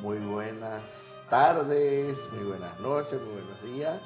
muy 0.00 0.18
buenas 0.18 0.82
tardes, 1.28 2.16
muy 2.32 2.44
buenas 2.44 2.80
noches, 2.80 3.20
muy 3.20 3.34
buenos 3.34 3.62
días, 3.62 4.00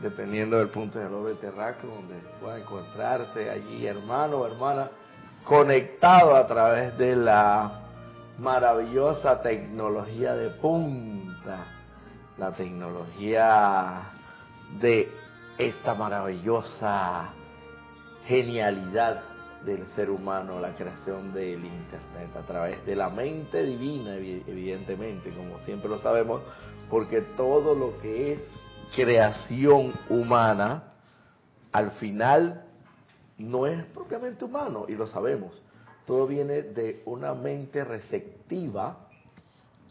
dependiendo 0.00 0.58
del 0.58 0.68
punto 0.68 0.98
del 0.98 1.12
orbe 1.12 1.34
terráqueo 1.34 1.90
donde 1.90 2.16
pueda 2.40 2.58
encontrarte 2.58 3.48
allí, 3.48 3.86
hermano 3.86 4.38
o 4.38 4.46
hermana, 4.46 4.90
conectado 5.44 6.34
a 6.34 6.46
través 6.46 6.98
de 6.98 7.14
la 7.14 7.82
maravillosa 8.38 9.40
tecnología 9.40 10.34
de 10.34 10.50
punta, 10.50 11.66
la 12.36 12.50
tecnología 12.52 14.10
de 14.80 15.08
esta 15.56 15.94
maravillosa 15.94 17.30
genialidad 18.26 19.22
del 19.68 19.86
ser 19.94 20.08
humano, 20.08 20.58
la 20.58 20.74
creación 20.74 21.34
del 21.34 21.62
Internet, 21.62 22.34
a 22.34 22.42
través 22.46 22.84
de 22.86 22.96
la 22.96 23.10
mente 23.10 23.62
divina, 23.62 24.16
evidentemente, 24.16 25.30
como 25.30 25.58
siempre 25.66 25.90
lo 25.90 25.98
sabemos, 25.98 26.40
porque 26.88 27.20
todo 27.36 27.74
lo 27.74 28.00
que 28.00 28.32
es 28.32 28.40
creación 28.96 29.92
humana, 30.08 30.84
al 31.70 31.90
final 31.92 32.64
no 33.36 33.66
es 33.66 33.84
propiamente 33.84 34.46
humano, 34.46 34.86
y 34.88 34.94
lo 34.94 35.06
sabemos. 35.06 35.60
Todo 36.06 36.26
viene 36.26 36.62
de 36.62 37.02
una 37.04 37.34
mente 37.34 37.84
receptiva 37.84 38.96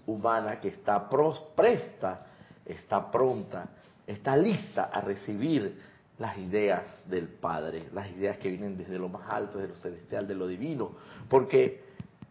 humana 0.08 0.60
que 0.60 0.70
está 0.70 1.08
presta, 1.56 2.26
está 2.66 3.12
pronta, 3.12 3.70
está 4.08 4.36
lista 4.36 4.86
a 4.86 5.02
recibir 5.02 5.80
las 6.20 6.38
ideas 6.38 6.84
del 7.08 7.28
Padre, 7.28 7.90
las 7.94 8.10
ideas 8.12 8.38
que 8.38 8.50
vienen 8.50 8.78
desde 8.78 8.98
lo 8.98 9.10
más 9.10 9.30
alto, 9.30 9.60
de 9.60 9.68
lo 9.68 9.76
celestial, 9.76 10.28
de 10.28 10.36
lo 10.36 10.48
divino, 10.48 10.92
porque 11.30 11.84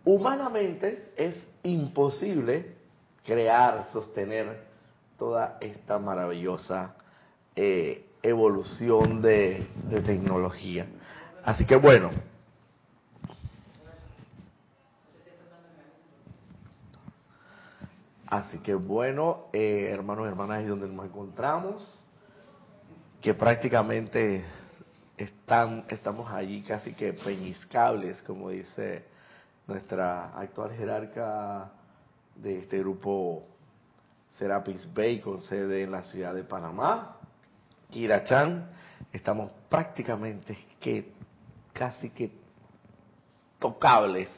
humanamente 0.05 1.13
es 1.17 1.47
imposible 1.63 2.75
crear, 3.25 3.87
sostener 3.93 4.65
toda 5.19 5.59
esta 5.61 5.99
maravillosa 5.99 6.97
eh, 7.55 8.07
evolución 8.23 9.23
de, 9.23 9.67
tecnología. 10.05 10.87
Así 11.45 11.65
que 11.65 11.77
bueno, 11.77 12.11
Así 18.29 18.59
que 18.59 18.75
bueno, 18.75 19.45
eh, 19.53 19.89
hermanos 19.89 20.27
y 20.27 20.29
hermanas, 20.29 20.59
ahí 20.59 20.67
donde 20.67 20.89
nos 20.89 21.07
encontramos 21.07 22.06
que 23.27 23.35
prácticamente 23.35 24.45
están, 25.17 25.85
estamos 25.89 26.31
allí 26.31 26.63
casi 26.63 26.93
que 26.93 27.13
peñiscables, 27.13 28.23
como 28.23 28.51
dice 28.51 29.05
nuestra 29.67 30.27
actual 30.39 30.71
jerarca 30.77 31.73
de 32.37 32.59
este 32.59 32.79
grupo 32.79 33.45
Serapis 34.39 34.89
Bay, 34.95 35.19
con 35.19 35.43
sede 35.43 35.83
en 35.83 35.91
la 35.91 36.05
ciudad 36.05 36.35
de 36.35 36.45
Panamá, 36.45 37.17
Kirachan, 37.91 38.71
estamos 39.13 39.51
prácticamente 39.69 40.57
que 40.79 41.11
casi 41.73 42.11
que 42.11 42.31
tocables 43.59 44.29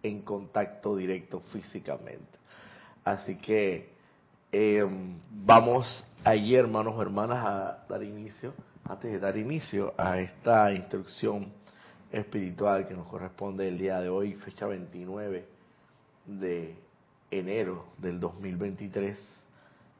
en 0.00 0.22
contacto 0.22 0.94
directo 0.94 1.40
físicamente. 1.52 2.38
Así 3.04 3.34
que 3.34 3.92
eh, 4.52 4.86
vamos 5.28 6.04
allí, 6.24 6.54
hermanos 6.54 6.98
hermanas, 7.00 7.44
a 7.44 7.84
dar 7.88 8.02
inicio, 8.02 8.54
antes 8.84 9.12
de 9.12 9.20
dar 9.20 9.36
inicio 9.36 9.92
a 9.96 10.18
esta 10.18 10.72
instrucción 10.72 11.52
espiritual 12.10 12.88
que 12.88 12.94
nos 12.94 13.06
corresponde 13.08 13.68
el 13.68 13.78
día 13.78 14.00
de 14.00 14.08
hoy, 14.08 14.34
fecha 14.34 14.66
29 14.66 15.46
de 16.26 16.76
enero 17.30 17.84
del 17.98 18.18
2023, 18.18 19.18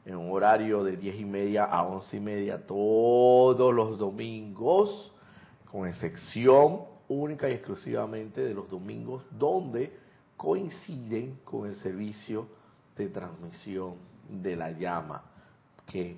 en 0.05 0.15
un 0.15 0.31
horario 0.31 0.83
de 0.83 0.97
10 0.97 1.15
y 1.19 1.25
media 1.25 1.65
a 1.65 1.83
11 1.83 2.17
y 2.17 2.19
media, 2.19 2.65
todos 2.65 3.73
los 3.73 3.97
domingos, 3.97 5.11
con 5.71 5.87
excepción 5.87 6.81
única 7.07 7.49
y 7.49 7.53
exclusivamente 7.53 8.41
de 8.41 8.53
los 8.55 8.67
domingos 8.67 9.23
donde 9.29 9.95
coinciden 10.37 11.39
con 11.43 11.67
el 11.67 11.75
servicio 11.77 12.47
de 12.97 13.09
transmisión 13.09 13.95
de 14.27 14.55
la 14.55 14.71
llama 14.71 15.34
que 15.87 16.17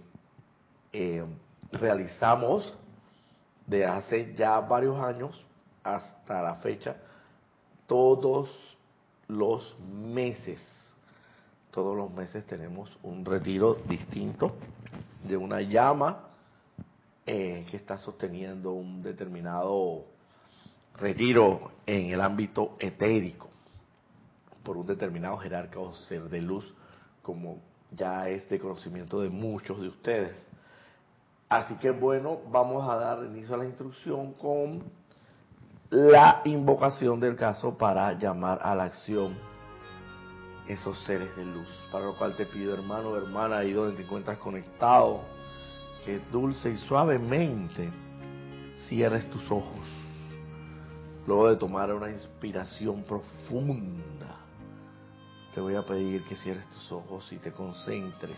eh, 0.93 1.25
realizamos 1.71 2.73
de 3.65 3.85
hace 3.85 4.33
ya 4.35 4.59
varios 4.61 4.99
años 4.99 5.43
hasta 5.83 6.41
la 6.41 6.55
fecha, 6.55 6.95
todos 7.85 8.49
los 9.27 9.77
meses, 9.79 10.61
todos 11.71 11.95
los 11.95 12.11
meses 12.11 12.45
tenemos 12.45 12.89
un 13.03 13.25
retiro 13.25 13.75
distinto 13.87 14.55
de 15.23 15.37
una 15.37 15.61
llama 15.61 16.27
eh, 17.25 17.65
que 17.69 17.77
está 17.77 17.97
sosteniendo 17.97 18.71
un 18.71 19.01
determinado 19.01 20.05
retiro 20.95 21.71
en 21.85 22.11
el 22.11 22.21
ámbito 22.21 22.75
etérico 22.79 23.49
por 24.63 24.77
un 24.77 24.87
determinado 24.87 25.37
jerarca 25.37 25.79
o 25.79 25.93
ser 25.93 26.23
de 26.29 26.41
luz 26.41 26.73
como 27.21 27.59
ya 27.91 28.27
es 28.29 28.47
de 28.49 28.59
conocimiento 28.59 29.21
de 29.21 29.29
muchos 29.29 29.79
de 29.81 29.87
ustedes. 29.89 30.35
Así 31.49 31.75
que 31.75 31.91
bueno, 31.91 32.39
vamos 32.51 32.89
a 32.89 32.95
dar 32.95 33.23
inicio 33.23 33.55
a 33.55 33.59
la 33.59 33.65
instrucción 33.65 34.33
con 34.33 34.83
la 35.89 36.41
invocación 36.43 37.19
del 37.19 37.37
caso 37.37 37.77
para 37.77 38.11
llamar 38.17 38.59
a 38.61 38.75
la 38.75 38.85
acción 38.85 39.37
esos 40.67 40.99
seres 41.05 41.33
de 41.37 41.45
luz. 41.45 41.67
Para 41.91 42.05
lo 42.05 42.17
cual 42.17 42.35
te 42.35 42.45
pido, 42.45 42.73
hermano 42.73 43.09
o 43.09 43.17
hermana, 43.17 43.59
ahí 43.59 43.71
donde 43.71 43.95
te 43.95 44.03
encuentras 44.03 44.37
conectado, 44.37 45.21
que 46.03 46.19
dulce 46.31 46.71
y 46.71 46.77
suavemente 46.77 47.89
cierres 48.87 49.29
tus 49.29 49.49
ojos. 49.49 49.87
Luego 51.25 51.49
de 51.49 51.55
tomar 51.55 51.93
una 51.93 52.09
inspiración 52.09 53.03
profunda 53.03 54.16
te 55.53 55.61
voy 55.61 55.75
a 55.75 55.83
pedir 55.83 56.23
que 56.25 56.35
cierres 56.35 56.69
tus 56.69 56.91
ojos 56.91 57.31
y 57.31 57.37
te 57.37 57.51
concentres. 57.51 58.37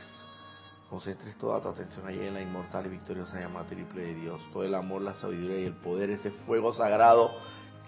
Concentres 0.89 1.37
toda 1.37 1.61
tu 1.61 1.69
atención 1.69 2.07
allí 2.07 2.25
en 2.25 2.33
la 2.33 2.41
inmortal 2.41 2.87
y 2.87 2.89
victoriosa 2.89 3.39
llama 3.39 3.63
triple 3.65 4.01
de 4.01 4.15
Dios. 4.15 4.41
Todo 4.51 4.63
el 4.63 4.73
amor, 4.73 5.01
la 5.01 5.15
sabiduría 5.15 5.59
y 5.59 5.65
el 5.65 5.75
poder, 5.75 6.09
ese 6.09 6.31
fuego 6.31 6.73
sagrado 6.73 7.31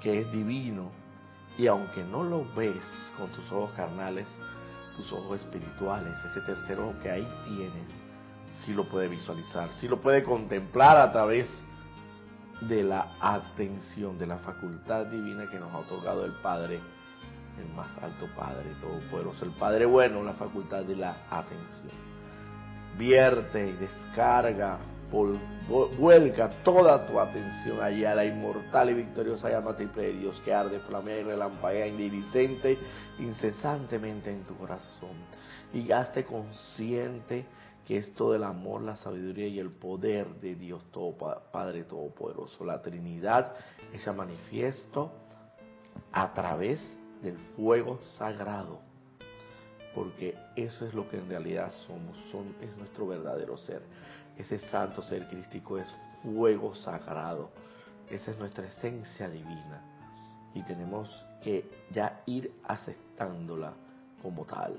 que 0.02 0.22
es 0.22 0.32
divino. 0.32 0.92
Y 1.58 1.68
aunque 1.68 2.04
no 2.04 2.24
lo 2.24 2.46
ves 2.54 2.84
con 3.18 3.30
tus 3.32 3.52
ojos 3.52 3.72
carnales, 3.72 4.28
tus 4.96 5.12
ojos 5.12 5.40
espirituales, 5.40 6.14
ese 6.26 6.42
tercer 6.42 6.80
ojo 6.80 6.94
que 7.02 7.10
ahí 7.10 7.28
tienes, 7.46 7.88
sí 8.66 8.74
lo 8.74 8.88
puede 8.88 9.08
visualizar, 9.08 9.70
sí 9.80 9.88
lo 9.88 10.00
puede 10.00 10.24
contemplar 10.24 10.98
a 10.98 11.12
través 11.12 11.48
de 12.62 12.84
la 12.84 13.16
atención, 13.20 14.18
de 14.18 14.28
la 14.28 14.38
facultad 14.38 15.08
divina 15.08 15.50
que 15.50 15.60
nos 15.60 15.74
ha 15.74 15.80
otorgado 15.80 16.26
el 16.26 16.34
Padre 16.34 16.80
el 17.62 17.74
más 17.74 17.90
alto 18.02 18.28
Padre 18.36 18.76
Todopoderoso, 18.80 19.46
el 19.46 19.52
Padre 19.52 19.86
bueno, 19.86 20.24
la 20.24 20.34
facultad 20.34 20.84
de 20.84 20.96
la 20.96 21.16
atención. 21.30 22.12
Vierte 22.98 23.70
y 23.70 23.74
descarga, 23.74 24.80
vuelca 25.98 26.64
toda 26.64 27.06
tu 27.06 27.20
atención 27.20 27.82
allá 27.82 28.12
a 28.12 28.16
la 28.16 28.26
inmortal 28.26 28.90
y 28.90 28.94
victoriosa 28.96 29.50
llama 29.50 29.76
triple 29.76 30.04
de 30.04 30.14
Dios 30.14 30.42
que 30.44 30.54
arde, 30.54 30.80
flamea 30.80 31.20
y 31.20 31.24
relampaguea 31.24 31.88
indivisente, 31.88 32.78
incesantemente 33.20 34.32
en 34.32 34.44
tu 34.44 34.58
corazón. 34.58 35.16
Y 35.74 35.92
hazte 35.92 36.26
consciente 36.26 37.46
que 37.86 37.98
es 37.98 38.14
todo 38.14 38.36
el 38.36 38.44
amor, 38.44 38.82
la 38.82 38.96
sabiduría 38.96 39.48
y 39.48 39.60
el 39.60 39.72
poder 39.72 40.28
de 40.36 40.56
Dios 40.56 40.84
todo, 40.92 41.18
Padre 41.52 41.84
Todopoderoso. 41.84 42.64
La 42.64 42.82
Trinidad 42.82 43.54
ella 43.94 44.14
manifiesto 44.14 45.12
a 46.12 46.34
través 46.34 46.80
de 46.80 47.01
del 47.22 47.38
fuego 47.56 48.00
sagrado, 48.18 48.80
porque 49.94 50.36
eso 50.56 50.86
es 50.86 50.94
lo 50.94 51.08
que 51.08 51.18
en 51.18 51.30
realidad 51.30 51.72
somos, 51.88 52.18
son, 52.32 52.56
es 52.62 52.76
nuestro 52.78 53.08
verdadero 53.08 53.58
ser. 53.58 53.82
Ese 54.38 54.60
santo 54.60 55.02
ser 55.04 55.28
crístico 55.28 55.78
es 55.78 55.88
fuego 56.24 56.74
sagrado, 56.76 57.50
esa 58.10 58.32
es 58.32 58.38
nuestra 58.38 58.68
esencia 58.68 59.30
divina 59.30 59.92
y 60.54 60.64
tenemos 60.64 61.10
que 61.44 61.66
ya 61.92 62.22
ir 62.26 62.52
aceptándola 62.64 63.74
como 64.22 64.46
tal. 64.46 64.78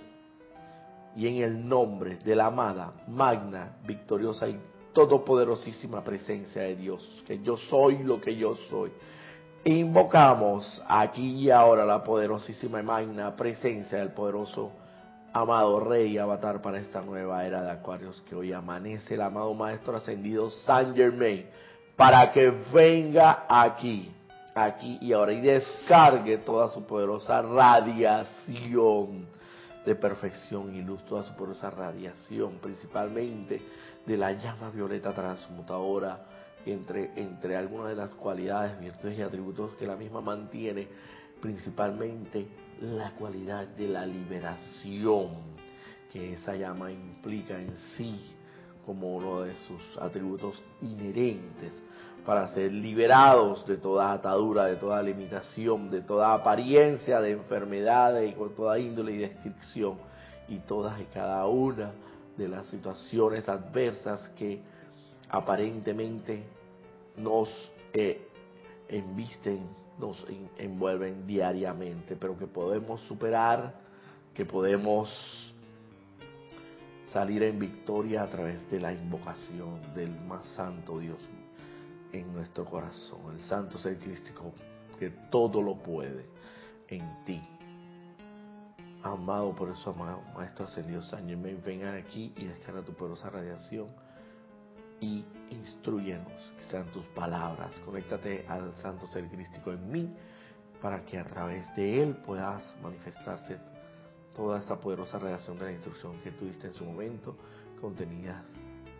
Y 1.16 1.26
en 1.26 1.42
el 1.42 1.68
nombre 1.68 2.16
de 2.16 2.36
la 2.36 2.46
amada, 2.46 2.92
magna, 3.08 3.76
victoriosa 3.86 4.48
y 4.48 4.58
todopoderosísima 4.92 6.02
presencia 6.02 6.62
de 6.62 6.76
Dios, 6.76 7.22
que 7.26 7.42
yo 7.42 7.56
soy 7.56 8.02
lo 8.02 8.20
que 8.20 8.36
yo 8.36 8.56
soy, 8.70 8.92
Invocamos 9.64 10.82
aquí 10.88 11.44
y 11.44 11.50
ahora 11.50 11.84
la 11.84 12.02
poderosísima 12.02 12.80
y 12.80 12.82
magna 12.82 13.36
presencia 13.36 13.98
del 13.98 14.10
poderoso 14.10 14.72
amado 15.32 15.78
Rey 15.78 16.18
Avatar 16.18 16.60
para 16.60 16.80
esta 16.80 17.00
nueva 17.00 17.46
era 17.46 17.62
de 17.62 17.70
Acuarios 17.70 18.20
que 18.28 18.34
hoy 18.34 18.52
amanece 18.52 19.14
el 19.14 19.22
amado 19.22 19.54
Maestro 19.54 19.96
Ascendido 19.96 20.50
Saint 20.66 20.96
Germain 20.96 21.46
para 21.94 22.32
que 22.32 22.50
venga 22.74 23.46
aquí, 23.48 24.12
aquí 24.52 24.98
y 25.00 25.12
ahora 25.12 25.32
y 25.32 25.40
descargue 25.40 26.38
toda 26.38 26.68
su 26.70 26.84
poderosa 26.84 27.40
radiación 27.40 29.28
de 29.86 29.94
perfección 29.94 30.74
y 30.74 30.82
luz, 30.82 31.04
toda 31.06 31.22
su 31.22 31.34
poderosa 31.34 31.70
radiación, 31.70 32.58
principalmente 32.60 33.62
de 34.04 34.16
la 34.16 34.32
llama 34.32 34.70
violeta 34.70 35.12
transmutadora, 35.12 36.18
entre, 36.66 37.10
entre 37.16 37.56
algunas 37.56 37.88
de 37.88 37.96
las 37.96 38.10
cualidades, 38.10 38.78
virtudes 38.80 39.18
y 39.18 39.22
atributos 39.22 39.74
que 39.74 39.86
la 39.86 39.96
misma 39.96 40.20
mantiene, 40.20 40.88
principalmente 41.40 42.46
la 42.80 43.12
cualidad 43.12 43.66
de 43.68 43.88
la 43.88 44.06
liberación 44.06 45.52
que 46.12 46.34
esa 46.34 46.54
llama 46.54 46.92
implica 46.92 47.58
en 47.58 47.74
sí 47.96 48.20
como 48.84 49.16
uno 49.16 49.42
de 49.42 49.54
sus 49.56 49.80
atributos 49.98 50.60
inherentes 50.82 51.72
para 52.26 52.48
ser 52.48 52.72
liberados 52.72 53.66
de 53.66 53.78
toda 53.78 54.12
atadura, 54.12 54.66
de 54.66 54.76
toda 54.76 55.02
limitación, 55.02 55.90
de 55.90 56.02
toda 56.02 56.34
apariencia 56.34 57.20
de 57.20 57.32
enfermedades 57.32 58.30
y 58.30 58.34
con 58.34 58.54
toda 58.54 58.78
índole 58.78 59.12
y 59.12 59.18
descripción 59.18 59.98
y 60.48 60.58
todas 60.58 61.00
y 61.00 61.04
cada 61.06 61.46
una 61.46 61.92
de 62.36 62.48
las 62.48 62.66
situaciones 62.66 63.48
adversas 63.48 64.28
que 64.30 64.60
aparentemente 65.28 66.44
nos 67.16 67.48
eh, 67.92 68.28
embisten, 68.88 69.66
nos 69.98 70.24
envuelven 70.58 71.26
diariamente, 71.26 72.16
pero 72.16 72.36
que 72.38 72.46
podemos 72.46 73.00
superar, 73.02 73.74
que 74.34 74.44
podemos 74.44 75.10
salir 77.12 77.42
en 77.42 77.58
victoria 77.58 78.22
a 78.22 78.28
través 78.28 78.68
de 78.70 78.80
la 78.80 78.92
invocación 78.92 79.94
del 79.94 80.18
más 80.20 80.46
santo 80.56 80.98
Dios 80.98 81.18
en 82.12 82.32
nuestro 82.32 82.64
corazón, 82.64 83.20
el 83.32 83.40
santo 83.40 83.78
ser 83.78 83.98
crístico 83.98 84.52
que 84.98 85.10
todo 85.30 85.60
lo 85.62 85.76
puede 85.76 86.26
en 86.88 87.24
ti. 87.24 87.42
Amado 89.02 89.54
por 89.54 89.70
eso, 89.70 89.90
amado 89.90 90.22
Maestro 90.34 90.64
Ascendido 90.64 91.02
Germain, 91.02 91.60
vengan 91.64 91.96
aquí 91.96 92.32
y 92.36 92.44
descarga 92.44 92.82
tu 92.82 92.92
poderosa 92.92 93.28
radiación 93.30 93.88
y 95.02 95.24
instruyenos, 95.50 96.32
que 96.58 96.64
sean 96.70 96.86
tus 96.92 97.04
palabras. 97.06 97.78
Conéctate 97.84 98.46
al 98.48 98.72
santo 98.76 99.06
ser 99.08 99.28
crístico 99.28 99.72
en 99.72 99.90
mí 99.90 100.16
para 100.80 101.04
que 101.04 101.18
a 101.18 101.24
través 101.24 101.64
de 101.76 102.02
él 102.02 102.16
puedas 102.24 102.62
manifestarse 102.80 103.58
toda 104.34 104.60
esta 104.60 104.76
poderosa 104.76 105.18
radiación 105.18 105.58
de 105.58 105.66
la 105.66 105.72
instrucción 105.72 106.18
que 106.22 106.30
tuviste 106.30 106.68
en 106.68 106.74
su 106.74 106.84
momento 106.84 107.36
contenida 107.80 108.42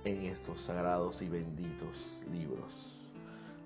en 0.05 0.25
estos 0.25 0.61
sagrados 0.65 1.23
y 1.23 1.29
benditos 1.29 1.97
libros, 2.31 2.73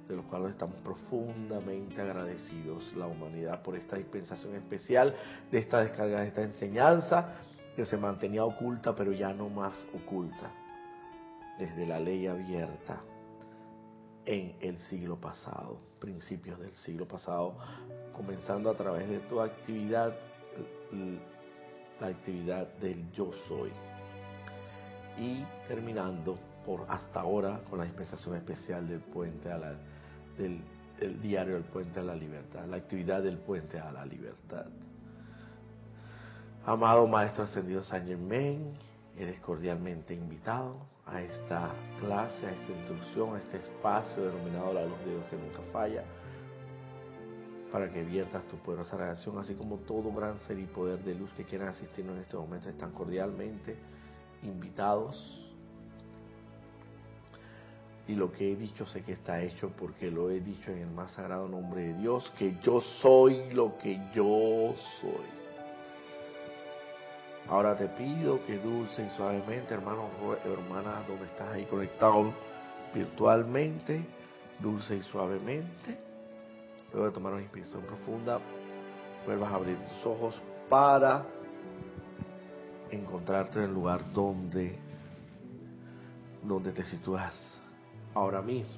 de 0.07 0.17
los 0.17 0.25
cuales 0.27 0.51
estamos 0.51 0.77
profundamente 0.83 2.01
agradecidos 2.01 2.95
la 2.95 3.07
humanidad 3.07 3.63
por 3.63 3.77
esta 3.77 3.97
dispensación 3.97 4.55
especial 4.55 5.17
de 5.51 5.59
esta 5.59 5.81
descarga 5.81 6.21
de 6.21 6.29
esta 6.29 6.43
enseñanza 6.43 7.35
que 7.75 7.87
se 7.87 7.97
mantenía 7.97 8.45
oculta 8.45 8.95
pero 8.95 9.13
ya 9.13 9.33
no 9.33 9.49
más 9.49 9.75
oculta 9.95 10.53
desde 11.59 11.87
la 11.87 11.99
ley 11.99 12.27
abierta 12.27 13.01
en 14.25 14.57
el 14.61 14.77
siglo 14.89 15.17
pasado, 15.17 15.79
principios 16.01 16.59
del 16.59 16.75
siglo 16.77 17.07
pasado, 17.07 17.57
comenzando 18.15 18.71
a 18.71 18.75
través 18.75 19.09
de 19.09 19.21
tu 19.21 19.41
actividad, 19.41 20.15
la 22.01 22.07
actividad 22.09 22.67
del 22.79 23.11
yo 23.13 23.31
soy, 23.49 23.71
y 25.19 25.45
terminando 25.69 26.39
por 26.67 26.85
hasta 26.89 27.21
ahora 27.21 27.61
con 27.71 27.79
la 27.79 27.85
dispensación 27.85 28.37
especial 28.37 28.89
del 28.89 29.01
puente 29.01 29.51
a 29.51 29.57
la, 29.57 29.75
del, 30.37 30.61
diario 31.23 31.55
del 31.55 31.65
puente 31.65 32.01
a 32.01 32.03
la 32.03 32.17
libertad, 32.17 32.67
la 32.67 32.77
actividad 32.77 33.23
del 33.23 33.39
puente 33.39 33.79
a 33.79 33.93
la 33.93 34.05
libertad. 34.05 34.67
Amado 36.67 37.07
Maestro 37.07 37.45
Ascendido 37.45 37.85
San 37.85 38.07
Germain, 38.07 38.77
eres 39.17 39.39
cordialmente 39.41 40.13
invitado 40.15 40.96
a 41.07 41.23
esta 41.23 41.71
clase, 42.01 42.47
a 42.47 42.51
esta 42.51 42.73
instrucción, 42.73 43.37
a 43.37 43.39
este 43.39 43.59
espacio 43.59 44.25
denominado 44.25 44.75
la 44.75 44.87
luz 44.87 44.99
de 45.05 45.13
Dios 45.13 45.25
que 45.31 45.37
nunca 45.37 45.63
falla, 45.73 46.05
para 47.71 47.91
que 47.93 48.03
viertas 48.03 48.45
tu 48.47 48.57
poderosa 48.57 48.97
relación, 48.97 49.39
así 49.39 49.55
como 49.55 49.77
todo 49.79 50.13
gran 50.13 50.39
ser 50.41 50.59
y 50.59 50.67
poder 50.67 50.99
de 51.01 51.15
luz 51.15 51.31
que 51.37 51.45
quieran 51.45 51.69
asistirnos 51.69 52.17
en 52.17 52.23
este 52.23 52.37
momento 52.37 52.69
están 52.69 52.93
cordialmente 52.93 53.77
invitados. 54.43 55.43
Y 58.09 58.15
lo 58.15 58.33
que 58.33 58.53
he 58.53 58.57
dicho 58.57 58.87
sé 58.87 59.03
que 59.03 59.13
está 59.13 59.43
hecho 59.43 59.71
porque 59.77 60.11
lo 60.11 60.31
he 60.31 60.41
dicho 60.41 60.71
en 60.71 60.79
el 60.79 60.91
más 60.91 61.13
sagrado 61.13 61.49
nombre 61.49 61.83
de 61.89 61.95
Dios, 61.95 62.33
que 62.39 62.57
yo 62.63 62.81
soy 62.81 63.51
lo 63.53 63.77
que 63.79 64.01
yo 64.15 64.75
soy. 65.01 65.46
Ahora 67.49 67.77
te 67.77 67.87
pido 67.87 68.45
que 68.45 68.59
dulce 68.59 69.07
y 69.07 69.17
suavemente, 69.17 69.73
hermanos, 69.73 70.11
hermanas, 70.45 71.07
donde 71.07 71.27
estás 71.27 71.53
ahí 71.53 71.65
conectado 71.67 72.33
virtualmente, 72.93 74.05
dulce 74.59 74.97
y 74.97 75.03
suavemente, 75.03 75.97
luego 76.93 77.07
de 77.07 77.13
tomar 77.13 77.35
una 77.35 77.43
inspiración 77.43 77.83
profunda, 77.83 78.41
vuelvas 79.25 79.53
a 79.53 79.55
abrir 79.55 79.77
tus 79.77 80.07
ojos 80.07 80.43
para 80.69 81.25
encontrarte 82.91 83.59
en 83.59 83.67
el 83.67 83.75
lugar 83.75 84.01
donde, 84.13 84.77
donde 86.43 86.73
te 86.73 86.83
sitúas 86.83 87.33
ahora 88.13 88.43
mismo. 88.43 88.75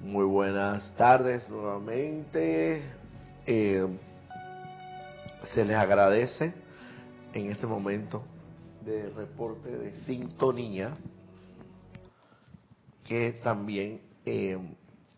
Muy 0.00 0.24
buenas 0.24 0.90
tardes 0.96 1.48
nuevamente. 1.48 2.82
Eh, 3.46 3.86
se 5.54 5.64
les 5.64 5.76
agradece 5.76 6.63
en 7.34 7.50
este 7.50 7.66
momento 7.66 8.22
de 8.84 9.10
reporte 9.10 9.68
de 9.68 9.94
sintonía 10.04 10.96
que 13.04 13.32
también 13.42 14.00
eh, 14.24 14.56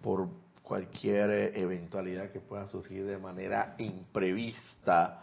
por 0.02 0.28
cualquier 0.62 1.56
eventualidad 1.56 2.30
que 2.30 2.40
pueda 2.40 2.66
surgir 2.68 3.04
de 3.04 3.18
manera 3.18 3.76
imprevista, 3.78 5.22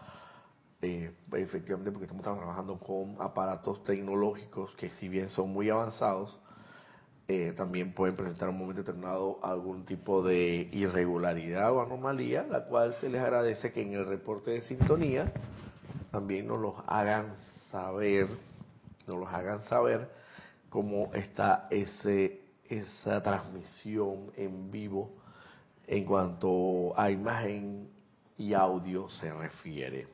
eh, 0.81 1.12
efectivamente 1.33 1.91
porque 1.91 2.05
estamos 2.05 2.23
trabajando 2.23 2.79
con 2.79 3.17
aparatos 3.19 3.83
tecnológicos 3.83 4.73
que 4.75 4.89
si 4.91 5.09
bien 5.09 5.29
son 5.29 5.51
muy 5.51 5.69
avanzados, 5.69 6.39
eh, 7.27 7.53
también 7.57 7.93
pueden 7.93 8.15
presentar 8.15 8.50
en 8.50 8.55
un 8.55 8.62
momento 8.62 8.83
determinado 8.83 9.39
algún 9.41 9.85
tipo 9.85 10.21
de 10.21 10.69
irregularidad 10.71 11.71
o 11.73 11.81
anomalía, 11.81 12.43
la 12.43 12.65
cual 12.65 12.93
se 12.95 13.09
les 13.09 13.21
agradece 13.21 13.71
que 13.71 13.81
en 13.81 13.93
el 13.93 14.05
reporte 14.05 14.51
de 14.51 14.62
sintonía 14.62 15.31
también 16.13 16.48
nos 16.48 16.60
los 16.60 16.75
hagan 16.86 17.34
saber, 17.72 18.27
nos 19.08 19.17
los 19.17 19.29
hagan 19.29 19.63
saber 19.63 20.08
cómo 20.70 21.12
está 21.15 21.67
ese, 21.72 22.39
esa 22.70 23.24
transmisión 23.24 24.32
en 24.38 24.70
vivo 24.70 25.10
en 25.88 26.05
cuanto 26.05 26.93
a 26.96 27.10
imagen 27.10 27.89
y 28.38 28.53
audio 28.53 29.10
se 29.10 29.34
refiere. 29.34 30.08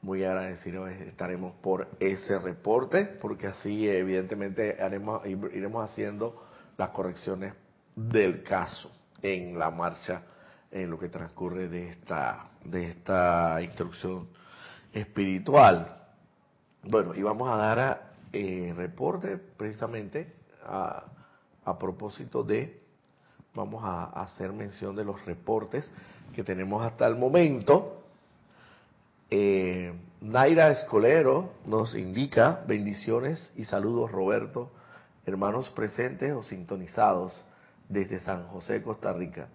Muy 0.00 0.22
agradecidos 0.22 0.90
estaremos 0.90 1.54
por 1.56 1.88
ese 1.98 2.38
reporte, 2.38 3.04
porque 3.04 3.48
así 3.48 3.88
evidentemente 3.88 4.80
haremos, 4.80 5.26
iremos 5.26 5.90
haciendo 5.90 6.40
las 6.78 6.90
correcciones 6.90 7.52
del 7.96 8.44
caso 8.44 8.92
en 9.20 9.58
la 9.58 9.72
marcha, 9.72 10.22
en 10.70 10.88
lo 10.88 11.00
que 11.00 11.08
transcurre 11.08 11.68
de 11.68 11.88
esta, 11.88 12.48
de 12.64 12.90
esta 12.90 13.60
instrucción 13.60 14.28
espiritual. 14.92 15.96
Bueno, 16.82 17.14
y 17.14 17.22
vamos 17.22 17.48
a 17.48 17.56
dar 17.56 18.12
eh, 18.32 18.72
reporte 18.76 19.38
precisamente 19.38 20.32
a, 20.64 21.04
a, 21.64 21.78
propósito 21.78 22.42
de, 22.42 22.80
vamos 23.54 23.84
a, 23.84 24.04
hacer 24.22 24.52
mención 24.52 24.96
de 24.96 25.04
los 25.04 25.24
reportes 25.24 25.90
que 26.34 26.42
tenemos 26.42 26.82
hasta 26.82 27.06
el 27.06 27.16
momento. 27.16 28.02
Eh, 29.30 29.92
Naira 30.20 30.70
Escolero 30.70 31.52
nos 31.66 31.94
indica 31.94 32.62
bendiciones 32.66 33.52
y 33.56 33.64
saludos 33.64 34.10
Roberto, 34.10 34.70
hermanos 35.24 35.70
presentes 35.70 36.32
o 36.32 36.42
sintonizados 36.42 37.32
desde 37.88 38.20
San 38.20 38.46
José, 38.48 38.82
Costa 38.82 39.12
Rica. 39.12 39.48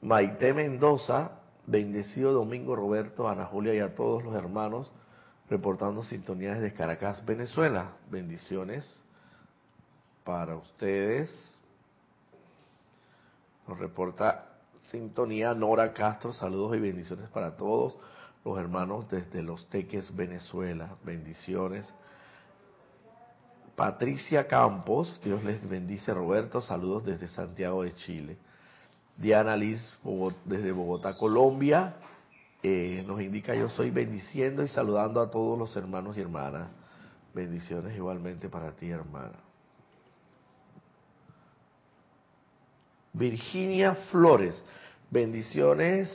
Maite 0.00 0.52
Mendoza 0.52 1.41
Bendecido 1.66 2.32
domingo 2.32 2.74
Roberto, 2.74 3.28
Ana 3.28 3.46
Julia 3.46 3.74
y 3.74 3.80
a 3.80 3.94
todos 3.94 4.24
los 4.24 4.34
hermanos 4.34 4.90
reportando 5.52 6.02
sintonías 6.02 6.60
desde 6.60 6.74
Caracas, 6.74 7.24
Venezuela. 7.26 7.92
Bendiciones 8.10 9.00
para 10.24 10.56
ustedes. 10.56 11.30
Nos 13.68 13.78
reporta 13.78 14.46
sintonía 14.90 15.54
Nora 15.54 15.92
Castro. 15.92 16.32
Saludos 16.32 16.76
y 16.76 16.80
bendiciones 16.80 17.28
para 17.28 17.56
todos 17.56 17.96
los 18.44 18.58
hermanos 18.58 19.08
desde 19.10 19.42
Los 19.42 19.68
Teques, 19.68 20.14
Venezuela. 20.16 20.96
Bendiciones. 21.04 21.92
Patricia 23.76 24.46
Campos, 24.48 25.20
Dios 25.22 25.44
les 25.44 25.68
bendice 25.68 26.12
Roberto. 26.12 26.60
Saludos 26.60 27.04
desde 27.04 27.28
Santiago 27.28 27.82
de 27.82 27.94
Chile. 27.94 28.38
Diana 29.16 29.56
Liz 29.56 29.92
desde 30.44 30.72
Bogotá, 30.72 31.16
Colombia. 31.16 31.96
eh, 32.62 33.02
nos 33.06 33.20
indica 33.20 33.54
yo 33.54 33.68
soy 33.70 33.90
bendiciendo 33.90 34.62
y 34.62 34.68
saludando 34.68 35.20
a 35.20 35.30
todos 35.30 35.58
los 35.58 35.74
hermanos 35.76 36.16
y 36.16 36.20
hermanas. 36.20 36.68
Bendiciones 37.34 37.96
igualmente 37.96 38.48
para 38.48 38.72
ti, 38.72 38.90
hermana. 38.90 39.38
Virginia 43.12 43.94
Flores, 44.10 44.62
bendiciones 45.10 46.10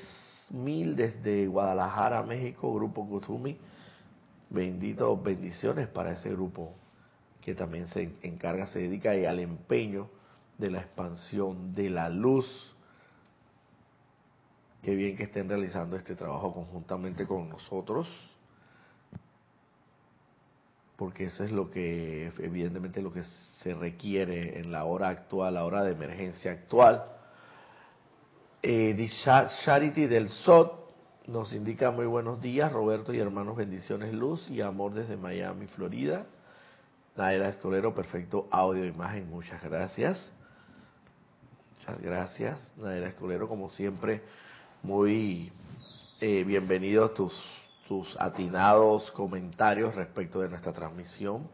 mil 0.49 0.95
desde 0.95 1.47
Guadalajara, 1.47 2.23
México, 2.23 2.73
Grupo 2.73 3.07
Kutumi. 3.07 3.57
Bendito, 4.49 5.15
bendiciones 5.17 5.87
para 5.89 6.13
ese 6.13 6.29
grupo 6.31 6.73
que 7.41 7.53
también 7.53 7.87
se 7.87 8.13
encarga, 8.23 8.67
se 8.67 8.79
dedica 8.79 9.11
al 9.11 9.39
empeño 9.39 10.09
de 10.57 10.71
la 10.71 10.79
expansión 10.79 11.75
de 11.75 11.89
la 11.89 12.09
luz. 12.09 12.45
Qué 14.87 14.95
bien 14.95 15.17
que 15.17 15.23
estén 15.23 15.49
realizando 15.49 15.97
este 15.97 16.15
trabajo 16.15 16.53
conjuntamente 16.53 17.27
con 17.27 17.49
nosotros, 17.49 18.07
porque 20.95 21.25
eso 21.25 21.43
es 21.43 21.51
lo 21.51 21.69
que, 21.69 22.31
evidentemente, 22.37 23.01
lo 23.01 23.11
que 23.11 23.23
se 23.61 23.73
requiere 23.73 24.61
en 24.61 24.71
la 24.71 24.85
hora 24.85 25.09
actual, 25.09 25.55
la 25.55 25.65
hora 25.65 25.83
de 25.83 25.91
emergencia 25.91 26.53
actual. 26.53 27.03
Eh, 28.63 29.11
Charity 29.65 30.07
del 30.07 30.29
SOT 30.29 30.71
nos 31.27 31.51
indica 31.51 31.91
muy 31.91 32.05
buenos 32.05 32.39
días, 32.41 32.71
Roberto 32.71 33.13
y 33.13 33.19
hermanos, 33.19 33.57
bendiciones, 33.57 34.13
luz 34.13 34.49
y 34.49 34.61
amor 34.61 34.93
desde 34.93 35.17
Miami, 35.17 35.67
Florida. 35.67 36.27
Naira 37.17 37.49
Escolero, 37.49 37.93
perfecto 37.93 38.47
audio 38.51 38.85
imagen, 38.85 39.29
muchas 39.29 39.61
gracias. 39.61 40.31
Muchas 41.77 42.01
gracias, 42.01 42.71
Naira 42.77 43.09
Escolero, 43.09 43.49
como 43.49 43.69
siempre, 43.69 44.23
muy 44.83 45.51
eh, 46.19 46.43
bienvenidos 46.43 47.13
tus, 47.13 47.33
tus 47.87 48.15
atinados 48.19 49.09
comentarios 49.11 49.95
respecto 49.95 50.39
de 50.39 50.49
nuestra 50.49 50.73
transmisión. 50.73 51.47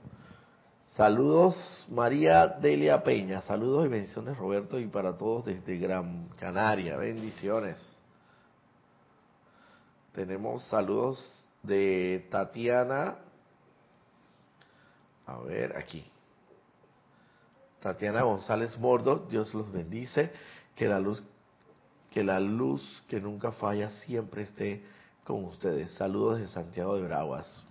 Saludos 0.96 1.56
María 1.90 2.48
Delia 2.48 3.04
Peña, 3.04 3.42
saludos 3.42 3.86
y 3.86 3.90
bendiciones 3.90 4.38
Roberto 4.38 4.80
y 4.80 4.88
para 4.88 5.18
todos 5.18 5.46
desde 5.46 5.78
Gran 5.78 6.28
Canaria, 6.40 6.98
bendiciones. 6.98 7.78
Tenemos 10.14 10.64
saludos 10.66 11.44
de 11.64 12.28
Tatiana, 12.30 13.16
a 15.26 15.40
ver 15.42 15.76
aquí. 15.76 16.06
Tatiana 17.82 18.22
González 18.22 18.78
Mordo, 18.78 19.26
Dios 19.30 19.54
los 19.54 19.72
bendice, 19.72 20.32
que 20.76 20.88
la 20.88 21.00
luz 21.00 21.24
que 22.14 22.24
la 22.24 22.40
luz 22.40 23.04
que 23.08 23.20
nunca 23.20 23.52
falla 23.54 23.90
siempre 23.90 24.44
esté 24.44 24.84
con 25.24 25.46
ustedes. 25.46 25.90
Saludos 25.96 26.40
de 26.40 26.48
Santiago 26.48 26.96
de 26.96 27.08
Braguas. 27.08 27.64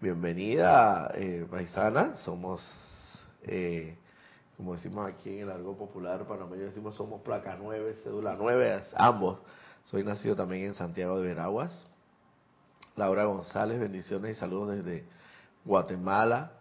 Bienvenida, 0.00 1.12
eh, 1.14 1.46
paisana. 1.50 2.16
Somos, 2.16 2.62
eh, 3.42 3.94
como 4.56 4.72
decimos 4.72 5.06
aquí 5.06 5.28
en 5.28 5.40
el 5.40 5.50
argot 5.50 5.76
popular 5.76 6.26
panameño, 6.26 6.64
decimos 6.64 6.94
somos 6.94 7.20
placa 7.20 7.58
9, 7.60 7.96
cédula 8.02 8.36
9, 8.38 8.84
ambos. 8.96 9.38
Soy 9.84 10.02
nacido 10.02 10.34
también 10.34 10.68
en 10.68 10.74
Santiago 10.74 11.20
de 11.20 11.28
Veraguas. 11.28 11.86
Laura 12.96 13.24
González, 13.26 13.78
bendiciones 13.78 14.30
y 14.30 14.40
saludos 14.40 14.76
desde 14.78 15.04
Guatemala. 15.66 16.52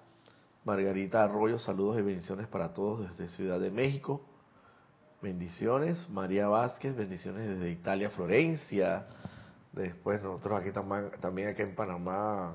Margarita 0.66 1.24
Arroyo, 1.24 1.58
saludos 1.58 2.00
y 2.00 2.02
bendiciones 2.02 2.50
para 2.50 2.74
todos 2.74 3.10
desde 3.18 3.34
Ciudad 3.34 3.62
de 3.62 3.72
México. 3.72 4.22
Bendiciones. 5.20 6.08
María 6.12 6.48
Vázquez, 6.48 6.96
bendiciones 6.96 7.50
desde 7.50 7.72
Italia, 7.72 8.12
Florencia. 8.12 9.08
Después 9.72 10.22
nosotros 10.22 10.62
aquí 10.62 10.70
también, 10.72 11.50
aquí 11.50 11.64
en 11.64 11.74
Panamá 11.74 12.54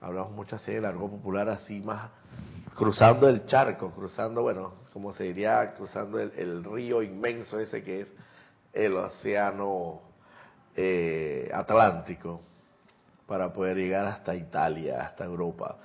hablamos 0.00 0.32
mucho 0.32 0.56
así 0.56 0.72
del 0.72 0.84
argot 0.84 1.12
popular, 1.12 1.48
así 1.48 1.80
más 1.80 2.10
cruzando 2.74 3.28
el 3.28 3.46
charco, 3.46 3.92
cruzando, 3.92 4.42
bueno, 4.42 4.72
como 4.92 5.12
se 5.12 5.24
diría, 5.24 5.74
cruzando 5.74 6.18
el, 6.18 6.64
río 6.64 7.04
inmenso 7.04 7.60
ese 7.60 7.84
que 7.84 8.00
es 8.00 8.08
el 8.72 8.96
océano 8.96 10.00
eh, 10.74 11.48
Atlántico, 11.54 12.40
para 13.28 13.52
poder 13.52 13.76
llegar 13.76 14.06
hasta 14.06 14.34
Italia, 14.34 15.02
hasta 15.04 15.24
Europa. 15.24 15.78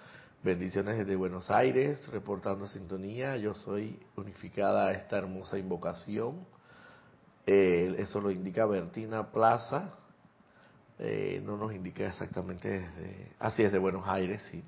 Bendiciones 0.43 0.99
desde 0.99 1.15
Buenos 1.15 1.49
Aires, 1.49 2.07
reportando 2.09 2.67
sintonía. 2.67 3.35
Yo 3.37 3.55
soy 3.55 3.99
unificada 4.15 4.87
a 4.87 4.91
esta 4.93 5.17
hermosa 5.17 5.57
invocación. 5.57 6.45
Eh, 7.47 7.95
eso 7.97 8.21
lo 8.21 8.29
indica 8.29 8.65
Bertina 8.67 9.31
Plaza, 9.31 9.95
eh, 10.99 11.41
no 11.43 11.57
nos 11.57 11.73
indica 11.73 12.05
exactamente 12.07 12.87
así 13.39 13.63
es 13.63 13.71
de 13.71 13.79
Buenos 13.79 14.07
Aires, 14.07 14.41
sí. 14.51 14.63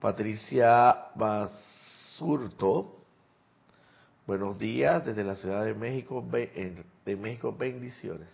Patricia 0.00 1.06
Basurto, 1.14 2.98
buenos 4.26 4.58
días 4.58 5.06
desde 5.06 5.24
la 5.24 5.36
Ciudad 5.36 5.64
de 5.64 5.74
México, 5.74 6.22
de 6.30 7.16
México, 7.16 7.54
bendiciones. 7.56 8.28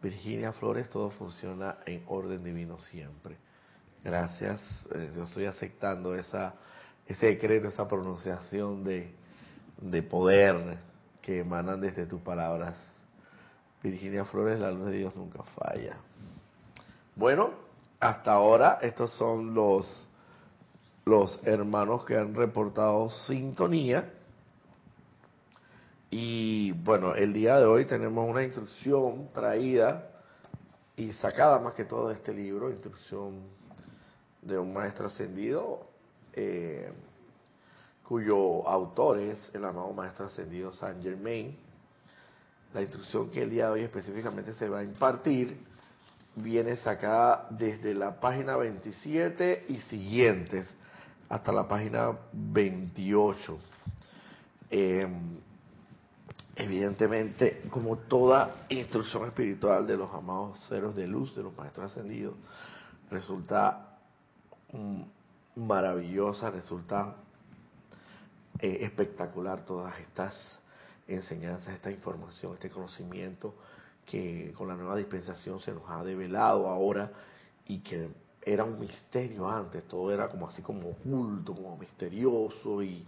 Virginia 0.00 0.52
Flores, 0.52 0.88
todo 0.90 1.10
funciona 1.10 1.78
en 1.86 2.04
orden 2.06 2.44
divino 2.44 2.78
siempre. 2.78 3.36
Gracias, 4.04 4.60
eh, 4.94 5.12
yo 5.14 5.24
estoy 5.24 5.44
aceptando 5.44 6.14
esa, 6.16 6.54
ese 7.06 7.26
decreto, 7.26 7.68
esa 7.68 7.86
pronunciación 7.86 8.82
de, 8.82 9.14
de 9.80 10.02
poder 10.02 10.78
que 11.20 11.38
emanan 11.38 11.80
desde 11.80 12.06
tus 12.06 12.20
palabras. 12.20 12.74
Virginia 13.80 14.24
Flores, 14.24 14.58
la 14.58 14.72
luz 14.72 14.86
de 14.86 14.98
Dios 14.98 15.14
nunca 15.14 15.44
falla. 15.44 15.98
Bueno, 17.14 17.50
hasta 18.00 18.32
ahora 18.32 18.78
estos 18.82 19.12
son 19.12 19.54
los, 19.54 20.08
los 21.04 21.38
hermanos 21.44 22.04
que 22.04 22.16
han 22.16 22.34
reportado 22.34 23.08
sintonía. 23.10 24.12
Y 26.10 26.72
bueno, 26.72 27.14
el 27.14 27.32
día 27.32 27.58
de 27.58 27.66
hoy 27.66 27.84
tenemos 27.84 28.28
una 28.28 28.42
instrucción 28.42 29.28
traída 29.32 30.08
y 30.96 31.12
sacada 31.12 31.60
más 31.60 31.74
que 31.74 31.84
todo 31.84 32.08
de 32.08 32.14
este 32.14 32.34
libro, 32.34 32.68
instrucción 32.68 33.61
de 34.42 34.58
un 34.58 34.72
maestro 34.72 35.06
ascendido, 35.06 35.86
eh, 36.32 36.92
cuyo 38.06 38.68
autor 38.68 39.18
es 39.20 39.38
el 39.54 39.64
amado 39.64 39.92
maestro 39.92 40.26
ascendido 40.26 40.72
Saint 40.72 41.02
Germain. 41.02 41.56
La 42.74 42.82
instrucción 42.82 43.30
que 43.30 43.42
el 43.42 43.50
día 43.50 43.66
de 43.66 43.72
hoy 43.72 43.80
específicamente 43.82 44.52
se 44.54 44.68
va 44.68 44.80
a 44.80 44.82
impartir 44.82 45.56
viene 46.34 46.76
sacada 46.76 47.46
desde 47.50 47.94
la 47.94 48.18
página 48.18 48.56
27 48.56 49.66
y 49.68 49.76
siguientes 49.82 50.66
hasta 51.28 51.52
la 51.52 51.68
página 51.68 52.16
28. 52.32 53.58
Em, 54.70 55.38
evidentemente, 56.56 57.62
como 57.70 57.96
toda 57.96 58.66
instrucción 58.70 59.26
espiritual 59.26 59.86
de 59.86 59.96
los 59.96 60.12
amados 60.14 60.58
ceros 60.68 60.94
de 60.94 61.06
luz, 61.06 61.34
de 61.36 61.42
los 61.42 61.56
maestros 61.56 61.92
ascendidos, 61.92 62.34
resulta 63.10 63.91
maravillosa, 65.56 66.50
resulta 66.50 67.16
eh, 68.58 68.78
espectacular 68.82 69.64
todas 69.64 69.98
estas 70.00 70.58
enseñanzas, 71.06 71.74
esta 71.74 71.90
información, 71.90 72.54
este 72.54 72.70
conocimiento 72.70 73.54
que 74.06 74.52
con 74.56 74.68
la 74.68 74.74
nueva 74.74 74.96
dispensación 74.96 75.60
se 75.60 75.72
nos 75.72 75.82
ha 75.88 76.02
develado 76.04 76.68
ahora 76.68 77.10
y 77.66 77.80
que 77.80 78.08
era 78.44 78.64
un 78.64 78.78
misterio 78.78 79.48
antes, 79.48 79.86
todo 79.86 80.12
era 80.12 80.28
como 80.28 80.48
así 80.48 80.62
como 80.62 80.90
oculto, 80.90 81.54
como 81.54 81.76
misterioso 81.76 82.82
y, 82.82 83.06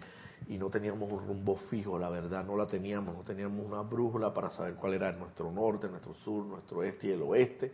y 0.48 0.56
no 0.58 0.70
teníamos 0.70 1.10
un 1.10 1.26
rumbo 1.26 1.56
fijo, 1.70 1.98
la 1.98 2.10
verdad, 2.10 2.44
no 2.44 2.56
la 2.56 2.66
teníamos, 2.66 3.16
no 3.16 3.22
teníamos 3.22 3.66
una 3.66 3.80
brújula 3.82 4.32
para 4.32 4.50
saber 4.50 4.74
cuál 4.74 4.94
era 4.94 5.10
nuestro 5.12 5.50
norte, 5.50 5.88
nuestro 5.88 6.14
sur, 6.14 6.44
nuestro 6.44 6.84
este 6.84 7.08
y 7.08 7.10
el 7.12 7.22
oeste, 7.22 7.72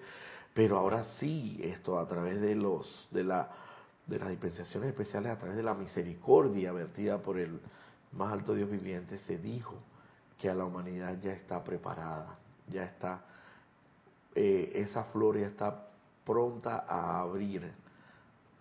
pero 0.54 0.78
ahora 0.78 1.04
sí, 1.18 1.60
esto 1.62 1.98
a 1.98 2.06
través 2.06 2.40
de 2.40 2.54
los 2.54 3.08
de 3.10 3.24
la 3.24 3.50
de 4.10 4.18
las 4.18 4.28
dispensaciones 4.28 4.90
especiales, 4.90 5.32
a 5.32 5.38
través 5.38 5.56
de 5.56 5.62
la 5.62 5.74
misericordia 5.74 6.72
vertida 6.72 7.18
por 7.18 7.38
el 7.38 7.60
más 8.12 8.32
alto 8.32 8.54
Dios 8.54 8.70
viviente, 8.70 9.18
se 9.20 9.38
dijo 9.38 9.76
que 10.38 10.50
a 10.50 10.54
la 10.54 10.64
humanidad 10.64 11.16
ya 11.22 11.32
está 11.32 11.62
preparada 11.62 12.36
ya 12.70 12.84
está, 12.84 13.20
eh, 14.34 14.72
esa 14.74 15.04
flor 15.04 15.38
ya 15.38 15.46
está 15.46 15.88
pronta 16.24 16.84
a 16.88 17.20
abrir, 17.20 17.70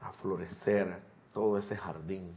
a 0.02 0.12
florecer, 0.14 1.00
todo 1.34 1.58
ese 1.58 1.76
jardín 1.76 2.34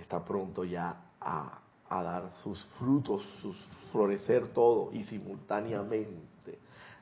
está 0.00 0.24
pronto 0.24 0.64
ya 0.64 0.96
a, 1.20 1.58
a 1.88 2.02
dar 2.02 2.32
sus 2.42 2.64
frutos, 2.78 3.22
sus 3.42 3.56
florecer 3.92 4.48
todo 4.48 4.90
y 4.92 5.04
simultáneamente. 5.04 6.58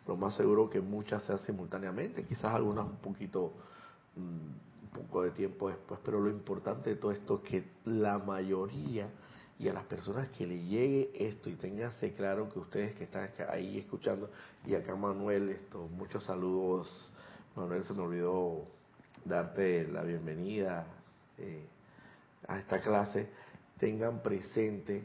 Lo 0.06 0.16
más 0.16 0.34
seguro 0.34 0.68
que 0.68 0.80
muchas 0.80 1.22
sean 1.22 1.38
simultáneamente, 1.38 2.24
quizás 2.24 2.52
algunas 2.52 2.84
un 2.84 2.96
poquito, 2.96 3.52
mm, 4.16 4.71
poco 4.92 5.22
de 5.22 5.30
tiempo 5.30 5.68
después, 5.68 5.98
pero 6.04 6.20
lo 6.20 6.30
importante 6.30 6.90
de 6.90 6.96
todo 6.96 7.12
esto 7.12 7.40
es 7.42 7.50
que 7.50 7.64
la 7.84 8.18
mayoría 8.18 9.08
y 9.58 9.68
a 9.68 9.72
las 9.72 9.84
personas 9.84 10.28
que 10.30 10.46
le 10.46 10.62
llegue 10.64 11.10
esto 11.14 11.48
y 11.48 11.54
ténganse 11.54 12.14
claro 12.14 12.48
que 12.52 12.58
ustedes 12.58 12.94
que 12.94 13.04
están 13.04 13.30
ahí 13.48 13.78
escuchando, 13.78 14.30
y 14.66 14.74
acá 14.74 14.94
Manuel, 14.94 15.50
esto, 15.50 15.88
muchos 15.96 16.24
saludos, 16.24 17.10
Manuel 17.54 17.84
se 17.84 17.92
me 17.92 18.02
olvidó 18.02 18.64
darte 19.24 19.86
la 19.88 20.02
bienvenida 20.02 20.86
eh, 21.38 21.64
a 22.48 22.58
esta 22.58 22.80
clase, 22.80 23.28
tengan 23.78 24.20
presente 24.20 25.04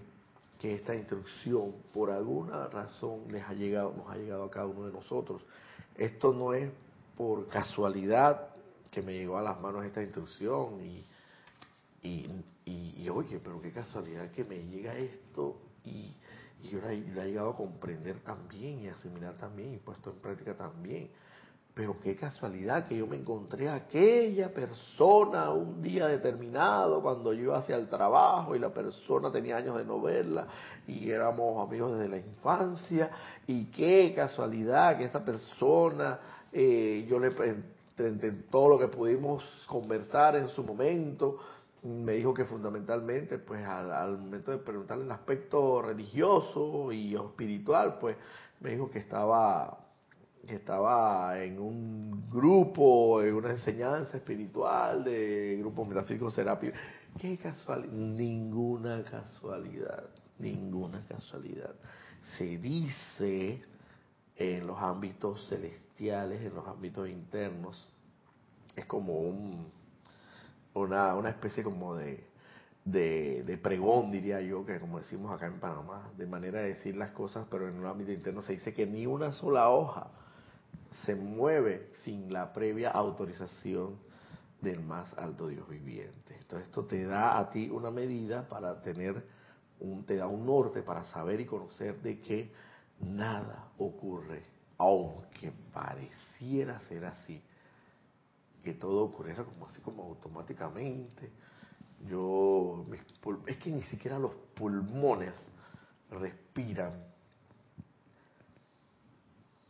que 0.60 0.74
esta 0.74 0.96
instrucción 0.96 1.74
por 1.94 2.10
alguna 2.10 2.68
razón 2.68 3.32
les 3.32 3.44
ha 3.44 3.54
llegado, 3.54 3.94
nos 3.96 4.10
ha 4.10 4.16
llegado 4.16 4.46
a 4.46 4.52
cada 4.52 4.66
uno 4.66 4.88
de 4.88 4.94
nosotros. 4.94 5.42
Esto 5.96 6.34
no 6.34 6.54
es 6.54 6.72
por 7.16 7.48
casualidad 7.48 8.47
que 8.98 9.04
me 9.04 9.14
llegó 9.14 9.38
a 9.38 9.44
las 9.44 9.62
manos 9.62 9.86
esta 9.86 10.02
instrucción 10.02 10.84
y, 10.84 11.06
y, 12.66 13.10
oye, 13.10 13.40
pero 13.44 13.62
qué 13.62 13.72
casualidad 13.72 14.32
que 14.32 14.44
me 14.44 14.58
llega 14.66 14.98
esto 14.98 15.56
y, 15.86 16.16
yo 16.64 16.82
la, 16.82 16.92
he 16.94 17.28
llegado 17.28 17.52
a 17.52 17.56
comprender 17.56 18.22
también 18.22 18.80
y 18.80 18.88
asimilar 18.88 19.36
también 19.36 19.76
y 19.76 19.78
puesto 19.78 20.10
en 20.10 20.16
práctica 20.18 20.56
también. 20.56 21.12
Pero 21.76 22.00
qué 22.00 22.16
casualidad 22.16 22.88
que 22.88 22.98
yo 22.98 23.06
me 23.06 23.18
encontré 23.18 23.70
a 23.70 23.76
aquella 23.76 24.52
persona 24.52 25.52
un 25.52 25.80
día 25.80 26.08
determinado 26.08 27.00
cuando 27.04 27.34
yo 27.34 27.44
iba 27.44 27.60
hacia 27.60 27.76
el 27.76 27.88
trabajo 27.90 28.56
y 28.56 28.60
la 28.60 28.74
persona 28.74 29.32
tenía 29.32 29.58
años 29.58 29.78
de 29.78 29.86
no 29.86 30.02
verla 30.02 30.48
y 30.88 31.12
éramos 31.12 31.64
amigos 31.64 32.00
desde 32.00 32.10
la 32.10 32.18
infancia 32.18 33.12
y 33.46 33.66
qué 33.66 34.12
casualidad 34.16 34.98
que 34.98 35.04
esa 35.04 35.24
persona 35.24 36.20
eh, 36.52 37.06
yo 37.08 37.20
le 37.20 37.30
todo 38.50 38.70
lo 38.70 38.80
que 38.80 38.88
pudimos 38.88 39.44
conversar 39.68 40.36
en 40.36 40.48
su 40.50 40.64
momento 40.64 41.40
me 41.84 42.14
dijo 42.14 42.34
que 42.34 42.46
fundamentalmente 42.46 43.40
pues 43.40 43.66
al, 43.66 43.92
al 43.92 44.18
momento 44.18 44.52
de 44.52 44.58
preguntarle 44.58 45.06
el 45.06 45.12
aspecto 45.12 45.82
religioso 45.82 46.92
y 46.92 47.16
espiritual 47.16 47.98
pues 48.00 48.16
me 48.60 48.72
dijo 48.72 48.90
que 48.90 49.00
estaba 49.00 49.78
que 50.48 50.56
estaba 50.56 51.38
en 51.44 51.60
un 51.60 52.30
grupo, 52.32 53.22
en 53.22 53.36
una 53.36 53.52
enseñanza 53.52 54.16
espiritual 54.18 55.04
de 55.04 55.58
grupo 55.60 55.84
metafísico 55.84 56.32
serapio. 56.32 56.72
¿Qué 57.20 57.38
casualidad? 57.38 57.92
Ninguna 57.92 59.04
casualidad, 59.04 60.06
ninguna 60.40 61.06
casualidad. 61.06 61.76
Se 62.38 62.58
dice 62.58 63.62
en 64.38 64.68
los 64.68 64.78
ámbitos 64.80 65.48
celestiales, 65.50 66.42
en 66.42 66.54
los 66.54 66.68
ámbitos 66.68 67.10
internos, 67.10 67.88
es 68.76 68.86
como 68.86 69.20
un, 69.20 69.72
una, 70.74 71.16
una 71.16 71.30
especie 71.30 71.64
como 71.64 71.96
de, 71.96 72.24
de, 72.86 73.44
de, 73.44 73.58
pregón, 73.58 74.12
diría 74.12 74.40
yo, 74.42 74.66
que 74.66 74.80
como 74.80 75.00
decimos 75.00 75.34
acá 75.34 75.48
en 75.48 75.60
Panamá, 75.60 76.12
de 76.16 76.28
manera 76.28 76.60
de 76.60 76.76
decir 76.76 76.96
las 76.96 77.12
cosas, 77.12 77.48
pero 77.50 77.68
en 77.68 77.80
un 77.80 77.86
ámbito 77.88 78.12
interno 78.12 78.42
se 78.42 78.54
dice 78.54 78.74
que 78.74 78.86
ni 78.86 79.08
una 79.08 79.32
sola 79.32 79.70
hoja 79.70 80.08
se 81.06 81.16
mueve 81.16 81.90
sin 82.04 82.32
la 82.32 82.54
previa 82.54 82.92
autorización 82.92 83.98
del 84.62 84.82
más 84.82 85.14
alto 85.18 85.48
Dios 85.48 85.68
viviente. 85.68 86.36
Entonces 86.40 86.68
esto 86.68 86.86
te 86.86 87.06
da 87.06 87.40
a 87.40 87.50
ti 87.50 87.70
una 87.70 87.92
medida 87.92 88.48
para 88.48 88.82
tener 88.82 89.26
un, 89.80 90.06
te 90.06 90.16
da 90.16 90.28
un 90.28 90.46
norte 90.46 90.82
para 90.82 91.06
saber 91.06 91.40
y 91.42 91.46
conocer 91.46 92.02
de 92.02 92.20
que 92.20 92.52
nada 93.00 93.70
ocurre, 93.78 94.44
aunque 94.78 95.52
pareciera 95.74 96.80
ser 96.82 97.06
así, 97.06 97.42
que 98.64 98.74
todo 98.74 99.06
ocurriera 99.06 99.44
como 99.44 99.68
así 99.68 99.82
como 99.82 100.04
automáticamente. 100.04 101.32
Yo, 102.08 102.86
es 103.48 103.58
que 103.58 103.72
ni 103.72 103.82
siquiera 103.84 104.20
los 104.20 104.34
pulmones 104.54 105.34
respiran 106.12 106.94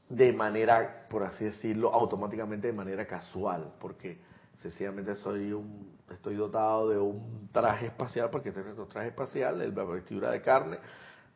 de 0.10 0.34
manera, 0.34 1.08
por 1.10 1.24
así 1.24 1.46
decirlo, 1.46 1.94
automáticamente 1.94 2.68
de 2.68 2.74
manera 2.74 3.06
casual, 3.06 3.74
porque 3.80 4.18
sencillamente 4.62 5.16
soy 5.16 5.52
un, 5.52 5.98
estoy 6.10 6.36
dotado 6.36 6.90
de 6.90 6.98
un 6.98 7.50
traje 7.52 7.88
espacial, 7.88 8.30
porque 8.30 8.50
es 8.50 8.56
nuestro 8.56 8.88
traje 8.88 9.10
espacial, 9.10 9.74
la 9.76 9.84
vestidura 9.84 10.32
de 10.32 10.42
carne, 10.42 10.78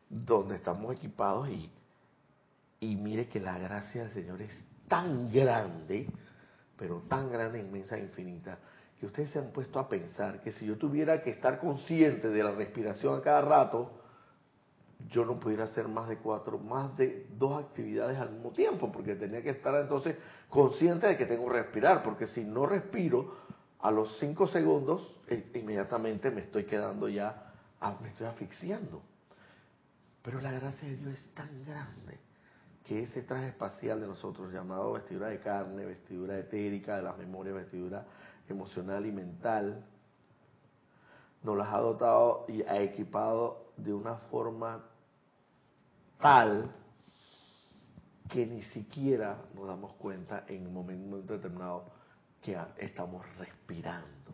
donde 0.08 0.56
estamos 0.56 0.94
equipados 0.94 1.48
y, 1.48 1.70
y 2.82 2.96
mire 2.96 3.28
que 3.28 3.38
la 3.38 3.56
gracia 3.58 4.02
del 4.02 4.12
Señor 4.12 4.42
es 4.42 4.52
tan 4.88 5.32
grande, 5.32 6.08
pero 6.76 7.04
tan 7.08 7.30
grande, 7.30 7.60
inmensa, 7.60 7.96
infinita, 7.96 8.58
que 8.98 9.06
ustedes 9.06 9.30
se 9.30 9.38
han 9.38 9.52
puesto 9.52 9.78
a 9.78 9.88
pensar 9.88 10.40
que 10.40 10.50
si 10.50 10.66
yo 10.66 10.76
tuviera 10.76 11.22
que 11.22 11.30
estar 11.30 11.60
consciente 11.60 12.28
de 12.28 12.42
la 12.42 12.50
respiración 12.50 13.16
a 13.16 13.22
cada 13.22 13.40
rato, 13.42 13.92
yo 15.08 15.24
no 15.24 15.38
pudiera 15.38 15.64
hacer 15.64 15.86
más 15.86 16.08
de 16.08 16.16
cuatro, 16.16 16.58
más 16.58 16.96
de 16.96 17.28
dos 17.38 17.62
actividades 17.62 18.18
al 18.18 18.32
mismo 18.32 18.50
tiempo, 18.50 18.90
porque 18.90 19.14
tenía 19.14 19.42
que 19.42 19.50
estar 19.50 19.76
entonces 19.76 20.16
consciente 20.48 21.06
de 21.06 21.16
que 21.16 21.26
tengo 21.26 21.46
que 21.46 21.62
respirar, 21.62 22.02
porque 22.02 22.26
si 22.26 22.42
no 22.42 22.66
respiro, 22.66 23.36
a 23.78 23.92
los 23.92 24.18
cinco 24.18 24.48
segundos, 24.48 25.16
eh, 25.28 25.52
inmediatamente 25.54 26.32
me 26.32 26.40
estoy 26.40 26.64
quedando 26.64 27.08
ya, 27.08 27.52
ah, 27.80 27.96
me 28.02 28.08
estoy 28.08 28.26
asfixiando. 28.26 29.02
Pero 30.24 30.40
la 30.40 30.50
gracia 30.50 30.88
de 30.88 30.96
Dios 30.96 31.14
es 31.14 31.34
tan 31.34 31.64
grande 31.64 32.31
que 32.84 33.02
ese 33.04 33.22
traje 33.22 33.48
espacial 33.48 34.00
de 34.00 34.06
nosotros, 34.06 34.52
llamado 34.52 34.92
vestidura 34.92 35.28
de 35.28 35.40
carne, 35.40 35.84
vestidura 35.84 36.38
etérica, 36.38 36.96
de 36.96 37.02
la 37.02 37.12
memoria, 37.12 37.52
vestidura 37.52 38.04
emocional 38.48 39.06
y 39.06 39.12
mental, 39.12 39.84
nos 41.42 41.56
las 41.56 41.68
ha 41.72 41.78
dotado 41.78 42.44
y 42.48 42.62
ha 42.62 42.80
equipado 42.80 43.72
de 43.76 43.92
una 43.92 44.16
forma 44.16 44.84
tal 46.20 46.70
que 48.28 48.46
ni 48.46 48.62
siquiera 48.62 49.36
nos 49.54 49.66
damos 49.66 49.92
cuenta 49.94 50.44
en 50.48 50.66
un 50.66 50.72
momento 50.72 51.34
determinado 51.34 51.84
que 52.40 52.58
estamos 52.78 53.24
respirando. 53.38 54.32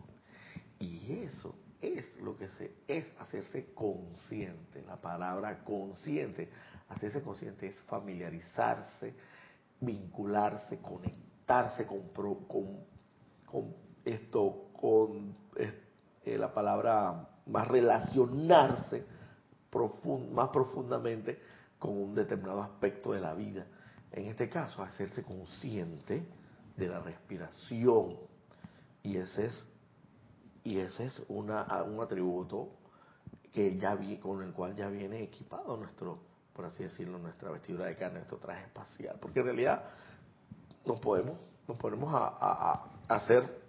Y 0.78 1.22
eso 1.22 1.54
es 1.80 2.04
lo 2.20 2.36
que 2.36 2.48
se 2.50 2.72
es 2.86 3.06
hacerse 3.20 3.72
consciente. 3.74 4.82
La 4.86 4.96
palabra 4.96 5.62
consciente, 5.64 6.48
hacerse 6.88 7.22
consciente 7.22 7.68
es 7.68 7.80
familiarizarse, 7.82 9.14
vincularse, 9.80 10.78
conectarse 10.78 11.86
con, 11.86 12.08
con, 13.46 13.74
esto, 14.04 14.70
con 14.72 15.34
eh, 15.56 16.38
la 16.38 16.52
palabra 16.52 17.28
más 17.46 17.68
relacionarse 17.68 19.04
más 20.32 20.48
profundamente 20.50 21.38
con 21.78 21.96
un 21.96 22.14
determinado 22.14 22.62
aspecto 22.62 23.12
de 23.12 23.20
la 23.20 23.34
vida. 23.34 23.66
En 24.12 24.26
este 24.26 24.48
caso, 24.48 24.82
hacerse 24.82 25.22
consciente 25.22 26.26
de 26.76 26.88
la 26.88 27.00
respiración. 27.00 28.16
Y 29.02 29.16
ese 29.16 29.46
es, 29.46 29.64
y 30.68 30.81
ese 30.81 31.07
es 31.07 31.22
una, 31.28 31.64
un 31.85 31.98
atributo 32.02 32.68
que 33.54 33.78
ya 33.78 33.94
vi, 33.94 34.18
con 34.18 34.42
el 34.42 34.52
cual 34.52 34.76
ya 34.76 34.88
viene 34.88 35.22
equipado 35.22 35.78
nuestro, 35.78 36.18
por 36.52 36.66
así 36.66 36.83
decirlo, 36.83 37.18
nuestra 37.18 37.50
vestidura 37.50 37.87
de 37.87 37.96
carne, 37.96 38.18
nuestro 38.18 38.37
traje 38.37 38.64
espacial. 38.64 39.16
Porque 39.18 39.40
en 39.40 39.46
realidad 39.46 39.85
nos 40.85 41.00
podemos, 41.00 41.38
nos 41.66 41.78
ponemos 41.78 42.11
a, 42.14 42.85
hacer 43.09 43.62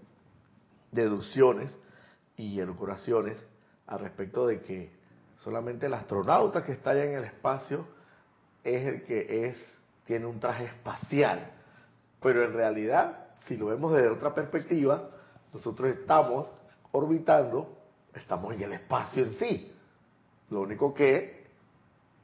deducciones 0.91 1.77
y 2.35 2.59
elucubraciones 2.59 3.37
al 3.87 3.99
respecto 3.99 4.45
de 4.45 4.59
que 4.59 4.91
solamente 5.37 5.85
el 5.85 5.93
astronauta 5.93 6.65
que 6.65 6.73
está 6.73 6.89
allá 6.89 7.05
en 7.05 7.13
el 7.13 7.23
espacio 7.23 7.87
es 8.61 8.85
el 8.85 9.03
que 9.05 9.47
es, 9.47 9.79
tiene 10.03 10.25
un 10.25 10.41
traje 10.41 10.65
espacial. 10.65 11.49
Pero 12.21 12.43
en 12.43 12.51
realidad, 12.51 13.29
si 13.47 13.55
lo 13.55 13.67
vemos 13.67 13.93
desde 13.93 14.09
otra 14.09 14.35
perspectiva, 14.35 15.11
nosotros 15.53 15.91
estamos 15.91 16.51
orbitando, 16.91 17.77
estamos 18.13 18.53
en 18.53 18.63
el 18.63 18.73
espacio 18.73 19.23
en 19.23 19.33
sí. 19.33 19.71
Lo 20.49 20.61
único 20.61 20.93
que, 20.93 21.47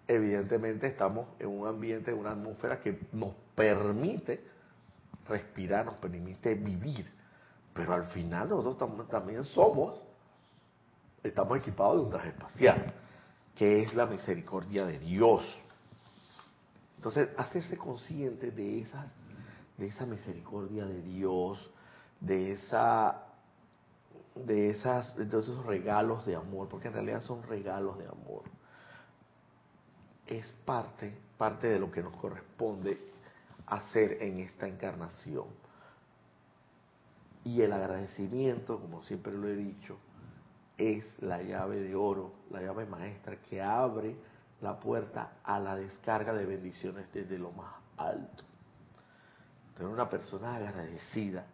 evidentemente, 0.08 0.88
estamos 0.88 1.28
en 1.40 1.48
un 1.48 1.68
ambiente, 1.68 2.12
en 2.12 2.20
una 2.20 2.32
atmósfera 2.32 2.80
que 2.80 3.00
nos 3.14 3.34
permite 3.56 4.44
respirar, 5.28 5.86
nos 5.86 5.96
permite 5.96 6.56
vivir. 6.56 7.10
Pero 7.74 7.94
al 7.94 8.06
final 8.08 8.50
nosotros 8.50 9.08
también 9.10 9.44
somos, 9.44 10.00
estamos 11.24 11.58
equipados 11.58 11.98
de 11.98 12.02
un 12.04 12.10
traje 12.10 12.30
espacial, 12.30 12.94
que 13.56 13.84
es 13.84 13.94
la 13.94 14.06
misericordia 14.06 14.86
de 14.86 15.00
Dios. 15.00 15.44
Entonces, 16.98 17.30
hacerse 17.38 17.78
consciente 17.78 18.52
de 18.52 18.82
esa, 18.82 19.12
de 19.78 19.88
esa 19.88 20.06
misericordia 20.06 20.86
de 20.86 21.02
Dios, 21.02 21.70
de 22.20 22.54
esa 22.54 23.25
de 24.36 24.72
esas 24.72 25.16
de 25.16 25.26
esos 25.26 25.66
regalos 25.66 26.26
de 26.26 26.36
amor, 26.36 26.68
porque 26.68 26.90
en 26.90 26.94
realidad 26.94 27.22
son 27.22 27.44
regalos 27.44 27.98
de 27.98 28.08
amor. 28.08 28.44
Es 30.28 30.46
parte 30.66 31.26
parte 31.38 31.68
de 31.68 31.80
lo 31.80 31.92
que 31.92 32.02
nos 32.02 32.16
corresponde 32.18 32.98
hacer 33.68 34.22
en 34.22 34.40
esta 34.40 34.68
encarnación. 34.68 35.46
Y 37.44 37.62
el 37.62 37.74
agradecimiento, 37.74 38.80
como 38.80 39.04
siempre 39.04 39.34
lo 39.34 39.48
he 39.48 39.56
dicho, 39.56 39.98
es 40.78 41.06
la 41.22 41.42
llave 41.42 41.80
de 41.80 41.96
oro, 41.96 42.34
la 42.50 42.62
llave 42.62 42.86
maestra 42.86 43.38
que 43.38 43.62
abre 43.62 44.16
la 44.62 44.80
puerta 44.80 45.34
a 45.44 45.60
la 45.60 45.76
descarga 45.76 46.34
de 46.34 46.46
bendiciones 46.46 47.12
desde 47.14 47.38
lo 47.38 47.52
más 47.52 47.74
alto. 47.98 48.44
Tener 49.76 49.92
una 49.92 50.10
persona 50.10 50.56
agradecida 50.56 51.46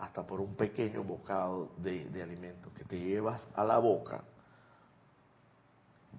hasta 0.00 0.26
por 0.26 0.40
un 0.40 0.54
pequeño 0.54 1.04
bocado 1.04 1.70
de, 1.78 2.06
de 2.06 2.22
alimento 2.22 2.72
que 2.74 2.84
te 2.84 2.98
llevas 2.98 3.40
a 3.54 3.64
la 3.64 3.78
boca, 3.78 4.24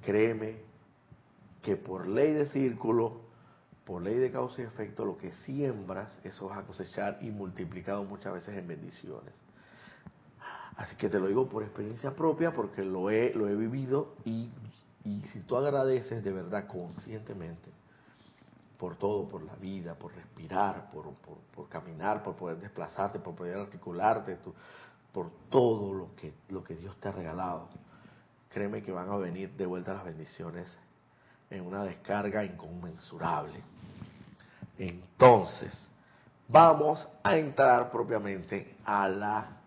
créeme 0.02 0.58
que 1.62 1.76
por 1.76 2.08
ley 2.08 2.34
de 2.34 2.48
círculo, 2.48 3.22
por 3.86 4.02
ley 4.02 4.16
de 4.16 4.32
causa 4.32 4.62
y 4.62 4.66
efecto, 4.66 5.06
lo 5.06 5.18
que 5.18 5.32
siembras, 5.46 6.18
eso 6.24 6.48
vas 6.48 6.60
a 6.60 6.64
cosechar 6.64 7.20
y 7.22 7.32
multiplicado 7.32 8.04
muchas 8.04 8.34
veces 8.34 8.58
en 8.58 8.68
bendiciones. 8.68 9.34
Así 10.78 10.96
que 10.96 11.10
te 11.10 11.20
lo 11.20 11.28
digo 11.28 11.50
por 11.50 11.64
experiencia 11.64 12.16
propia, 12.16 12.52
porque 12.54 12.84
lo 12.84 13.10
he, 13.10 13.34
lo 13.34 13.48
he 13.48 13.56
vivido 13.56 14.16
y, 14.26 14.50
y 15.04 15.22
si 15.34 15.40
tú 15.42 15.58
agradeces 15.58 16.24
de 16.24 16.32
verdad 16.32 16.68
conscientemente 16.68 17.70
por 18.82 18.96
todo, 18.96 19.28
por 19.28 19.44
la 19.44 19.54
vida, 19.58 19.94
por 19.94 20.12
respirar, 20.12 20.90
por, 20.90 21.14
por, 21.14 21.38
por 21.56 21.70
caminar, 21.70 22.24
por 22.24 22.36
poder 22.36 22.58
desplazarte, 22.58 23.20
por 23.20 23.36
poder 23.36 23.60
articularte, 23.60 24.36
por 25.14 25.30
todo 25.52 25.94
lo 25.94 26.16
que, 26.16 26.34
lo 26.50 26.64
que 26.64 26.74
Dios 26.74 27.00
te 27.00 27.10
ha 27.10 27.12
regalado, 27.12 27.70
créeme 28.50 28.82
que 28.82 28.92
van 28.92 29.08
a 29.08 29.18
venir 29.18 29.52
de 29.52 29.68
vuelta 29.68 29.94
las 29.94 30.04
bendiciones 30.04 30.76
en 31.52 31.64
una 31.64 31.84
descarga 31.84 32.44
inconmensurable. 32.44 33.62
Entonces, 34.80 35.88
vamos 36.48 37.08
a 37.22 37.38
entrar 37.38 37.92
propiamente 37.92 38.78
a 38.84 39.08
la, 39.08 39.58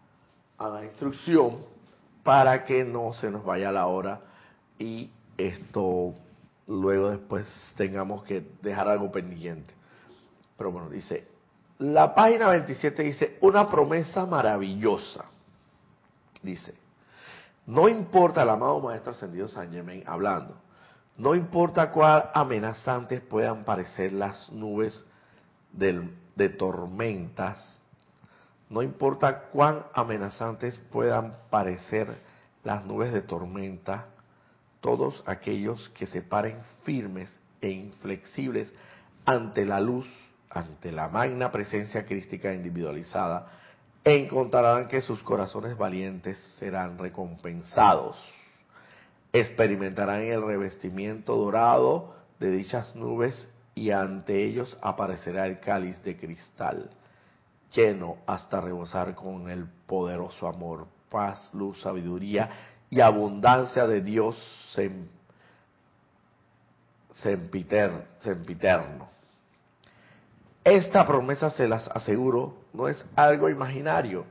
a 0.58 0.68
la 0.68 0.84
instrucción 0.84 1.64
para 2.24 2.64
que 2.64 2.84
no 2.84 3.12
se 3.12 3.30
nos 3.30 3.44
vaya 3.44 3.70
la 3.70 3.86
hora 3.86 4.22
y 4.76 5.08
esto 5.38 6.14
luego 6.66 7.10
después 7.10 7.46
tengamos 7.76 8.24
que 8.24 8.46
dejar 8.62 8.88
algo 8.88 9.10
pendiente. 9.10 9.74
Pero 10.56 10.70
bueno, 10.70 10.88
dice, 10.88 11.26
la 11.78 12.14
página 12.14 12.48
27 12.48 13.02
dice, 13.02 13.38
una 13.40 13.68
promesa 13.68 14.24
maravillosa. 14.24 15.24
Dice, 16.42 16.74
no 17.66 17.88
importa 17.88 18.42
el 18.42 18.50
amado 18.50 18.80
Maestro 18.80 19.12
Ascendido 19.12 19.48
San 19.48 19.72
Germain 19.72 20.02
hablando, 20.06 20.56
no 21.16 21.34
importa 21.34 21.90
cuán 21.90 22.24
amenazantes 22.34 23.20
puedan 23.20 23.64
parecer 23.64 24.12
las 24.12 24.50
nubes 24.50 25.04
de 25.72 26.48
tormentas, 26.50 27.74
no 28.68 28.82
importa 28.82 29.44
cuán 29.50 29.84
amenazantes 29.94 30.78
puedan 30.90 31.36
parecer 31.50 32.18
las 32.64 32.84
nubes 32.84 33.12
de 33.12 33.22
tormenta, 33.22 34.06
todos 34.84 35.22
aquellos 35.24 35.88
que 35.94 36.06
se 36.06 36.20
paren 36.20 36.58
firmes 36.82 37.34
e 37.62 37.70
inflexibles 37.70 38.70
ante 39.24 39.64
la 39.64 39.80
luz, 39.80 40.06
ante 40.50 40.92
la 40.92 41.08
magna 41.08 41.50
presencia 41.50 42.04
crística 42.04 42.52
individualizada, 42.52 43.50
encontrarán 44.04 44.88
que 44.88 45.00
sus 45.00 45.22
corazones 45.22 45.78
valientes 45.78 46.38
serán 46.58 46.98
recompensados. 46.98 48.18
Experimentarán 49.32 50.20
el 50.20 50.42
revestimiento 50.42 51.34
dorado 51.34 52.14
de 52.38 52.50
dichas 52.50 52.94
nubes 52.94 53.48
y 53.74 53.90
ante 53.90 54.44
ellos 54.44 54.76
aparecerá 54.82 55.46
el 55.46 55.60
cáliz 55.60 56.02
de 56.02 56.18
cristal, 56.18 56.90
lleno 57.74 58.18
hasta 58.26 58.60
rebosar 58.60 59.14
con 59.14 59.48
el 59.48 59.64
poderoso 59.86 60.46
amor, 60.46 60.88
paz, 61.08 61.48
luz, 61.54 61.80
sabiduría 61.80 62.73
y 62.94 63.00
abundancia 63.00 63.88
de 63.88 64.00
Dios 64.00 64.36
sempiterno. 67.12 69.08
Esta 70.62 71.04
promesa, 71.04 71.50
se 71.50 71.66
las 71.66 71.88
aseguro, 71.88 72.54
no 72.72 72.86
es 72.86 73.04
algo 73.16 73.48
imaginario 73.48 74.26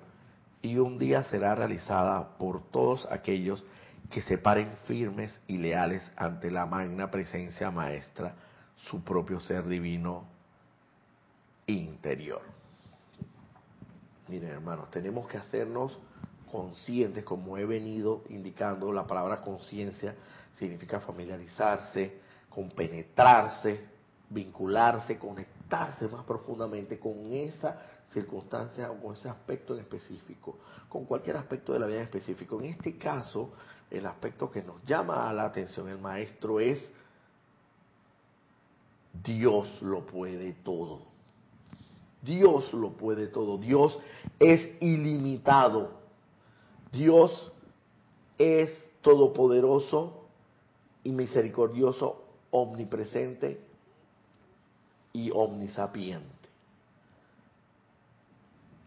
y 0.62 0.78
un 0.78 0.98
día 0.98 1.26
será 1.26 1.56
realizada 1.56 2.38
por 2.38 2.64
todos 2.72 3.06
aquellos 3.12 3.62
que 4.10 4.22
se 4.22 4.38
paren 4.38 4.72
firmes 4.88 5.38
y 5.46 5.58
leales 5.58 6.10
ante 6.16 6.50
la 6.50 6.66
magna 6.66 7.12
presencia 7.12 7.70
maestra, 7.70 8.34
su 8.78 9.04
propio 9.04 9.42
ser 9.42 9.68
divino 9.68 10.24
interior. 11.68 12.44
Miren 14.30 14.52
hermanos, 14.52 14.90
tenemos 14.90 15.28
que 15.28 15.38
hacernos 15.38 16.00
conscientes, 16.54 17.26
como 17.26 17.58
he 17.58 17.66
venido 17.66 18.22
indicando, 18.30 18.94
la 18.94 19.08
palabra 19.08 19.42
conciencia 19.42 20.14
significa 20.54 21.00
familiarizarse, 21.00 22.20
compenetrarse, 22.48 23.88
vincularse, 24.30 25.18
conectarse 25.18 26.08
más 26.10 26.24
profundamente 26.26 27.00
con 27.00 27.34
esa 27.34 27.82
circunstancia 28.14 28.92
o 28.92 29.02
con 29.02 29.16
ese 29.16 29.30
aspecto 29.30 29.74
en 29.74 29.80
específico, 29.80 30.60
con 30.90 31.06
cualquier 31.06 31.38
aspecto 31.38 31.74
de 31.74 31.80
la 31.80 31.88
vida 31.88 31.98
en 31.98 32.04
específico. 32.04 32.62
En 32.62 32.68
este 32.68 33.00
caso, 33.00 33.50
el 33.90 34.06
aspecto 34.06 34.52
que 34.52 34.62
nos 34.62 34.76
llama 34.86 35.28
a 35.28 35.34
la 35.34 35.46
atención 35.46 35.90
el 35.90 35.98
maestro 35.98 36.60
es 36.60 36.88
Dios 39.24 39.82
lo 39.82 40.06
puede 40.06 40.54
todo. 40.64 41.02
Dios 42.22 42.72
lo 42.74 42.92
puede 42.92 43.26
todo. 43.26 43.58
Dios 43.58 43.98
es 44.40 44.82
ilimitado. 44.82 46.03
Dios 46.94 47.52
es 48.38 48.70
todopoderoso 49.02 50.28
y 51.04 51.12
misericordioso, 51.12 52.24
omnipresente 52.52 53.60
y 55.12 55.32
omnisapiente. 55.32 56.30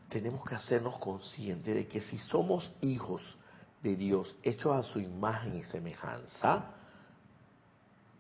Tenemos 0.09 0.45
que 0.45 0.55
hacernos 0.55 0.99
conscientes 0.99 1.75
de 1.75 1.89
que 1.89 2.01
si 2.01 2.17
somos 2.19 2.71
hijos 2.81 3.23
de 3.83 3.97
Dios, 3.97 4.37
hechos 4.45 4.73
a 4.73 4.85
su 4.85 5.01
imagen 5.01 5.57
y 5.57 5.65
semejanza, 5.65 6.71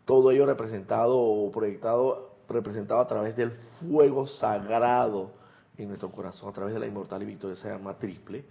todo 0.05 0.33
ello 0.33 0.46
representado 0.46 1.16
o 1.16 1.51
proyectado, 1.53 2.33
representado 2.49 3.01
a 3.01 3.07
través 3.07 3.37
del 3.37 3.53
fuego 3.53 4.27
sagrado 4.27 5.31
en 5.79 5.88
nuestro 5.88 6.11
corazón, 6.11 6.49
a 6.49 6.53
través 6.53 6.75
de 6.75 6.81
la 6.81 6.87
inmortal 6.87 7.22
y 7.22 7.27
victoriosa 7.27 7.72
arma 7.72 7.96
triple, 7.96 8.44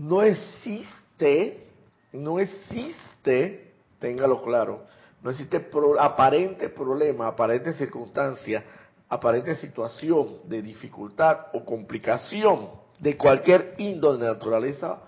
no 0.00 0.22
existe, 0.22 1.68
no 2.14 2.40
existe, 2.40 3.74
téngalo 3.98 4.42
claro, 4.42 4.86
no 5.22 5.30
existe 5.30 5.68
aparente 5.98 6.70
problema, 6.70 7.26
aparente 7.26 7.74
circunstancia, 7.74 8.64
aparente 9.10 9.56
situación 9.56 10.38
de 10.44 10.62
dificultad 10.62 11.48
o 11.52 11.66
complicación 11.66 12.70
de 12.98 13.18
cualquier 13.18 13.74
índole 13.76 14.24
de 14.24 14.32
naturaleza 14.32 15.02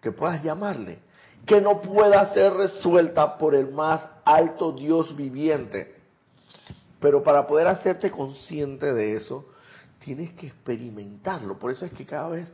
que 0.00 0.10
puedas 0.10 0.42
llamarle, 0.42 1.00
que 1.44 1.60
no 1.60 1.82
pueda 1.82 2.32
ser 2.32 2.54
resuelta 2.54 3.36
por 3.36 3.54
el 3.54 3.70
más 3.70 4.00
alto 4.24 4.72
Dios 4.72 5.14
viviente. 5.14 5.96
Pero 6.98 7.22
para 7.22 7.46
poder 7.46 7.66
hacerte 7.66 8.10
consciente 8.10 8.94
de 8.94 9.16
eso, 9.16 9.44
tienes 9.98 10.32
que 10.32 10.46
experimentarlo. 10.46 11.58
Por 11.58 11.72
eso 11.72 11.84
es 11.84 11.92
que 11.92 12.06
cada 12.06 12.30
vez 12.30 12.50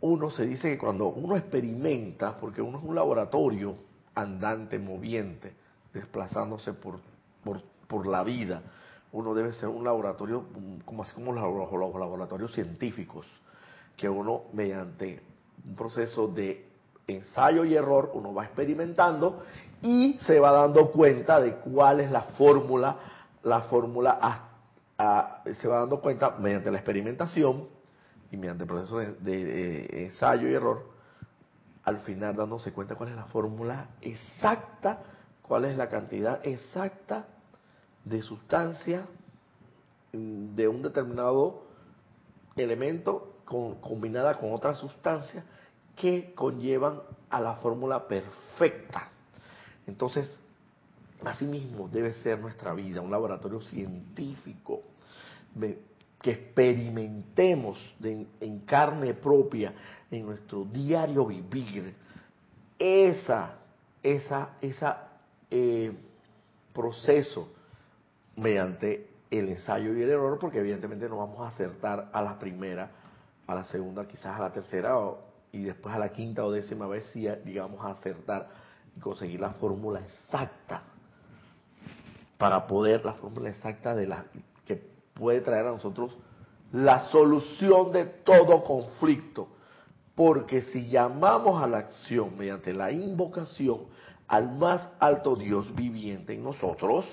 uno 0.00 0.30
se 0.30 0.46
dice 0.46 0.70
que 0.70 0.78
cuando 0.78 1.08
uno 1.08 1.36
experimenta, 1.36 2.36
porque 2.36 2.62
uno 2.62 2.78
es 2.78 2.84
un 2.84 2.94
laboratorio 2.94 3.74
andante, 4.14 4.78
moviente, 4.78 5.54
desplazándose 5.92 6.72
por, 6.72 7.00
por, 7.42 7.62
por 7.86 8.06
la 8.06 8.22
vida, 8.22 8.62
uno 9.12 9.34
debe 9.34 9.52
ser 9.54 9.68
un 9.68 9.84
laboratorio, 9.84 10.44
como 10.84 11.02
así 11.02 11.14
como 11.14 11.32
los 11.32 11.42
laboratorios 11.94 12.52
científicos, 12.52 13.26
que 13.96 14.08
uno 14.08 14.42
mediante 14.52 15.20
un 15.66 15.74
proceso 15.74 16.28
de 16.28 16.68
ensayo 17.06 17.64
y 17.64 17.74
error, 17.74 18.10
uno 18.14 18.34
va 18.34 18.44
experimentando 18.44 19.42
y 19.82 20.18
se 20.20 20.38
va 20.38 20.52
dando 20.52 20.90
cuenta 20.92 21.40
de 21.40 21.56
cuál 21.56 22.00
es 22.00 22.10
la 22.10 22.22
fórmula, 22.22 22.96
la 23.42 23.62
fórmula 23.62 24.44
se 25.60 25.68
va 25.68 25.80
dando 25.80 26.00
cuenta 26.00 26.36
mediante 26.38 26.70
la 26.70 26.78
experimentación 26.78 27.77
y 28.30 28.36
mediante 28.36 28.64
el 28.64 28.68
proceso 28.68 28.98
de, 28.98 30.04
ensayo 30.04 30.48
y 30.48 30.54
error, 30.54 30.86
al 31.84 31.98
final 32.00 32.36
dándose 32.36 32.72
cuenta 32.72 32.94
cuál 32.94 33.10
es 33.10 33.16
la 33.16 33.24
fórmula 33.24 33.88
exacta, 34.02 35.02
cuál 35.42 35.64
es 35.64 35.76
la 35.76 35.88
cantidad 35.88 36.46
exacta 36.46 37.26
de 38.04 38.22
sustancia 38.22 39.06
de 40.12 40.68
un 40.68 40.82
determinado 40.82 41.62
elemento 42.56 43.36
combinada 43.44 44.38
con 44.38 44.52
otra 44.52 44.74
sustancia 44.74 45.44
que 45.96 46.32
conllevan 46.34 47.00
a 47.30 47.40
la 47.40 47.54
fórmula 47.56 48.06
perfecta. 48.06 49.08
Entonces, 49.86 50.38
asimismo 51.24 51.88
debe 51.88 52.12
ser 52.14 52.38
nuestra 52.38 52.74
vida, 52.74 53.00
un 53.00 53.10
laboratorio 53.10 53.60
científico, 53.62 54.82
que 56.20 56.32
experimentemos 56.32 57.78
en 58.02 58.60
carne 58.60 59.14
propia, 59.14 59.72
en 60.10 60.26
nuestro 60.26 60.64
diario 60.64 61.26
vivir, 61.26 61.94
esa, 62.78 63.54
esa, 64.02 64.56
esa 64.60 65.08
eh, 65.50 65.92
proceso 66.72 67.48
mediante 68.36 69.08
el 69.30 69.48
ensayo 69.48 69.94
y 69.96 70.02
el 70.02 70.10
error, 70.10 70.38
porque 70.38 70.58
evidentemente 70.58 71.08
no 71.08 71.18
vamos 71.18 71.40
a 71.40 71.48
acertar 71.48 72.08
a 72.12 72.22
la 72.22 72.38
primera, 72.38 72.90
a 73.46 73.54
la 73.54 73.64
segunda, 73.64 74.06
quizás 74.06 74.38
a 74.38 74.42
la 74.42 74.52
tercera 74.52 74.94
y 75.52 75.64
después 75.64 75.94
a 75.94 75.98
la 75.98 76.10
quinta 76.10 76.44
o 76.44 76.50
décima 76.50 76.86
vez 76.86 77.06
si 77.12 77.26
digamos 77.44 77.84
a 77.84 77.90
acertar 77.90 78.48
y 78.96 79.00
conseguir 79.00 79.40
la 79.40 79.50
fórmula 79.50 80.00
exacta 80.00 80.82
para 82.36 82.66
poder 82.66 83.04
la 83.04 83.14
fórmula 83.14 83.50
exacta 83.50 83.94
de 83.94 84.06
la 84.06 84.24
puede 85.18 85.40
traer 85.40 85.66
a 85.66 85.72
nosotros 85.72 86.16
la 86.72 87.08
solución 87.08 87.92
de 87.92 88.04
todo 88.04 88.64
conflicto. 88.64 89.48
Porque 90.14 90.62
si 90.62 90.88
llamamos 90.88 91.62
a 91.62 91.66
la 91.66 91.78
acción 91.78 92.36
mediante 92.36 92.74
la 92.74 92.90
invocación 92.90 93.82
al 94.26 94.50
más 94.56 94.82
alto 94.98 95.36
Dios 95.36 95.74
viviente 95.74 96.34
en 96.34 96.42
nosotros, 96.42 97.06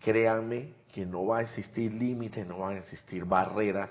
créanme 0.00 0.74
que 0.92 1.06
no 1.06 1.26
va 1.26 1.38
a 1.38 1.42
existir 1.42 1.94
límites, 1.94 2.46
no 2.46 2.58
van 2.58 2.76
a 2.76 2.78
existir 2.80 3.24
barreras 3.24 3.90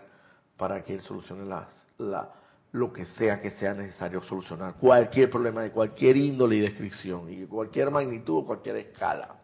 para 0.58 0.84
que 0.84 0.96
Él 0.96 1.02
solucione 1.02 1.46
las, 1.46 1.68
la, 1.98 2.30
lo 2.74 2.92
que 2.92 3.06
sea 3.06 3.42
que 3.42 3.52
sea 3.52 3.74
necesario 3.74 4.22
solucionar. 4.24 4.76
Cualquier 4.76 5.30
problema 5.30 5.62
de 5.62 5.72
cualquier 5.72 6.18
índole 6.18 6.58
y 6.58 6.60
descripción, 6.60 7.30
y 7.30 7.38
de 7.38 7.48
cualquier 7.48 7.90
magnitud 7.90 8.40
o 8.40 8.46
cualquier 8.46 8.76
escala. 8.76 9.36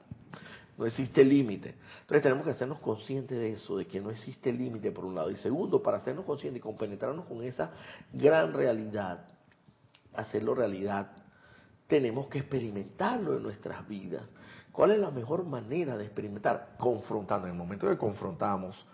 No 0.78 0.86
existe 0.86 1.24
límite. 1.24 1.76
Entonces 2.02 2.22
tenemos 2.24 2.44
que 2.44 2.52
hacernos 2.52 2.80
conscientes 2.80 3.38
de 3.38 3.54
eso, 3.54 3.78
de 3.78 3.88
que 3.88 4.02
no 4.02 4.10
existe 4.10 4.52
límite 4.52 4.92
por 4.92 5.06
un 5.06 5.16
lado. 5.16 5.32
Y 5.32 5.38
segundo, 5.38 5.82
para 5.82 5.98
hacernos 5.98 6.26
conscientes 6.26 6.60
y 6.60 6.64
compenetrarnos 6.64 7.26
con 7.26 7.44
esa 7.44 7.72
gran 8.12 8.54
realidad, 8.54 9.26
hacerlo 10.14 10.54
realidad, 10.54 11.12
tenemos 11.88 12.28
que 12.28 12.40
experimentarlo 12.40 13.38
en 13.38 13.44
nuestras 13.44 13.88
vidas. 13.88 14.24
¿Cuál 14.72 14.92
es 14.92 15.00
la 15.00 15.12
mejor 15.12 15.46
manera 15.46 15.98
de 15.98 16.04
experimentar? 16.04 16.76
Confrontando. 16.78 17.48
En 17.48 17.54
el 17.54 17.58
momento 17.58 17.88
que 17.88 17.98
confrontamos, 17.98 18.86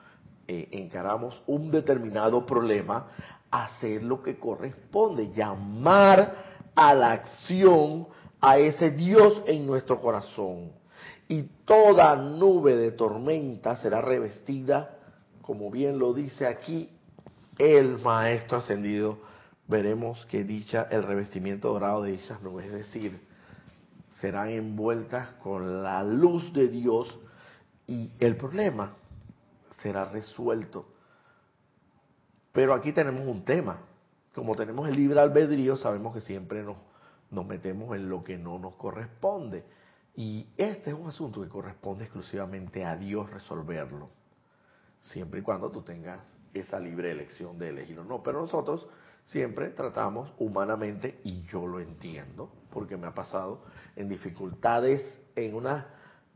eh, 0.48 0.68
encaramos 0.72 1.42
un 1.48 1.72
determinado 1.72 2.46
problema, 2.46 3.08
hacer 3.50 4.04
lo 4.04 4.22
que 4.22 4.38
corresponde, 4.38 5.32
llamar 5.34 6.36
a 6.76 6.94
la 6.94 7.12
acción 7.12 8.08
a 8.40 8.60
ese 8.60 8.92
Dios 8.92 9.42
en 9.48 9.66
nuestro 9.66 10.00
corazón 10.00 10.81
y 11.32 11.44
toda 11.64 12.18
nube 12.18 12.76
de 12.76 12.92
tormenta 12.92 13.78
será 13.78 14.02
revestida, 14.02 14.98
como 15.42 15.72
bien 15.72 15.98
lo 15.98 16.14
dice 16.14 16.46
aquí 16.46 16.90
el 17.58 18.00
Maestro 18.00 18.58
Ascendido. 18.58 19.20
Veremos 19.66 20.26
que 20.26 20.44
dicha, 20.44 20.90
el 20.92 21.04
revestimiento 21.04 21.72
dorado 21.72 22.04
de 22.04 22.12
dichas 22.12 22.42
nubes, 22.42 22.66
es 22.66 22.74
decir, 22.74 23.22
serán 24.20 24.50
envueltas 24.50 25.30
con 25.42 25.84
la 25.84 26.04
luz 26.04 26.52
de 26.52 26.68
Dios 26.68 27.18
y 27.88 28.12
el 28.20 28.36
problema 28.36 28.98
será 29.82 30.04
resuelto. 30.04 30.86
Pero 32.52 32.74
aquí 32.74 32.92
tenemos 32.92 33.26
un 33.26 33.46
tema. 33.46 33.78
Como 34.36 34.54
tenemos 34.54 34.90
el 34.90 34.98
libre 34.98 35.22
albedrío, 35.22 35.78
sabemos 35.78 36.14
que 36.14 36.20
siempre 36.20 36.62
nos, 36.62 36.76
nos 37.30 37.46
metemos 37.46 37.96
en 37.96 38.10
lo 38.10 38.22
que 38.22 38.38
no 38.38 38.60
nos 38.60 38.76
corresponde. 38.76 39.64
Y 40.16 40.48
este 40.58 40.92
es 40.92 40.96
un 40.96 41.08
asunto 41.08 41.42
que 41.42 41.50
corresponde 41.50 42.04
exclusivamente 42.04 42.84
a 42.84 42.96
Dios 42.96 43.30
resolverlo, 43.30 44.10
siempre 45.00 45.40
y 45.40 45.44
cuando 45.44 45.72
tú 45.72 45.82
tengas 45.82 46.20
esa 46.54 46.80
libre 46.80 47.12
elección 47.12 47.58
de 47.58 47.70
elegirlo. 47.70 48.04
No, 48.04 48.22
pero 48.22 48.42
nosotros 48.42 48.88
siempre 49.26 49.70
tratamos 49.70 50.34
humanamente, 50.38 51.20
y 51.24 51.44
yo 51.44 51.66
lo 51.66 51.80
entiendo, 51.80 52.52
porque 52.72 52.98
me 52.98 53.08
ha 53.08 53.14
pasado 53.14 53.64
en 53.96 54.10
dificultades, 54.10 55.02
en 55.36 55.56
una, 55.56 55.88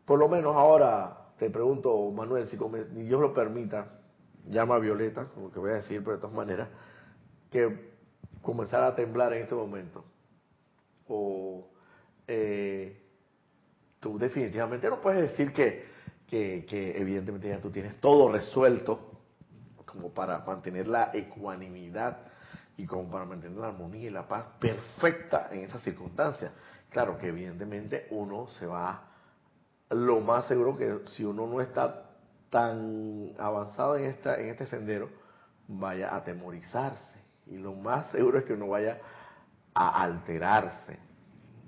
por 0.05 0.19
lo 0.19 0.29
menos 0.29 0.55
ahora 0.55 1.33
te 1.37 1.49
pregunto, 1.49 2.11
Manuel, 2.11 2.47
si 2.47 2.57
Dios 2.57 3.21
lo 3.21 3.33
permita, 3.33 3.99
llama 4.47 4.75
a 4.75 4.79
Violeta, 4.79 5.27
como 5.33 5.51
que 5.51 5.59
voy 5.59 5.71
a 5.71 5.75
decir, 5.75 6.01
pero 6.01 6.15
de 6.15 6.21
todas 6.21 6.35
maneras, 6.35 6.69
que 7.51 7.93
comenzara 8.41 8.87
a 8.87 8.95
temblar 8.95 9.33
en 9.33 9.43
este 9.43 9.55
momento. 9.55 10.05
O 11.07 11.67
eh, 12.27 13.04
definitivamente 14.13 14.89
no 14.89 15.01
puedes 15.01 15.29
decir 15.31 15.53
que, 15.53 15.85
que, 16.27 16.93
evidentemente 16.97 17.49
ya 17.49 17.59
tú 17.59 17.69
tienes 17.71 17.99
todo 17.99 18.31
resuelto 18.31 19.11
como 19.85 20.13
para 20.13 20.39
mantener 20.39 20.87
la 20.87 21.11
ecuanimidad 21.13 22.17
y 22.77 22.85
como 22.85 23.09
para 23.09 23.25
mantener 23.25 23.57
la 23.57 23.67
armonía 23.67 24.07
y 24.07 24.09
la 24.09 24.27
paz 24.27 24.45
perfecta 24.59 25.47
en 25.51 25.63
esas 25.63 25.81
circunstancias. 25.81 26.51
Claro 26.89 27.17
que 27.17 27.27
evidentemente 27.27 28.07
uno 28.11 28.47
se 28.59 28.65
va, 28.65 29.09
lo 29.89 30.19
más 30.19 30.47
seguro 30.47 30.77
que 30.77 30.99
si 31.07 31.23
uno 31.23 31.47
no 31.47 31.61
está 31.61 32.09
tan 32.49 33.31
avanzado 33.37 33.97
en, 33.97 34.05
esta, 34.05 34.39
en 34.39 34.49
este 34.49 34.67
sendero, 34.67 35.09
vaya 35.67 36.09
a 36.09 36.17
atemorizarse. 36.17 37.15
Y 37.47 37.57
lo 37.57 37.73
más 37.73 38.11
seguro 38.11 38.39
es 38.39 38.45
que 38.45 38.53
uno 38.53 38.67
vaya 38.67 38.99
a 39.73 40.03
alterarse 40.03 41.04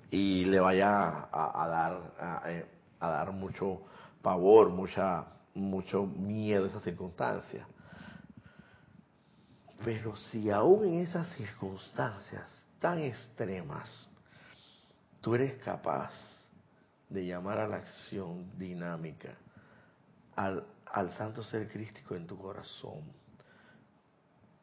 y 0.10 0.46
le 0.46 0.60
vaya 0.60 1.28
a, 1.32 1.67
dar 1.67 2.41
eh, 2.48 2.65
a, 3.00 3.10
dar 3.10 3.32
mucho 3.32 3.82
pavor, 4.22 4.70
mucha 4.70 5.26
mucho 5.54 6.06
miedo 6.06 6.65
a 6.65 6.67
esas 6.67 6.84
circunstancias. 6.84 7.67
Pero 9.84 10.15
si 10.15 10.50
aún 10.52 10.86
en 10.86 11.00
esas 11.00 11.28
circunstancias 11.36 12.50
tan 12.80 13.00
extremas 13.00 14.08
tú 15.22 15.36
eres 15.36 15.56
capaz 15.63 16.13
de 17.10 17.26
llamar 17.26 17.58
a 17.60 17.67
la 17.67 17.78
acción 17.78 18.52
dinámica 18.58 19.36
al, 20.36 20.63
al 20.86 21.12
santo 21.13 21.41
ser 21.43 21.67
crístico 21.70 22.15
en 22.15 22.28
tu 22.28 22.38
corazón 22.38 23.02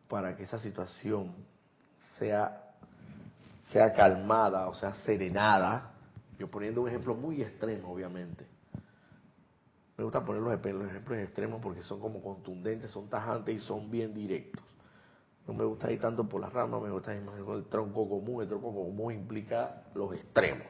para 0.09 0.37
que 0.37 0.45
esa 0.45 0.59
situación 0.59 1.35
sea 2.19 2.64
sea 3.75 3.93
calmada, 3.93 4.69
o 4.69 4.75
sea 4.75 4.95
serenada, 5.05 5.91
yo 6.39 6.49
poniendo 6.49 6.83
un 6.83 6.89
ejemplo 6.89 7.17
muy 7.17 7.43
extremo, 7.43 7.93
obviamente. 7.93 8.47
Me 9.97 10.05
gusta 10.05 10.25
poner 10.25 10.43
los 10.43 10.89
ejemplos 10.89 11.19
extremos 11.19 11.61
porque 11.61 11.83
son 11.83 11.99
como 11.99 12.23
contundentes, 12.23 12.93
son 12.93 13.09
tajantes 13.09 13.57
y 13.57 13.59
son 13.59 13.91
bien 13.91 14.15
directos. 14.15 14.63
No 15.49 15.55
me 15.55 15.65
gusta 15.65 15.91
ir 15.91 16.01
tanto 16.01 16.29
por 16.29 16.41
las 16.41 16.53
ramas, 16.53 16.83
me 16.83 16.91
gusta 16.91 17.17
ir 17.17 17.23
más 17.23 17.41
con 17.41 17.57
el 17.57 17.65
tronco 17.65 18.09
común. 18.09 18.43
El 18.43 18.49
tronco 18.49 18.73
común 18.73 19.13
implica 19.13 19.83
los 19.95 20.15
extremos. 20.15 20.69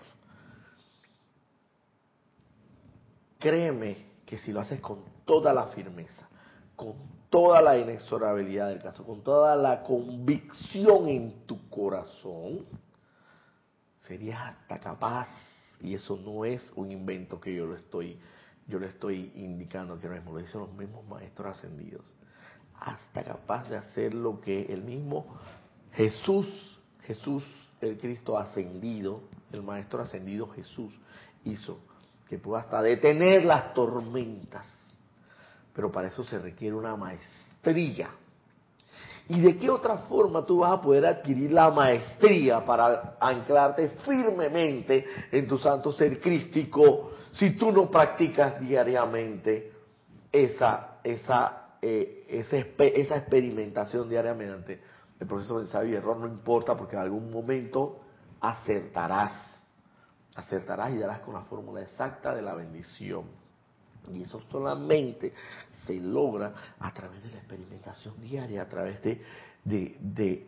Créeme 3.38 4.12
que 4.25 4.38
si 4.38 4.51
lo 4.51 4.61
haces 4.61 4.81
con 4.81 5.05
toda 5.27 5.53
la 5.53 5.67
firmeza, 5.67 6.27
con 6.75 6.95
toda 7.29 7.61
la 7.61 7.77
inexorabilidad 7.77 8.69
del 8.69 8.81
caso, 8.81 9.05
con 9.05 9.23
toda 9.23 9.57
la 9.57 9.83
convicción 9.83 11.09
en 11.09 11.47
tu 11.47 11.69
corazón, 11.69 12.64
serías 14.07 14.40
hasta 14.40 14.79
capaz, 14.79 15.29
y 15.81 15.95
eso 15.95 16.17
no 16.17 16.45
es 16.45 16.73
un 16.77 16.90
invento 16.90 17.40
que 17.40 17.55
yo 17.55 17.67
lo 17.67 17.77
estoy, 17.77 18.19
yo 18.67 18.79
le 18.79 18.88
estoy 18.88 19.33
indicando 19.35 19.99
que 19.99 20.09
no 20.09 20.14
mismo, 20.14 20.33
lo 20.33 20.38
dicen 20.38 20.61
los 20.61 20.73
mismos 20.73 21.07
maestros 21.07 21.59
ascendidos, 21.59 22.05
hasta 22.81 23.23
capaz 23.23 23.69
de 23.69 23.77
hacer 23.77 24.14
lo 24.14 24.40
que 24.40 24.62
el 24.73 24.83
mismo 24.83 25.27
Jesús, 25.93 26.79
Jesús, 27.03 27.45
el 27.81 27.99
Cristo 27.99 28.38
ascendido, 28.38 29.23
el 29.53 29.62
maestro 29.62 30.03
ascendido 30.03 30.49
Jesús 30.49 30.93
hizo, 31.45 31.79
que 32.29 32.38
pudo 32.38 32.57
hasta 32.57 32.83
detener 32.83 33.45
las 33.45 33.75
tormentas. 33.75 34.67
Pero 35.75 35.93
para 35.93 36.09
eso 36.09 36.25
se 36.25 36.38
requiere 36.38 36.75
una 36.75 36.97
maestría 36.97 38.11
¿Y 39.29 39.41
de 39.41 39.57
qué 39.57 39.71
otra 39.71 39.99
forma 39.99 40.45
tú 40.45 40.59
vas 40.59 40.73
a 40.73 40.81
poder 40.81 41.07
adquirir 41.07 41.51
la 41.51 41.71
maestría 41.71 42.63
para 42.65 43.17
anclarte 43.19 43.89
firmemente 44.05 45.07
en 45.33 45.49
tu 45.49 45.57
santo 45.57 45.93
ser 45.93 46.21
crístico 46.21 47.13
si 47.33 47.57
tú 47.57 47.73
no 47.73 47.91
practicas 47.91 48.61
diariamente 48.61 49.73
esa, 50.31 50.99
esa, 51.03 51.77
eh, 51.81 52.27
esa, 52.29 52.57
esa 52.57 53.17
experimentación 53.17 54.09
diariamente? 54.11 54.81
El 55.19 55.27
proceso 55.27 55.57
de 55.57 55.65
ensayo 55.65 55.89
y 55.89 55.95
error 55.95 56.19
no 56.19 56.27
importa 56.27 56.77
porque 56.77 56.97
en 56.97 57.03
algún 57.03 57.31
momento 57.31 58.01
acertarás, 58.41 59.33
acertarás 60.35 60.93
y 60.93 60.99
darás 60.99 61.21
con 61.21 61.33
la 61.33 61.43
fórmula 61.43 61.81
exacta 61.81 62.35
de 62.35 62.43
la 62.43 62.55
bendición. 62.55 63.25
Y 64.13 64.23
eso 64.23 64.43
solamente 64.51 65.33
se 65.87 65.94
logra 65.94 66.53
a 66.79 66.92
través 66.92 67.23
de 67.23 67.31
la 67.31 67.38
experimentación 67.38 68.14
diaria, 68.20 68.62
a 68.62 68.68
través 68.68 69.03
de, 69.03 69.20
de, 69.64 70.47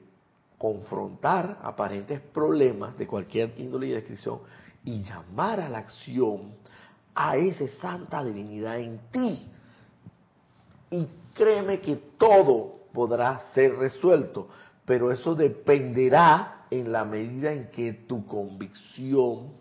confrontar 0.59 1.59
aparentes 1.62 2.18
problemas 2.18 2.96
de 2.96 3.07
cualquier 3.07 3.53
índole 3.59 3.88
y 3.88 3.90
descripción 3.90 4.40
y 4.85 5.03
llamar 5.03 5.61
a 5.61 5.68
la 5.68 5.79
acción 5.79 6.55
a 7.14 7.37
esa 7.37 7.68
santa 7.81 8.25
divinidad 8.25 8.79
en 8.79 8.99
ti. 9.11 9.51
Y 10.90 11.07
créeme 11.35 11.81
que 11.81 11.96
todo 12.16 12.87
podrá 12.94 13.40
ser 13.53 13.77
resuelto, 13.77 14.49
pero 14.87 15.12
eso 15.12 15.35
dependerá 15.35 16.64
en 16.70 16.90
la 16.90 17.05
medida 17.05 17.53
en 17.53 17.70
que 17.70 17.92
tu 17.92 18.25
convicción, 18.25 19.53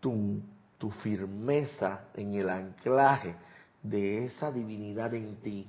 tu, 0.00 0.40
tu 0.78 0.90
firmeza 0.90 2.00
en 2.14 2.34
el 2.34 2.48
anclaje 2.48 3.34
de 3.82 4.24
esa 4.26 4.50
divinidad 4.50 5.14
en 5.14 5.36
ti 5.36 5.66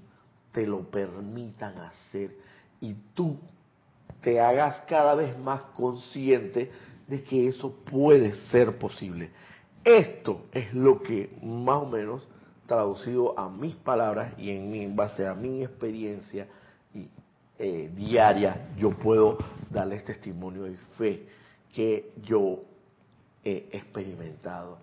te 0.51 0.65
lo 0.65 0.81
permitan 0.89 1.77
hacer 1.77 2.35
y 2.81 2.93
tú 3.13 3.37
te 4.21 4.39
hagas 4.39 4.81
cada 4.87 5.15
vez 5.15 5.37
más 5.37 5.61
consciente 5.75 6.71
de 7.07 7.23
que 7.23 7.47
eso 7.47 7.73
puede 7.85 8.35
ser 8.51 8.77
posible. 8.77 9.29
Esto 9.83 10.45
es 10.51 10.73
lo 10.73 11.01
que 11.01 11.37
más 11.41 11.83
o 11.83 11.85
menos 11.85 12.27
traducido 12.65 13.37
a 13.37 13.49
mis 13.49 13.75
palabras 13.75 14.33
y 14.37 14.51
en, 14.51 14.95
base 14.95 15.25
a 15.25 15.33
mi 15.33 15.63
experiencia 15.63 16.47
y, 16.93 17.07
eh, 17.57 17.89
diaria, 17.95 18.69
yo 18.77 18.91
puedo 18.91 19.37
darles 19.69 20.05
testimonio 20.05 20.63
de 20.63 20.77
fe 20.97 21.25
que 21.73 22.11
yo 22.23 22.59
he 23.43 23.69
experimentado. 23.71 24.77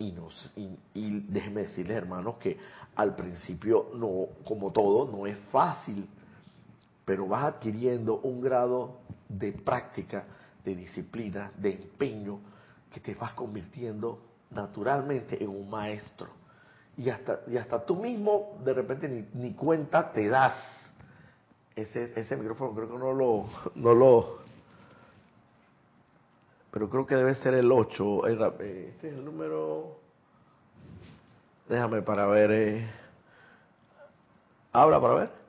Y, 0.00 0.12
nos, 0.12 0.50
y, 0.56 0.76
y 0.94 1.20
déjenme 1.28 1.62
decirles, 1.62 1.96
hermanos, 1.96 2.36
que 2.38 2.58
al 2.96 3.14
principio, 3.14 3.90
no, 3.94 4.28
como 4.44 4.72
todo, 4.72 5.10
no 5.12 5.26
es 5.26 5.38
fácil, 5.52 6.08
pero 7.04 7.26
vas 7.26 7.44
adquiriendo 7.44 8.18
un 8.20 8.40
grado 8.40 8.98
de 9.28 9.52
práctica, 9.52 10.24
de 10.64 10.74
disciplina, 10.74 11.52
de 11.56 11.72
empeño, 11.72 12.40
que 12.90 13.00
te 13.00 13.14
vas 13.14 13.34
convirtiendo 13.34 14.18
naturalmente 14.50 15.42
en 15.42 15.50
un 15.50 15.68
maestro. 15.68 16.28
Y 16.96 17.08
hasta, 17.08 17.40
y 17.46 17.56
hasta 17.56 17.84
tú 17.84 17.96
mismo 17.96 18.58
de 18.64 18.74
repente 18.74 19.08
ni, 19.08 19.26
ni 19.34 19.52
cuenta 19.54 20.12
te 20.12 20.28
das. 20.28 20.54
Ese, 21.76 22.12
ese 22.18 22.36
micrófono 22.36 22.74
creo 22.74 22.88
que 22.90 22.98
no 22.98 23.12
lo, 23.12 23.46
no 23.76 23.94
lo, 23.94 24.38
pero 26.70 26.88
creo 26.88 27.06
que 27.06 27.16
debe 27.16 27.34
ser 27.36 27.54
el 27.54 27.70
8. 27.70 28.28
Eh, 28.28 28.88
este 28.90 29.08
es 29.08 29.14
el 29.14 29.24
número, 29.24 29.98
déjame 31.68 32.02
para 32.02 32.26
ver, 32.26 32.50
eh. 32.52 32.90
habla 34.72 35.00
para 35.00 35.14
ver. 35.14 35.39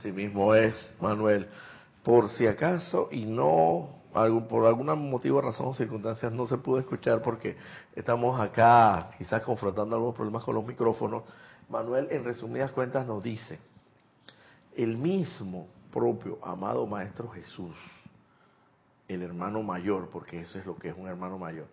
Así 0.00 0.12
mismo 0.12 0.54
es, 0.54 0.74
Manuel. 0.98 1.46
Por 2.02 2.30
si 2.30 2.46
acaso 2.46 3.10
y 3.12 3.26
no, 3.26 3.90
por 4.48 4.64
algún 4.64 5.10
motivo, 5.10 5.42
razón 5.42 5.66
o 5.66 5.74
circunstancias 5.74 6.32
no 6.32 6.46
se 6.46 6.56
pudo 6.56 6.80
escuchar 6.80 7.20
porque 7.20 7.58
estamos 7.94 8.40
acá 8.40 9.10
quizás 9.18 9.42
confrontando 9.42 9.96
algunos 9.96 10.16
problemas 10.16 10.42
con 10.42 10.54
los 10.54 10.64
micrófonos. 10.64 11.24
Manuel, 11.68 12.08
en 12.10 12.24
resumidas 12.24 12.70
cuentas, 12.70 13.06
nos 13.06 13.22
dice, 13.22 13.58
el 14.74 14.96
mismo 14.96 15.66
propio 15.92 16.38
amado 16.42 16.86
Maestro 16.86 17.28
Jesús, 17.28 17.76
el 19.06 19.20
hermano 19.20 19.62
mayor, 19.62 20.08
porque 20.08 20.40
eso 20.40 20.58
es 20.58 20.64
lo 20.64 20.76
que 20.76 20.88
es 20.88 20.94
un 20.96 21.08
hermano 21.08 21.36
mayor, 21.36 21.66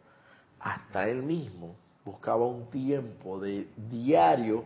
hasta 0.59 1.07
él 1.07 1.23
mismo 1.23 1.77
buscaba 2.03 2.45
un 2.45 2.69
tiempo 2.69 3.39
de 3.39 3.69
diario 3.89 4.65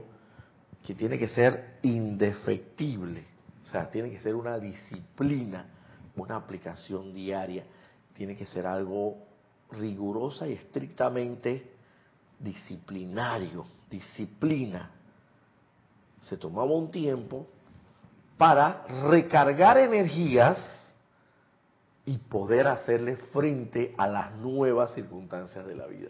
que 0.83 0.95
tiene 0.95 1.19
que 1.19 1.27
ser 1.27 1.77
indefectible 1.83 3.29
o 3.71 3.73
sea, 3.73 3.89
tiene 3.89 4.09
que 4.09 4.19
ser 4.19 4.35
una 4.35 4.59
disciplina, 4.59 5.65
una 6.17 6.35
aplicación 6.35 7.13
diaria, 7.13 7.63
tiene 8.13 8.35
que 8.35 8.45
ser 8.45 8.67
algo 8.67 9.15
rigurosa 9.71 10.45
y 10.45 10.51
estrictamente 10.51 11.71
disciplinario, 12.37 13.63
disciplina. 13.89 14.91
Se 16.19 16.35
tomaba 16.35 16.73
un 16.73 16.91
tiempo 16.91 17.47
para 18.37 18.83
recargar 19.09 19.77
energías 19.77 20.57
y 22.05 22.17
poder 22.17 22.67
hacerle 22.67 23.15
frente 23.31 23.95
a 23.97 24.05
las 24.05 24.33
nuevas 24.33 24.93
circunstancias 24.93 25.65
de 25.65 25.75
la 25.75 25.87
vida. 25.87 26.09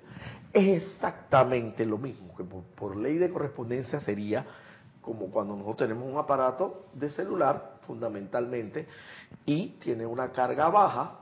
Es 0.51 0.82
exactamente 0.82 1.86
lo 1.86 1.99
mismo 1.99 2.36
que 2.36 2.43
por, 2.43 2.64
por 2.64 2.97
ley 2.97 3.20
de 3.20 3.30
correspondencia 3.30 3.99
sería 3.99 4.47
como 5.02 5.32
cuando 5.32 5.56
nosotros 5.56 5.89
tenemos 5.89 6.12
un 6.12 6.18
aparato 6.18 6.86
de 6.93 7.10
celular, 7.10 7.74
fundamentalmente, 7.88 8.88
y 9.45 9.70
tiene 9.80 10.06
una 10.06 10.32
carga 10.32 10.70
baja, 10.70 11.20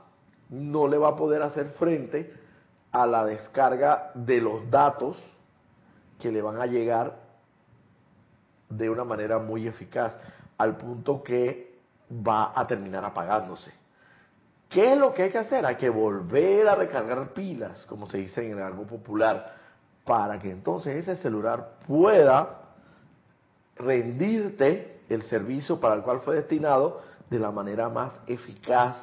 no 0.50 0.88
le 0.88 0.98
va 0.98 1.10
a 1.10 1.16
poder 1.16 1.42
hacer 1.42 1.70
frente 1.78 2.34
a 2.92 3.06
la 3.06 3.24
descarga 3.24 4.10
de 4.14 4.40
los 4.40 4.68
datos 4.70 5.16
que 6.18 6.30
le 6.30 6.42
van 6.42 6.60
a 6.60 6.66
llegar 6.66 7.16
de 8.68 8.90
una 8.90 9.04
manera 9.04 9.38
muy 9.38 9.66
eficaz, 9.66 10.16
al 10.58 10.76
punto 10.76 11.22
que 11.22 11.78
va 12.10 12.52
a 12.54 12.66
terminar 12.66 13.04
apagándose. 13.04 13.72
¿Qué 14.68 14.92
es 14.92 14.98
lo 14.98 15.12
que 15.12 15.24
hay 15.24 15.30
que 15.30 15.38
hacer? 15.38 15.66
Hay 15.66 15.76
que 15.76 15.88
volver 15.88 16.68
a 16.68 16.76
recargar 16.76 17.32
pilas, 17.32 17.86
como 17.86 18.08
se 18.08 18.18
dice 18.18 18.48
en 18.48 18.58
el 18.58 18.62
algo 18.62 18.86
popular, 18.86 19.54
para 20.04 20.38
que 20.38 20.50
entonces 20.50 20.96
ese 20.96 21.16
celular 21.16 21.78
pueda 21.86 22.59
rendirte 23.80 25.00
el 25.08 25.22
servicio 25.24 25.80
para 25.80 25.94
el 25.94 26.02
cual 26.02 26.20
fue 26.20 26.36
destinado 26.36 27.02
de 27.28 27.38
la 27.38 27.50
manera 27.50 27.88
más 27.88 28.12
eficaz, 28.26 28.96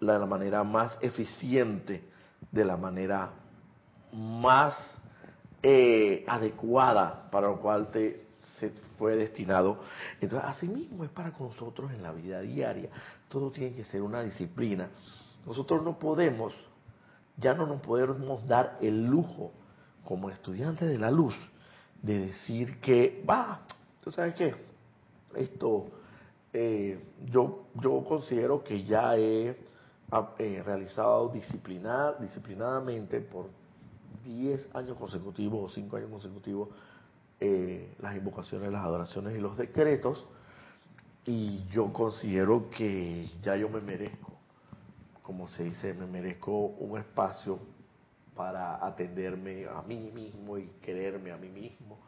de 0.00 0.06
la 0.06 0.26
manera 0.26 0.64
más 0.64 0.92
eficiente, 1.00 2.04
de 2.50 2.64
la 2.64 2.76
manera 2.76 3.30
más 4.12 4.74
eh, 5.62 6.24
adecuada 6.28 7.28
para 7.30 7.48
lo 7.48 7.60
cual 7.60 7.90
te 7.90 8.24
se 8.58 8.70
fue 8.98 9.16
destinado. 9.16 9.78
Entonces, 10.20 10.48
así 10.48 10.68
mismo 10.68 11.04
es 11.04 11.10
para 11.10 11.30
nosotros 11.30 11.90
en 11.92 12.02
la 12.02 12.12
vida 12.12 12.40
diaria. 12.40 12.88
Todo 13.28 13.50
tiene 13.50 13.74
que 13.74 13.84
ser 13.84 14.02
una 14.02 14.22
disciplina. 14.22 14.90
Nosotros 15.44 15.82
no 15.82 15.98
podemos, 15.98 16.54
ya 17.36 17.54
no 17.54 17.66
nos 17.66 17.80
podemos 17.80 18.46
dar 18.46 18.78
el 18.80 19.06
lujo 19.06 19.52
como 20.04 20.30
estudiantes 20.30 20.88
de 20.88 20.98
la 20.98 21.10
luz 21.10 21.34
de 22.04 22.26
decir 22.26 22.80
que, 22.80 23.24
va, 23.28 23.62
tú 24.02 24.12
sabes 24.12 24.34
qué, 24.34 24.54
esto, 25.36 25.86
eh, 26.52 27.02
yo, 27.24 27.64
yo 27.80 28.04
considero 28.04 28.62
que 28.62 28.84
ya 28.84 29.16
he 29.16 29.56
eh, 30.38 30.62
realizado 30.64 31.30
disciplinar, 31.30 32.20
disciplinadamente 32.20 33.20
por 33.20 33.48
10 34.22 34.68
años 34.74 34.98
consecutivos 34.98 35.72
o 35.72 35.74
5 35.74 35.96
años 35.96 36.10
consecutivos 36.10 36.68
eh, 37.40 37.94
las 38.00 38.14
invocaciones, 38.14 38.70
las 38.70 38.84
adoraciones 38.84 39.34
y 39.34 39.40
los 39.40 39.56
decretos, 39.56 40.26
y 41.24 41.64
yo 41.72 41.90
considero 41.90 42.68
que 42.68 43.30
ya 43.42 43.56
yo 43.56 43.70
me 43.70 43.80
merezco, 43.80 44.34
como 45.22 45.48
se 45.48 45.64
dice, 45.64 45.94
me 45.94 46.06
merezco 46.06 46.52
un 46.52 46.98
espacio 46.98 47.58
para 48.34 48.84
atenderme 48.84 49.66
a 49.66 49.82
mí 49.82 50.10
mismo 50.12 50.58
y 50.58 50.66
quererme 50.82 51.32
a 51.32 51.36
mí 51.36 51.48
mismo, 51.48 51.98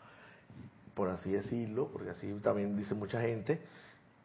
por 0.95 1.09
así 1.09 1.33
decirlo, 1.33 1.89
porque 1.93 2.11
así 2.11 2.33
también 2.43 2.77
dice 2.77 2.95
mucha 2.95 3.21
gente, 3.21 3.61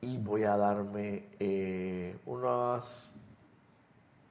y 0.01 0.17
voy 0.17 0.43
a 0.43 0.57
darme 0.57 1.25
eh, 1.39 2.17
unas 2.25 3.09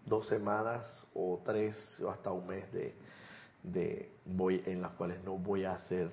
dos 0.07 0.27
semanas 0.27 1.07
o 1.15 1.41
tres 1.45 1.77
o 2.05 2.11
hasta 2.11 2.33
un 2.33 2.47
mes 2.47 2.73
de, 2.73 2.95
de 3.63 4.11
voy 4.25 4.63
en 4.67 4.83
las 4.83 4.93
cuales 4.93 5.23
no 5.25 5.37
voy 5.37 5.65
a 5.65 5.75
hacer 5.75 6.11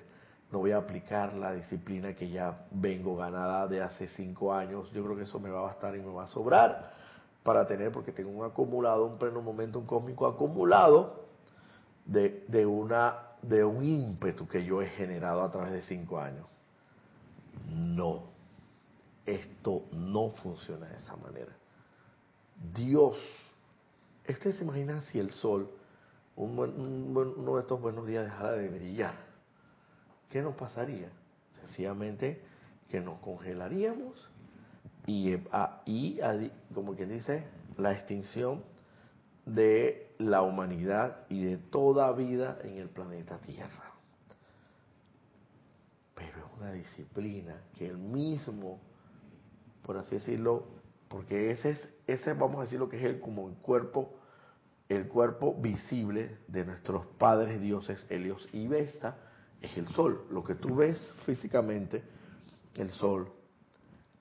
no 0.50 0.60
voy 0.60 0.72
a 0.72 0.78
aplicar 0.78 1.34
la 1.34 1.52
disciplina 1.52 2.14
que 2.14 2.30
ya 2.30 2.66
vengo 2.70 3.16
ganada 3.16 3.66
de 3.66 3.82
hace 3.82 4.08
cinco 4.08 4.54
años. 4.54 4.90
Yo 4.92 5.04
creo 5.04 5.16
que 5.16 5.24
eso 5.24 5.38
me 5.38 5.50
va 5.50 5.58
a 5.58 5.62
bastar 5.62 5.94
y 5.94 6.00
me 6.00 6.12
va 6.12 6.24
a 6.24 6.28
sobrar 6.28 6.94
para 7.42 7.66
tener 7.66 7.92
porque 7.92 8.12
tengo 8.12 8.30
un 8.30 8.44
acumulado 8.44 9.06
un 9.06 9.18
pleno 9.18 9.40
momento 9.40 9.78
un 9.78 9.86
cósmico 9.86 10.26
acumulado 10.26 11.27
de, 12.08 12.44
de, 12.48 12.66
una, 12.66 13.18
de 13.42 13.62
un 13.62 13.84
ímpetu 13.84 14.48
que 14.48 14.64
yo 14.64 14.82
he 14.82 14.88
generado 14.88 15.42
a 15.42 15.50
través 15.50 15.70
de 15.70 15.82
cinco 15.82 16.18
años. 16.18 16.46
No, 17.70 18.24
esto 19.26 19.84
no 19.92 20.30
funciona 20.30 20.86
de 20.86 20.96
esa 20.96 21.14
manera. 21.16 21.52
Dios, 22.74 23.16
ustedes 24.26 24.56
se 24.56 24.64
imaginan 24.64 25.02
si 25.02 25.20
el 25.20 25.30
sol, 25.30 25.70
uno 26.34 27.56
de 27.56 27.60
estos 27.60 27.80
buenos 27.80 28.06
días 28.06 28.24
dejara 28.24 28.52
de 28.52 28.70
brillar, 28.70 29.14
¿qué 30.30 30.40
nos 30.40 30.54
pasaría? 30.54 31.10
Sencillamente 31.60 32.42
que 32.88 33.00
nos 33.00 33.18
congelaríamos 33.20 34.28
y, 35.06 35.34
y 35.84 36.20
como 36.74 36.94
quien 36.94 37.10
dice, 37.10 37.44
la 37.76 37.92
extinción 37.92 38.62
de 39.44 40.07
la 40.18 40.42
humanidad 40.42 41.26
y 41.28 41.44
de 41.44 41.56
toda 41.56 42.12
vida 42.12 42.58
en 42.62 42.78
el 42.78 42.88
planeta 42.88 43.38
Tierra. 43.38 43.92
Pero 46.14 46.38
es 46.38 46.58
una 46.58 46.72
disciplina 46.72 47.62
que 47.76 47.86
el 47.86 47.98
mismo, 47.98 48.80
por 49.82 49.96
así 49.96 50.16
decirlo, 50.16 50.66
porque 51.08 51.52
ese 51.52 51.70
es, 51.70 51.88
ese 52.06 52.34
vamos 52.34 52.58
a 52.58 52.62
decir 52.62 52.78
lo 52.78 52.88
que 52.88 52.98
es 52.98 53.04
el 53.04 53.20
como 53.20 53.48
el 53.48 53.54
cuerpo, 53.56 54.14
el 54.88 55.06
cuerpo 55.06 55.54
visible 55.54 56.38
de 56.48 56.64
nuestros 56.64 57.06
padres 57.18 57.60
dioses 57.60 58.04
Helios 58.10 58.48
y 58.52 58.66
Vesta, 58.66 59.16
es 59.60 59.76
el 59.76 59.88
sol. 59.88 60.26
Lo 60.30 60.42
que 60.42 60.54
tú 60.54 60.74
ves 60.74 60.98
físicamente, 61.24 62.02
el 62.74 62.90
sol, 62.90 63.30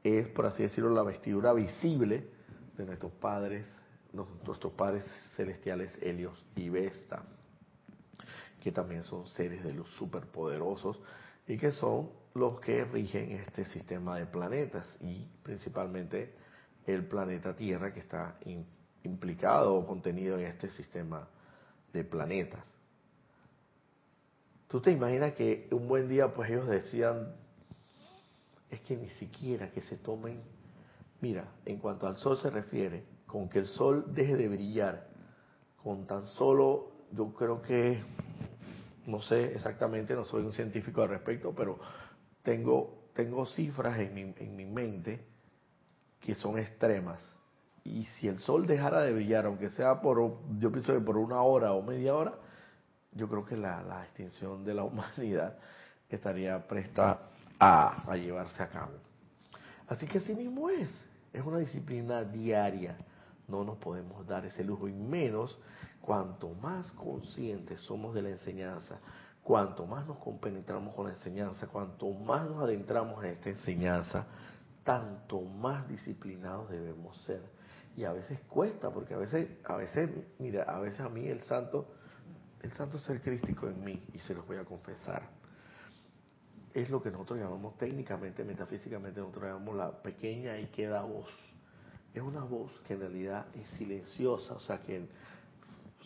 es, 0.03 0.27
por 0.29 0.45
así 0.45 0.63
decirlo, 0.63 0.91
la 0.91 1.03
vestidura 1.03 1.53
visible 1.53 2.27
de 2.77 2.85
nuestros 2.85 3.11
padres, 3.13 3.65
nuestros 4.45 4.73
padres 4.73 5.05
celestiales 5.35 5.91
Helios 6.01 6.43
y 6.55 6.69
Vesta, 6.69 7.23
que 8.61 8.71
también 8.71 9.03
son 9.03 9.27
seres 9.27 9.63
de 9.63 9.73
luz 9.73 9.89
superpoderosos 9.97 10.99
y 11.47 11.57
que 11.57 11.71
son 11.71 12.09
los 12.33 12.59
que 12.59 12.83
rigen 12.85 13.31
este 13.31 13.65
sistema 13.65 14.17
de 14.17 14.25
planetas 14.25 14.85
y 15.01 15.25
principalmente 15.43 16.33
el 16.85 17.05
planeta 17.05 17.55
Tierra 17.55 17.93
que 17.93 17.99
está 17.99 18.37
implicado 19.03 19.75
o 19.75 19.85
contenido 19.85 20.37
en 20.37 20.45
este 20.45 20.69
sistema 20.69 21.27
de 21.93 22.03
planetas. 22.03 22.63
Tú 24.67 24.81
te 24.81 24.91
imaginas 24.91 25.33
que 25.33 25.67
un 25.71 25.87
buen 25.87 26.09
día 26.09 26.33
pues 26.33 26.49
ellos 26.49 26.67
decían, 26.67 27.33
es 28.69 28.81
que 28.81 28.97
ni 28.97 29.09
siquiera 29.11 29.71
que 29.71 29.81
se 29.81 29.95
tomen, 29.97 30.41
mira, 31.21 31.45
en 31.65 31.77
cuanto 31.77 32.05
al 32.07 32.17
sol 32.17 32.37
se 32.37 32.49
refiere, 32.49 33.03
con 33.27 33.49
que 33.49 33.59
el 33.59 33.67
sol 33.67 34.05
deje 34.13 34.35
de 34.35 34.47
brillar, 34.47 35.07
con 35.83 36.07
tan 36.07 36.25
solo, 36.25 36.91
yo 37.11 37.33
creo 37.33 37.61
que, 37.61 38.01
no 39.05 39.21
sé 39.21 39.53
exactamente, 39.53 40.15
no 40.15 40.25
soy 40.25 40.43
un 40.43 40.53
científico 40.53 41.01
al 41.01 41.09
respecto, 41.09 41.53
pero 41.53 41.77
tengo, 42.41 43.09
tengo 43.13 43.45
cifras 43.45 43.99
en 43.99 44.13
mi, 44.13 44.21
en 44.37 44.55
mi 44.55 44.65
mente 44.65 45.23
que 46.19 46.35
son 46.35 46.57
extremas. 46.57 47.21
Y 47.83 48.05
si 48.19 48.27
el 48.27 48.39
sol 48.39 48.67
dejara 48.67 49.01
de 49.01 49.13
brillar, 49.13 49.45
aunque 49.45 49.69
sea 49.69 50.01
por, 50.01 50.17
yo 50.59 50.71
pienso 50.71 50.93
que 50.93 50.99
por 50.99 51.17
una 51.17 51.41
hora 51.41 51.71
o 51.73 51.81
media 51.81 52.15
hora, 52.15 52.33
yo 53.13 53.27
creo 53.27 53.45
que 53.45 53.55
la, 53.55 54.03
extinción 54.03 54.63
de 54.63 54.73
la 54.73 54.83
humanidad 54.85 55.57
estaría 56.09 56.67
presta 56.67 57.19
a, 57.59 58.11
a, 58.11 58.15
llevarse 58.15 58.61
a 58.61 58.69
cabo. 58.69 58.93
Así 59.87 60.05
que 60.05 60.17
así 60.17 60.33
mismo 60.35 60.69
es, 60.69 60.89
es 61.31 61.43
una 61.43 61.59
disciplina 61.59 62.23
diaria, 62.23 62.97
no 63.47 63.63
nos 63.63 63.77
podemos 63.77 64.25
dar 64.27 64.45
ese 64.45 64.63
lujo 64.63 64.87
y 64.87 64.93
menos 64.93 65.57
cuanto 66.01 66.49
más 66.55 66.91
conscientes 66.91 67.81
somos 67.81 68.13
de 68.13 68.21
la 68.21 68.29
enseñanza, 68.29 68.99
cuanto 69.43 69.85
más 69.85 70.05
nos 70.05 70.17
compenetramos 70.17 70.93
con 70.95 71.07
la 71.07 71.13
enseñanza, 71.13 71.67
cuanto 71.67 72.11
más 72.11 72.47
nos 72.47 72.61
adentramos 72.61 73.23
en 73.23 73.31
esta 73.31 73.49
enseñanza, 73.49 74.25
tanto 74.83 75.41
más 75.41 75.87
disciplinados 75.87 76.69
debemos 76.69 77.17
ser. 77.23 77.41
Y 77.95 78.03
a 78.03 78.13
veces 78.13 78.39
cuesta, 78.47 78.91
porque 78.91 79.15
a 79.15 79.17
veces, 79.17 79.49
a 79.65 79.75
veces, 79.75 80.09
mira, 80.39 80.63
a 80.63 80.79
veces 80.79 80.99
a 80.99 81.09
mí 81.09 81.27
el 81.27 81.41
santo 81.43 81.87
el 82.61 82.71
santo 82.73 82.97
ser 82.99 83.21
crístico 83.21 83.67
en 83.67 83.83
mí, 83.83 84.03
y 84.13 84.19
se 84.19 84.33
los 84.33 84.45
voy 84.47 84.57
a 84.57 84.65
confesar, 84.65 85.23
es 86.73 86.89
lo 86.89 87.01
que 87.01 87.09
nosotros 87.11 87.39
llamamos 87.39 87.77
técnicamente, 87.77 88.43
metafísicamente, 88.43 89.19
nosotros 89.19 89.45
llamamos 89.45 89.75
la 89.75 89.91
pequeña 90.01 90.59
y 90.59 90.67
queda 90.67 91.01
voz. 91.01 91.27
Es 92.17 92.23
una 92.23 92.43
voz 92.43 92.71
que 92.87 92.95
en 92.95 93.01
realidad 93.01 93.45
es 93.53 93.67
silenciosa, 93.77 94.55
o 94.55 94.59
sea, 94.59 94.81
que 94.81 95.07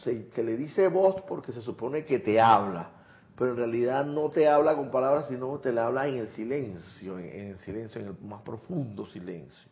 se, 0.03 0.43
le 0.43 0.57
dice 0.57 0.89
voz 0.89 1.21
porque 1.21 1.53
se 1.53 1.61
supone 1.61 2.03
que 2.03 2.19
te 2.19 2.41
habla, 2.41 2.89
pero 3.37 3.51
en 3.51 3.57
realidad 3.57 4.03
no 4.05 4.29
te 4.29 4.45
habla 4.49 4.75
con 4.75 4.91
palabras, 4.91 5.29
sino 5.29 5.57
te 5.59 5.71
la 5.71 5.85
habla 5.85 6.09
en 6.09 6.15
el 6.15 6.27
silencio, 6.31 7.17
en, 7.17 7.51
el 7.51 7.59
silencio, 7.59 8.01
en 8.01 8.07
el 8.07 8.17
más 8.27 8.41
profundo 8.41 9.05
silencio. 9.05 9.71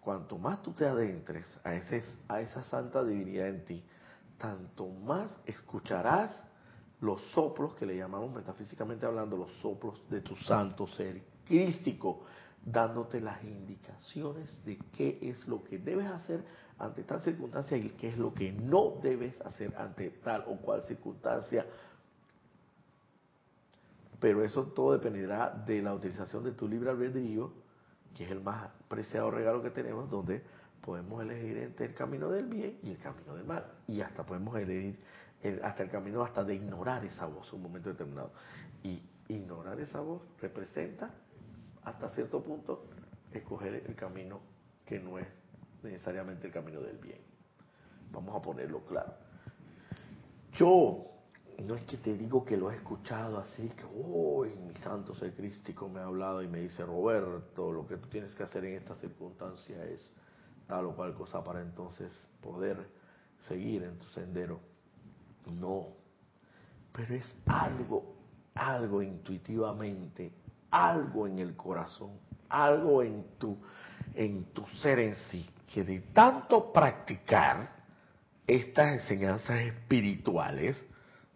Cuanto 0.00 0.38
más 0.38 0.62
tú 0.62 0.70
te 0.70 0.86
adentres 0.86 1.44
a, 1.64 1.74
ese, 1.74 2.04
a 2.28 2.40
esa 2.40 2.62
santa 2.62 3.02
divinidad 3.02 3.48
en 3.48 3.64
ti, 3.64 3.82
tanto 4.38 4.86
más 4.86 5.32
escucharás 5.46 6.30
los 7.00 7.20
soplos 7.32 7.74
que 7.74 7.86
le 7.86 7.96
llamamos 7.96 8.32
metafísicamente 8.32 9.04
hablando, 9.04 9.36
los 9.36 9.52
soplos 9.54 10.00
de 10.08 10.20
tu 10.20 10.36
santo 10.36 10.86
ser 10.86 11.20
crístico, 11.44 12.22
dándote 12.66 13.20
las 13.20 13.42
indicaciones 13.44 14.50
de 14.64 14.76
qué 14.96 15.18
es 15.22 15.46
lo 15.46 15.62
que 15.62 15.78
debes 15.78 16.06
hacer 16.06 16.44
ante 16.78 17.04
tal 17.04 17.22
circunstancia 17.22 17.76
y 17.76 17.90
qué 17.90 18.08
es 18.08 18.18
lo 18.18 18.34
que 18.34 18.52
no 18.52 18.98
debes 19.02 19.40
hacer 19.42 19.74
ante 19.76 20.10
tal 20.10 20.44
o 20.48 20.56
cual 20.56 20.82
circunstancia. 20.82 21.64
Pero 24.18 24.44
eso 24.44 24.64
todo 24.64 24.92
dependerá 24.92 25.50
de 25.50 25.80
la 25.80 25.94
utilización 25.94 26.42
de 26.42 26.52
tu 26.52 26.66
libre 26.66 26.90
albedrío, 26.90 27.52
que 28.14 28.24
es 28.24 28.30
el 28.30 28.40
más 28.40 28.68
preciado 28.88 29.30
regalo 29.30 29.62
que 29.62 29.70
tenemos, 29.70 30.10
donde 30.10 30.42
podemos 30.84 31.22
elegir 31.22 31.58
entre 31.58 31.86
el 31.86 31.94
camino 31.94 32.28
del 32.30 32.46
bien 32.46 32.78
y 32.82 32.90
el 32.90 32.98
camino 32.98 33.34
del 33.36 33.44
mal. 33.44 33.64
Y 33.86 34.00
hasta 34.00 34.26
podemos 34.26 34.56
elegir 34.56 34.98
hasta 35.62 35.84
el 35.84 35.90
camino 35.90 36.22
hasta 36.22 36.42
de 36.42 36.54
ignorar 36.56 37.04
esa 37.04 37.26
voz 37.26 37.52
un 37.52 37.62
momento 37.62 37.90
determinado. 37.90 38.32
Y 38.82 39.00
ignorar 39.28 39.78
esa 39.80 40.00
voz 40.00 40.22
representa 40.40 41.10
hasta 41.86 42.10
cierto 42.10 42.42
punto 42.42 42.84
escoger 43.32 43.84
el 43.86 43.94
camino 43.94 44.40
que 44.84 44.98
no 44.98 45.18
es 45.18 45.26
necesariamente 45.82 46.48
el 46.48 46.52
camino 46.52 46.80
del 46.80 46.98
bien. 46.98 47.20
Vamos 48.10 48.34
a 48.34 48.42
ponerlo 48.42 48.80
claro. 48.86 49.14
Yo 50.54 51.06
no 51.64 51.74
es 51.76 51.82
que 51.84 51.96
te 51.96 52.16
digo 52.16 52.44
que 52.44 52.56
lo 52.56 52.70
he 52.70 52.74
escuchado 52.74 53.38
así, 53.38 53.68
que 53.70 53.84
hoy 54.04 54.54
mi 54.56 54.74
santo 54.80 55.14
ser 55.14 55.34
crístico 55.34 55.88
me 55.88 56.00
ha 56.00 56.04
hablado 56.04 56.42
y 56.42 56.48
me 56.48 56.60
dice, 56.60 56.84
Roberto, 56.84 57.70
lo 57.72 57.86
que 57.86 57.96
tú 57.96 58.08
tienes 58.08 58.34
que 58.34 58.42
hacer 58.42 58.64
en 58.64 58.74
esta 58.74 58.96
circunstancia 58.96 59.84
es 59.84 60.12
tal 60.66 60.86
o 60.86 60.96
cual 60.96 61.14
cosa 61.14 61.42
para 61.44 61.62
entonces 61.62 62.12
poder 62.42 62.84
seguir 63.46 63.84
en 63.84 63.96
tu 63.98 64.06
sendero. 64.08 64.58
No, 65.46 65.86
pero 66.92 67.14
es 67.14 67.32
algo, 67.46 68.16
algo 68.54 69.02
intuitivamente, 69.02 70.32
algo 70.70 71.26
en 71.26 71.38
el 71.38 71.56
corazón, 71.56 72.12
algo 72.48 73.02
en 73.02 73.24
tu, 73.38 73.56
en 74.14 74.44
tu 74.52 74.66
ser 74.82 74.98
en 74.98 75.14
sí, 75.30 75.48
que 75.72 75.84
de 75.84 76.00
tanto 76.12 76.72
practicar 76.72 77.70
estas 78.46 78.94
enseñanzas 78.94 79.60
espirituales, 79.60 80.76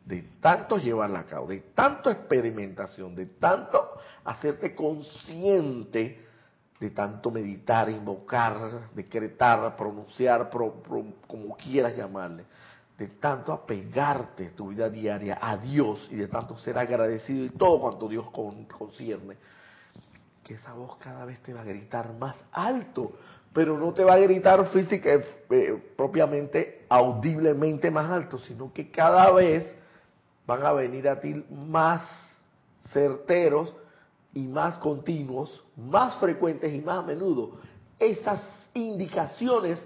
de 0.05 0.23
tanto 0.41 0.79
llevarla 0.79 1.21
a 1.21 1.27
cabo, 1.27 1.47
de 1.47 1.61
tanto 1.75 2.11
experimentación, 2.11 3.15
de 3.15 3.27
tanto 3.27 3.91
hacerte 4.25 4.75
consciente 4.75 6.27
de 6.81 6.91
tanto 6.91 7.31
meditar, 7.31 7.91
invocar, 7.91 8.89
decretar, 8.95 9.77
pronunciar, 9.77 10.49
como 10.51 11.57
quieras 11.57 11.95
llamarle, 11.95 12.47
de 13.01 13.09
tanto 13.09 13.51
apegarte 13.51 14.51
tu 14.51 14.69
vida 14.69 14.91
diaria 14.91 15.39
a 15.41 15.57
Dios 15.57 16.07
y 16.11 16.17
de 16.17 16.29
tanto 16.29 16.59
ser 16.59 16.77
agradecido 16.77 17.47
y 17.47 17.49
todo 17.49 17.81
cuanto 17.81 18.07
Dios 18.07 18.27
concierne, 18.31 19.39
que 20.45 20.53
esa 20.53 20.75
voz 20.75 20.99
cada 20.99 21.25
vez 21.25 21.41
te 21.41 21.55
va 21.55 21.63
a 21.63 21.65
gritar 21.65 22.13
más 22.13 22.37
alto, 22.53 23.13
pero 23.55 23.79
no 23.79 23.95
te 23.95 24.05
va 24.05 24.13
a 24.13 24.19
gritar 24.19 24.67
física, 24.67 25.19
eh, 25.49 25.93
propiamente, 25.97 26.85
audiblemente 26.91 27.91
más 27.91 28.11
alto, 28.11 28.37
sino 28.37 28.71
que 28.71 28.91
cada 28.91 29.31
vez 29.33 29.75
van 30.47 30.67
a 30.67 30.73
venir 30.73 31.09
a 31.09 31.19
ti 31.19 31.43
más 31.51 32.03
certeros 32.93 33.73
y 34.35 34.47
más 34.47 34.77
continuos, 34.77 35.65
más 35.75 36.17
frecuentes 36.17 36.71
y 36.71 36.83
más 36.83 36.99
a 36.99 37.07
menudo. 37.07 37.61
Esas 37.99 38.43
indicaciones 38.75 39.83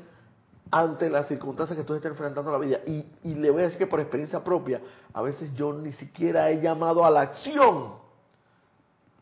ante 0.70 1.08
las 1.08 1.28
circunstancias 1.28 1.78
que 1.78 1.84
tú 1.84 1.94
estás 1.94 2.10
enfrentando 2.10 2.50
en 2.50 2.60
la 2.60 2.66
vida. 2.66 2.80
Y, 2.86 3.06
y, 3.22 3.34
le 3.34 3.50
voy 3.50 3.62
a 3.62 3.64
decir 3.64 3.78
que 3.78 3.86
por 3.86 4.00
experiencia 4.00 4.42
propia, 4.42 4.80
a 5.12 5.22
veces 5.22 5.54
yo 5.54 5.72
ni 5.72 5.92
siquiera 5.92 6.50
he 6.50 6.60
llamado 6.60 7.04
a 7.04 7.10
la 7.10 7.22
acción 7.22 7.94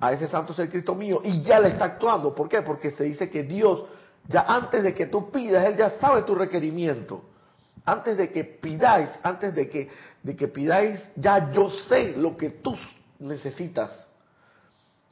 a 0.02 0.12
ese 0.12 0.26
santo 0.26 0.52
ser 0.52 0.68
Cristo 0.68 0.96
mío 0.96 1.20
y 1.22 1.42
ya 1.42 1.60
le 1.60 1.68
está 1.68 1.84
actuando. 1.84 2.34
¿Por 2.34 2.48
qué? 2.48 2.62
Porque 2.62 2.90
se 2.90 3.04
dice 3.04 3.30
que 3.30 3.44
Dios, 3.44 3.84
ya 4.28 4.44
antes 4.48 4.82
de 4.82 4.94
que 4.94 5.06
tú 5.06 5.30
pidas, 5.30 5.64
Él 5.64 5.76
ya 5.76 5.90
sabe 6.00 6.22
tu 6.22 6.34
requerimiento. 6.34 7.22
Antes 7.84 8.16
de 8.16 8.30
que 8.30 8.44
pidáis, 8.44 9.10
antes 9.22 9.54
de 9.54 9.68
que, 9.68 9.88
de 10.22 10.36
que 10.36 10.48
pidáis, 10.48 11.00
ya 11.16 11.52
yo 11.52 11.70
sé 11.70 12.14
lo 12.16 12.36
que 12.36 12.50
tú 12.50 12.76
necesitas 13.18 13.90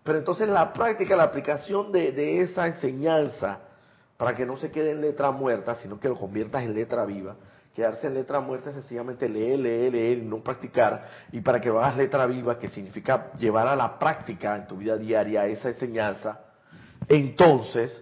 Pero 0.03 0.19
entonces 0.19 0.49
la 0.49 0.73
práctica, 0.73 1.15
la 1.15 1.25
aplicación 1.25 1.93
de, 1.93 2.13
de 2.13 2.41
esa 2.41 2.67
enseñanza, 2.67 3.61
para 4.21 4.35
que 4.35 4.45
no 4.45 4.59
se 4.59 4.71
quede 4.71 4.91
en 4.91 5.01
letra 5.01 5.31
muerta, 5.31 5.77
sino 5.77 5.99
que 5.99 6.07
lo 6.07 6.15
conviertas 6.15 6.63
en 6.63 6.75
letra 6.75 7.07
viva, 7.07 7.37
quedarse 7.75 8.07
en 8.07 8.13
letra 8.13 8.39
muerta 8.39 8.69
es 8.69 8.77
sencillamente 8.77 9.27
leer, 9.27 9.59
leer, 9.59 9.93
leer 9.95 10.19
y 10.19 10.27
no 10.27 10.43
practicar. 10.45 11.09
Y 11.33 11.41
para 11.41 11.59
que 11.59 11.71
hagas 11.71 11.97
letra 11.97 12.27
viva, 12.27 12.59
que 12.59 12.69
significa 12.69 13.33
llevar 13.39 13.67
a 13.67 13.75
la 13.75 13.99
práctica 13.99 14.57
en 14.57 14.67
tu 14.67 14.77
vida 14.77 14.99
diaria 14.99 15.47
esa 15.47 15.71
enseñanza, 15.71 16.39
entonces 17.09 17.99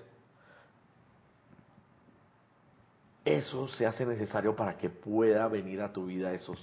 eso 3.24 3.68
se 3.68 3.86
hace 3.86 4.04
necesario 4.04 4.56
para 4.56 4.76
que 4.76 4.90
pueda 4.90 5.46
venir 5.46 5.80
a 5.82 5.92
tu 5.92 6.06
vida 6.06 6.32
esos 6.32 6.58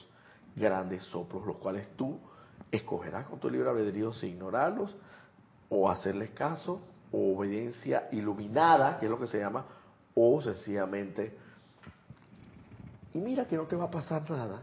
grandes 0.54 1.02
soplos, 1.04 1.46
los 1.46 1.56
cuales 1.60 1.88
tú 1.96 2.20
escogerás 2.70 3.26
con 3.28 3.40
tu 3.40 3.50
libre 3.50 3.70
albedrío 3.70 4.12
si 4.12 4.28
ignorarlos 4.28 4.94
o 5.70 5.90
hacerles 5.90 6.32
caso 6.32 6.82
obediencia 7.12 8.10
iluminada, 8.12 9.00
que 9.00 9.06
es 9.06 9.12
lo 9.12 9.20
que 9.20 9.28
se 9.28 9.40
llama, 9.40 9.66
o 10.14 10.42
sencillamente 10.42 11.46
y 13.16 13.20
mira 13.20 13.48
que 13.48 13.56
no 13.56 13.64
te 13.64 13.78
va 13.78 13.86
a 13.86 13.92
pasar 13.92 14.30
nada. 14.30 14.62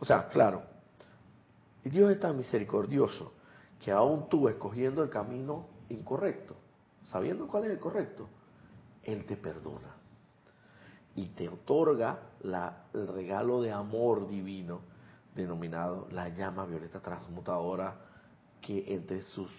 O 0.00 0.04
sea, 0.04 0.28
claro, 0.28 0.62
Dios 1.84 2.10
es 2.10 2.18
tan 2.18 2.36
misericordioso 2.36 3.32
que 3.80 3.92
aún 3.92 4.28
tú 4.28 4.48
escogiendo 4.48 5.04
el 5.04 5.08
camino 5.08 5.68
incorrecto, 5.88 6.56
sabiendo 7.12 7.46
cuál 7.46 7.66
es 7.66 7.70
el 7.70 7.78
correcto, 7.78 8.28
Él 9.04 9.24
te 9.24 9.36
perdona 9.36 9.94
y 11.14 11.28
te 11.28 11.48
otorga 11.48 12.18
la, 12.40 12.86
el 12.92 13.06
regalo 13.06 13.62
de 13.62 13.70
amor 13.70 14.26
divino 14.26 14.80
denominado 15.36 16.08
la 16.10 16.28
llama 16.28 16.66
violeta 16.66 16.98
transmutadora 16.98 17.94
que 18.60 18.92
entre 18.92 19.22
sus 19.22 19.50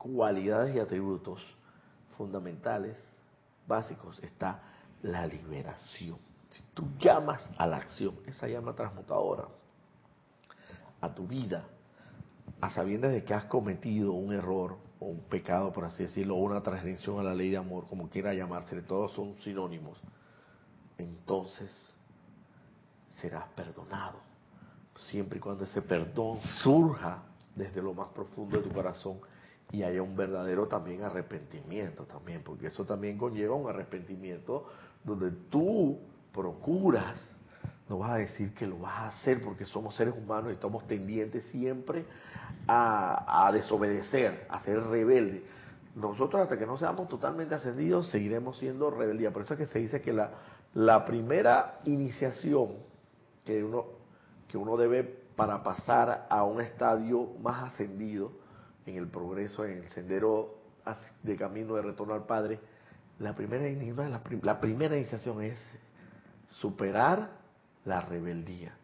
cualidades 0.00 0.74
y 0.74 0.78
atributos 0.78 1.42
fundamentales, 2.16 2.96
básicos, 3.66 4.18
está 4.22 4.62
la 5.02 5.26
liberación. 5.26 6.18
Si 6.48 6.62
tú 6.74 6.88
llamas 6.98 7.40
a 7.58 7.66
la 7.66 7.76
acción, 7.76 8.16
esa 8.26 8.48
llama 8.48 8.74
transmutadora, 8.74 9.44
a 11.00 11.14
tu 11.14 11.26
vida, 11.26 11.64
a 12.60 12.70
sabiendas 12.70 13.12
de 13.12 13.24
que 13.24 13.34
has 13.34 13.44
cometido 13.44 14.12
un 14.12 14.32
error 14.32 14.78
o 14.98 15.06
un 15.06 15.20
pecado, 15.20 15.72
por 15.72 15.84
así 15.84 16.02
decirlo, 16.02 16.36
o 16.36 16.38
una 16.38 16.62
transgresión 16.62 17.20
a 17.20 17.22
la 17.22 17.34
ley 17.34 17.50
de 17.50 17.58
amor, 17.58 17.86
como 17.86 18.08
quiera 18.08 18.34
llamarse, 18.34 18.80
todos 18.82 19.12
son 19.12 19.36
sinónimos, 19.42 19.98
entonces 20.98 21.70
serás 23.20 23.48
perdonado. 23.54 24.18
Siempre 24.96 25.38
y 25.38 25.40
cuando 25.40 25.64
ese 25.64 25.80
perdón 25.80 26.40
surja 26.62 27.22
desde 27.54 27.82
lo 27.82 27.94
más 27.94 28.08
profundo 28.08 28.56
de 28.56 28.62
tu 28.62 28.74
corazón 28.74 29.20
y 29.72 29.82
haya 29.82 30.02
un 30.02 30.16
verdadero 30.16 30.66
también 30.66 31.02
arrepentimiento 31.02 32.04
también, 32.04 32.42
porque 32.42 32.68
eso 32.68 32.84
también 32.84 33.18
conlleva 33.18 33.54
un 33.54 33.68
arrepentimiento 33.68 34.66
donde 35.04 35.30
tú 35.48 35.98
procuras, 36.32 37.16
no 37.88 37.98
vas 37.98 38.12
a 38.12 38.16
decir 38.16 38.54
que 38.54 38.66
lo 38.66 38.78
vas 38.78 38.98
a 38.98 39.08
hacer 39.08 39.40
porque 39.40 39.64
somos 39.64 39.94
seres 39.94 40.14
humanos 40.16 40.50
y 40.50 40.54
estamos 40.54 40.86
tendientes 40.86 41.44
siempre 41.50 42.04
a, 42.66 43.50
desobedecer, 43.52 44.46
a 44.48 44.60
ser 44.60 44.80
rebeldes. 44.82 45.42
Nosotros 45.94 46.42
hasta 46.42 46.56
que 46.56 46.66
no 46.66 46.76
seamos 46.76 47.08
totalmente 47.08 47.54
ascendidos 47.54 48.08
seguiremos 48.10 48.58
siendo 48.58 48.90
rebeldía. 48.90 49.32
Por 49.32 49.42
eso 49.42 49.54
es 49.54 49.58
que 49.58 49.66
se 49.66 49.80
dice 49.80 50.00
que 50.00 50.12
la, 50.12 50.30
la 50.74 51.04
primera 51.04 51.80
iniciación 51.84 52.74
que 53.44 53.64
uno, 53.64 53.86
que 54.46 54.56
uno 54.56 54.76
debe 54.76 55.02
para 55.34 55.62
pasar 55.62 56.26
a 56.28 56.44
un 56.44 56.60
estadio 56.60 57.26
más 57.42 57.72
ascendido 57.72 58.39
en 58.90 58.96
el 58.96 59.08
progreso, 59.08 59.64
en 59.64 59.78
el 59.78 59.88
sendero 59.90 60.58
de 61.22 61.36
camino 61.36 61.74
de 61.76 61.82
retorno 61.82 62.14
al 62.14 62.26
Padre, 62.26 62.58
la 63.18 63.34
primera, 63.34 64.20
la 64.42 64.60
primera 64.60 64.96
iniciación 64.96 65.42
es 65.42 65.58
superar 66.48 67.30
la 67.84 68.00
rebeldía. 68.00 68.74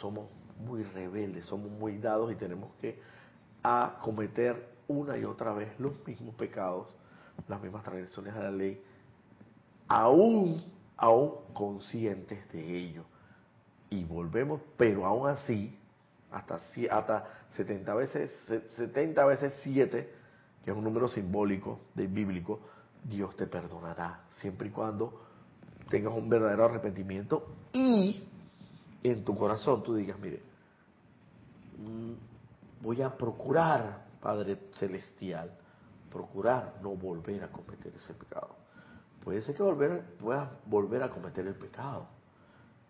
Somos 0.00 0.28
muy 0.58 0.82
rebeldes, 0.82 1.44
somos 1.46 1.70
muy 1.70 1.98
dados 1.98 2.32
y 2.32 2.36
tenemos 2.36 2.72
que 2.80 2.98
a 3.62 3.98
cometer 4.02 4.74
una 4.86 5.16
y 5.16 5.24
otra 5.24 5.52
vez 5.52 5.68
los 5.78 6.06
mismos 6.06 6.34
pecados, 6.34 6.88
las 7.48 7.60
mismas 7.62 7.82
transgresiones 7.82 8.34
a 8.34 8.40
la 8.40 8.50
ley, 8.50 8.82
aún, 9.88 10.62
aún 10.96 11.32
conscientes 11.52 12.50
de 12.52 12.76
ello. 12.76 13.04
Y 13.90 14.04
volvemos, 14.04 14.60
pero 14.76 15.06
aún 15.06 15.28
así, 15.28 15.76
hasta, 16.34 16.60
hasta 16.90 17.24
70 17.56 17.94
veces, 17.94 18.30
70 18.76 19.24
veces 19.24 19.54
7, 19.62 20.14
que 20.64 20.70
es 20.70 20.76
un 20.76 20.82
número 20.82 21.06
simbólico, 21.06 21.80
de 21.94 22.08
bíblico, 22.08 22.60
Dios 23.04 23.36
te 23.36 23.46
perdonará, 23.46 24.24
siempre 24.40 24.68
y 24.68 24.70
cuando 24.70 25.22
tengas 25.88 26.14
un 26.14 26.28
verdadero 26.28 26.64
arrepentimiento 26.64 27.46
y 27.72 28.28
en 29.02 29.24
tu 29.24 29.36
corazón 29.36 29.82
tú 29.82 29.94
digas, 29.94 30.18
mire, 30.18 30.42
mm, 31.78 32.12
voy 32.82 33.02
a 33.02 33.16
procurar, 33.16 34.04
Padre 34.20 34.58
Celestial, 34.74 35.52
procurar 36.10 36.74
no 36.82 36.96
volver 36.96 37.44
a 37.44 37.48
cometer 37.48 37.92
ese 37.94 38.14
pecado. 38.14 38.56
Puede 39.22 39.42
ser 39.42 39.54
que 39.54 39.62
volver, 39.62 40.02
puedas 40.18 40.48
volver 40.66 41.02
a 41.02 41.10
cometer 41.10 41.46
el 41.46 41.54
pecado, 41.54 42.06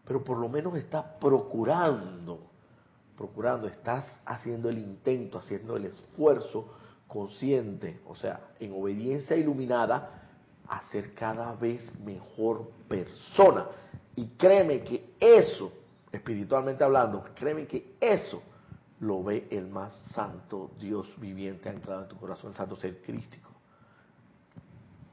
pero 0.07 0.23
por 0.23 0.39
lo 0.39 0.49
menos 0.49 0.77
estás 0.77 1.05
procurando, 1.21 2.54
procurando, 3.17 3.67
estás 3.67 4.05
haciendo 4.25 4.69
el 4.69 4.79
intento, 4.79 5.39
haciendo 5.39 5.77
el 5.77 5.87
esfuerzo 5.87 6.75
consciente, 7.07 8.01
o 8.07 8.15
sea, 8.15 8.41
en 8.59 8.73
obediencia 8.73 9.37
iluminada, 9.37 10.23
a 10.69 10.83
ser 10.91 11.15
cada 11.15 11.55
vez 11.55 11.83
mejor 12.01 12.71
persona. 12.89 13.67
Y 14.17 14.27
créeme 14.37 14.83
que 14.83 15.15
eso, 15.21 15.73
espiritualmente 16.11 16.83
hablando, 16.83 17.25
créeme 17.35 17.67
que 17.67 17.97
eso 18.01 18.43
lo 19.01 19.23
ve 19.23 19.47
el 19.51 19.69
más 19.69 19.93
santo 20.15 20.71
Dios 20.79 21.09
viviente 21.19 21.69
anclado 21.69 22.03
en 22.03 22.09
tu 22.09 22.17
corazón, 22.17 22.51
el 22.51 22.57
santo 22.57 22.77
ser 22.77 23.03
crístico. 23.03 23.51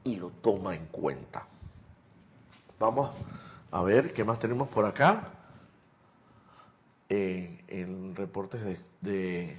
Y 0.04 0.16
lo 0.16 0.30
toma 0.30 0.74
en 0.74 0.86
cuenta. 0.86 1.46
Vamos 2.78 3.10
a 3.70 3.82
ver 3.82 4.12
qué 4.12 4.24
más 4.24 4.38
tenemos 4.38 4.68
por 4.68 4.84
acá. 4.84 5.41
En 7.14 8.16
reportes 8.16 8.64
de, 8.64 8.80
de 9.02 9.58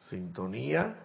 sintonía. 0.00 0.96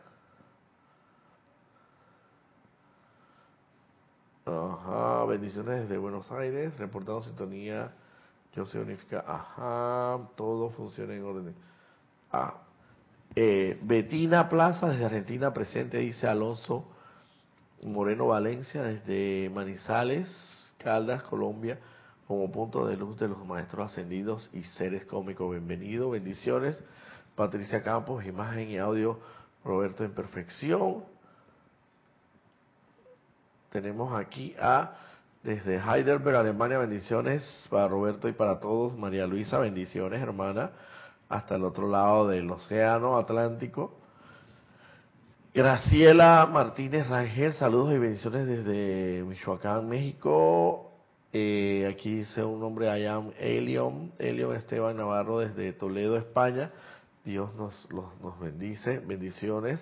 Ajá, 4.47 5.25
bendiciones 5.25 5.81
desde 5.81 5.99
Buenos 5.99 6.31
Aires, 6.31 6.75
reportado 6.79 7.21
sintonía, 7.21 7.91
yo 8.55 8.65
se 8.65 8.79
unifica, 8.79 9.23
ajá, 9.27 10.19
todo 10.35 10.71
funciona 10.71 11.13
en 11.13 11.23
orden. 11.23 11.55
Ah, 12.31 12.55
eh, 13.35 13.79
Betina 13.83 14.49
Plaza 14.49 14.89
desde 14.89 15.05
Argentina 15.05 15.53
presente, 15.53 15.99
dice 15.99 16.25
Alonso 16.25 16.87
Moreno 17.83 18.25
Valencia 18.25 18.81
desde 18.81 19.51
Manizales, 19.53 20.73
Caldas, 20.79 21.21
Colombia, 21.21 21.77
como 22.29 22.51
punto 22.51 22.85
de 22.85 22.95
luz 22.95 23.17
de 23.17 23.27
los 23.27 23.43
maestros 23.43 23.87
ascendidos 23.87 24.51
y 24.53 24.61
seres 24.61 25.03
cómicos. 25.05 25.49
Bienvenido, 25.49 26.11
bendiciones. 26.11 26.79
Patricia 27.35 27.81
Campos, 27.81 28.23
imagen 28.23 28.69
y 28.69 28.77
audio, 28.77 29.19
Roberto 29.65 30.03
en 30.03 30.13
perfección. 30.13 31.05
Tenemos 33.71 34.13
aquí 34.13 34.53
a, 34.61 34.93
desde 35.41 35.77
Heidelberg, 35.77 36.35
Alemania, 36.35 36.77
bendiciones 36.77 37.41
para 37.67 37.87
Roberto 37.87 38.27
y 38.27 38.33
para 38.33 38.59
todos. 38.59 38.95
María 38.95 39.25
Luisa, 39.25 39.57
bendiciones, 39.57 40.21
hermana, 40.21 40.69
hasta 41.29 41.55
el 41.55 41.63
otro 41.63 41.87
lado 41.87 42.27
del 42.27 42.51
océano 42.51 43.17
Atlántico. 43.17 43.97
Graciela 45.51 46.45
Martínez 46.45 47.07
Rangel, 47.07 47.53
saludos 47.53 47.95
y 47.95 47.97
bendiciones 47.97 48.45
desde 48.45 49.23
Michoacán, 49.23 49.89
México. 49.89 50.88
Eh, 51.31 51.87
aquí 51.91 52.15
dice 52.15 52.43
un 52.43 52.59
nombre, 52.59 52.87
I 52.87 53.05
am 53.05 53.31
Elion, 53.37 54.11
Esteban 54.17 54.97
Navarro 54.97 55.39
desde 55.39 55.73
Toledo, 55.73 56.17
España. 56.17 56.71
Dios 57.23 57.53
nos, 57.53 57.73
nos 57.91 58.39
bendice, 58.39 58.97
bendiciones 58.99 59.79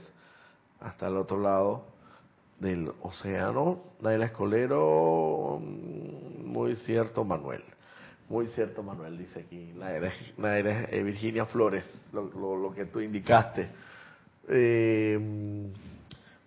hasta 0.81 1.07
el 1.07 1.15
otro 1.15 1.39
lado 1.39 1.85
del 2.59 2.91
océano. 3.01 3.79
Naila 4.01 4.25
Escolero, 4.25 5.59
mm, 5.61 6.45
muy 6.45 6.75
cierto 6.75 7.23
Manuel. 7.23 7.63
Muy 8.27 8.47
cierto 8.47 8.83
Manuel, 8.83 9.17
dice 9.17 9.39
aquí. 9.39 9.73
Naila, 9.73 10.83
eh, 10.91 11.01
Virginia 11.03 11.45
Flores, 11.45 11.85
lo, 12.11 12.73
que 12.75 12.85
tú 12.85 12.99
indicaste. 12.99 13.69
Eh, 14.49 15.17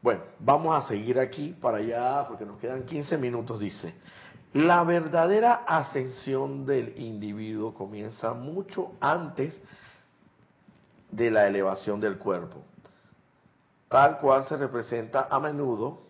bueno, 0.02 0.20
vamos 0.38 0.84
a 0.84 0.86
seguir 0.88 1.18
aquí 1.18 1.56
para 1.58 1.78
allá 1.78 2.26
porque 2.28 2.44
nos 2.44 2.58
quedan 2.58 2.84
15 2.84 3.16
minutos, 3.16 3.58
dice. 3.58 3.94
La 4.52 4.82
verdadera 4.82 5.64
ascensión 5.66 6.66
del 6.66 7.00
individuo 7.00 7.72
comienza 7.72 8.32
mucho 8.32 8.92
antes 9.00 9.56
de 11.10 11.30
la 11.30 11.46
elevación 11.46 12.00
del 12.00 12.18
cuerpo. 12.18 12.62
tal 13.88 14.18
cual 14.18 14.46
se 14.46 14.56
representa 14.56 15.26
a 15.28 15.40
menudo 15.40 16.02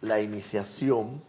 la 0.00 0.20
iniciación 0.20 1.22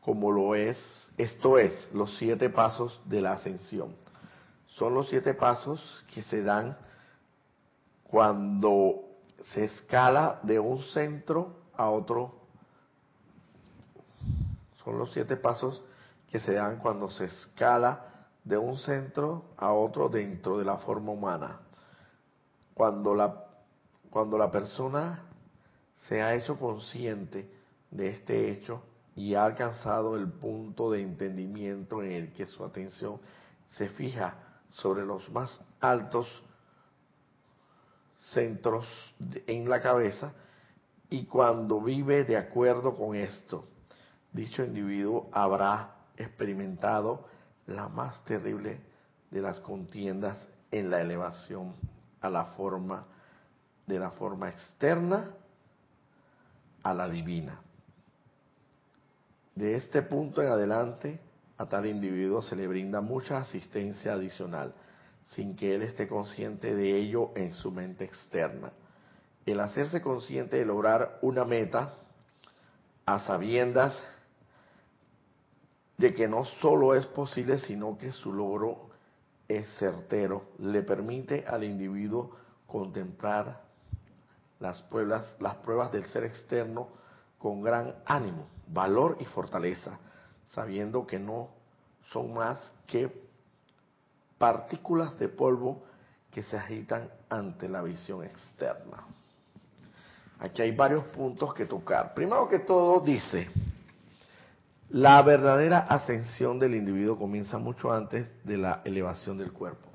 como 0.00 0.30
lo 0.30 0.54
es, 0.54 0.78
esto 1.16 1.58
es, 1.58 1.90
los 1.92 2.16
siete 2.16 2.48
pasos 2.48 3.00
de 3.06 3.20
la 3.20 3.32
ascensión. 3.32 3.96
Son 4.68 4.94
los 4.94 5.08
siete 5.08 5.34
pasos 5.34 6.04
que 6.14 6.22
se 6.22 6.42
dan 6.42 6.76
cuando 8.04 9.00
se 9.52 9.64
escala 9.64 10.38
de 10.44 10.60
un 10.60 10.80
centro 10.80 11.56
a 11.76 11.90
otro. 11.90 12.45
Son 14.86 14.98
los 14.98 15.12
siete 15.12 15.36
pasos 15.36 15.82
que 16.30 16.38
se 16.38 16.52
dan 16.52 16.78
cuando 16.78 17.10
se 17.10 17.24
escala 17.24 18.28
de 18.44 18.56
un 18.56 18.76
centro 18.76 19.46
a 19.56 19.72
otro 19.72 20.08
dentro 20.08 20.58
de 20.58 20.64
la 20.64 20.76
forma 20.76 21.10
humana. 21.10 21.58
Cuando 22.72 23.12
la, 23.12 23.34
cuando 24.10 24.38
la 24.38 24.48
persona 24.48 25.24
se 26.08 26.22
ha 26.22 26.36
hecho 26.36 26.56
consciente 26.56 27.50
de 27.90 28.10
este 28.10 28.48
hecho 28.48 28.80
y 29.16 29.34
ha 29.34 29.44
alcanzado 29.44 30.14
el 30.14 30.30
punto 30.30 30.92
de 30.92 31.02
entendimiento 31.02 32.00
en 32.00 32.12
el 32.12 32.32
que 32.32 32.46
su 32.46 32.64
atención 32.64 33.18
se 33.70 33.88
fija 33.88 34.36
sobre 34.70 35.04
los 35.04 35.28
más 35.30 35.60
altos 35.80 36.28
centros 38.20 38.86
en 39.48 39.68
la 39.68 39.82
cabeza 39.82 40.32
y 41.10 41.24
cuando 41.24 41.80
vive 41.80 42.22
de 42.22 42.36
acuerdo 42.36 42.96
con 42.96 43.16
esto, 43.16 43.64
dicho 44.36 44.62
individuo 44.62 45.28
habrá 45.32 45.96
experimentado 46.16 47.26
la 47.66 47.88
más 47.88 48.24
terrible 48.24 48.78
de 49.30 49.40
las 49.40 49.58
contiendas 49.60 50.46
en 50.70 50.90
la 50.90 51.00
elevación 51.00 51.74
a 52.20 52.30
la 52.30 52.44
forma 52.44 53.06
de 53.86 53.98
la 53.98 54.10
forma 54.10 54.48
externa 54.48 55.30
a 56.82 56.94
la 56.94 57.08
divina. 57.08 57.60
De 59.54 59.74
este 59.74 60.02
punto 60.02 60.42
en 60.42 60.48
adelante, 60.48 61.18
a 61.58 61.66
tal 61.66 61.86
individuo 61.86 62.42
se 62.42 62.56
le 62.56 62.66
brinda 62.66 63.00
mucha 63.00 63.38
asistencia 63.38 64.12
adicional, 64.12 64.74
sin 65.24 65.56
que 65.56 65.74
él 65.74 65.82
esté 65.82 66.06
consciente 66.06 66.74
de 66.74 66.96
ello 66.96 67.30
en 67.34 67.54
su 67.54 67.70
mente 67.70 68.04
externa. 68.04 68.70
El 69.44 69.60
hacerse 69.60 70.02
consciente 70.02 70.56
de 70.56 70.64
lograr 70.64 71.18
una 71.22 71.44
meta 71.44 71.94
a 73.06 73.20
sabiendas 73.20 74.00
de 75.98 76.14
que 76.14 76.28
no 76.28 76.44
solo 76.44 76.94
es 76.94 77.06
posible, 77.06 77.58
sino 77.58 77.96
que 77.96 78.12
su 78.12 78.32
logro 78.32 78.90
es 79.48 79.66
certero, 79.78 80.50
le 80.58 80.82
permite 80.82 81.44
al 81.46 81.64
individuo 81.64 82.36
contemplar 82.66 83.62
las 84.58 84.82
pruebas, 84.82 85.36
las 85.40 85.56
pruebas 85.56 85.92
del 85.92 86.04
ser 86.06 86.24
externo 86.24 86.88
con 87.38 87.62
gran 87.62 87.94
ánimo, 88.04 88.46
valor 88.66 89.16
y 89.20 89.24
fortaleza, 89.24 89.98
sabiendo 90.48 91.06
que 91.06 91.18
no 91.18 91.50
son 92.12 92.34
más 92.34 92.72
que 92.86 93.10
partículas 94.38 95.18
de 95.18 95.28
polvo 95.28 95.82
que 96.30 96.42
se 96.42 96.56
agitan 96.56 97.08
ante 97.28 97.68
la 97.68 97.82
visión 97.82 98.24
externa. 98.24 99.04
Aquí 100.38 100.60
hay 100.60 100.72
varios 100.72 101.04
puntos 101.06 101.54
que 101.54 101.64
tocar. 101.64 102.12
Primero 102.12 102.48
que 102.48 102.58
todo 102.58 103.00
dice, 103.00 103.48
la 104.96 105.20
verdadera 105.20 105.80
ascensión 105.80 106.58
del 106.58 106.74
individuo 106.74 107.18
comienza 107.18 107.58
mucho 107.58 107.92
antes 107.92 108.26
de 108.44 108.56
la 108.56 108.80
elevación 108.82 109.36
del 109.36 109.52
cuerpo. 109.52 109.90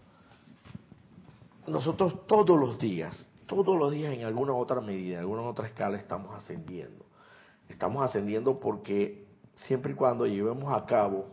Nosotros 1.65 2.27
todos 2.27 2.59
los 2.59 2.77
días, 2.77 3.27
todos 3.47 3.79
los 3.79 3.91
días 3.91 4.13
en 4.13 4.25
alguna 4.25 4.53
otra 4.53 4.79
medida, 4.79 5.15
en 5.15 5.21
alguna 5.21 5.41
otra 5.41 5.65
escala 5.65 5.97
estamos 5.97 6.37
ascendiendo. 6.37 7.03
Estamos 7.67 8.03
ascendiendo 8.03 8.59
porque 8.59 9.25
siempre 9.55 9.93
y 9.93 9.95
cuando 9.95 10.27
llevemos 10.27 10.71
a 10.71 10.85
cabo 10.85 11.25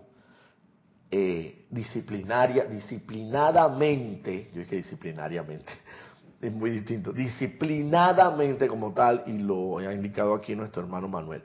eh, 1.11 1.67
disciplinaria, 1.69 2.65
disciplinadamente, 2.65 4.51
yo 4.55 4.63
es 4.63 4.67
que 4.67 4.77
disciplinariamente, 4.77 5.71
es 6.41 6.53
muy 6.55 6.71
distinto, 6.71 7.13
disciplinadamente 7.13 8.67
como 8.67 8.95
tal, 8.95 9.25
y 9.27 9.41
lo 9.41 9.77
ha 9.77 9.93
indicado 9.93 10.33
aquí 10.33 10.57
nuestro 10.57 10.81
hermano 10.83 11.07
Manuel, 11.07 11.43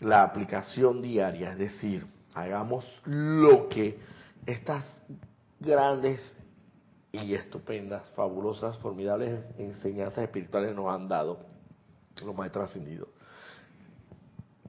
la 0.00 0.22
aplicación 0.22 1.02
diaria, 1.02 1.52
es 1.52 1.58
decir, 1.58 2.06
hagamos 2.34 2.84
lo 3.04 3.68
que 3.68 3.98
estas 4.44 4.84
grandes 5.58 6.20
y 7.12 7.34
estupendas, 7.34 8.10
fabulosas, 8.10 8.76
formidables 8.78 9.42
enseñanzas 9.58 10.24
espirituales 10.24 10.74
nos 10.74 10.92
han 10.92 11.08
dado, 11.08 11.40
los 12.22 12.34
maestros 12.34 12.70
ascendidos 12.70 13.08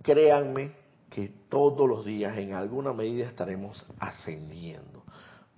créanme 0.07 0.71
que 1.09 1.33
todos 1.49 1.85
los 1.85 2.05
días 2.05 2.37
en 2.37 2.53
alguna 2.53 2.93
medida 2.93 3.25
estaremos 3.25 3.85
ascendiendo. 3.99 5.03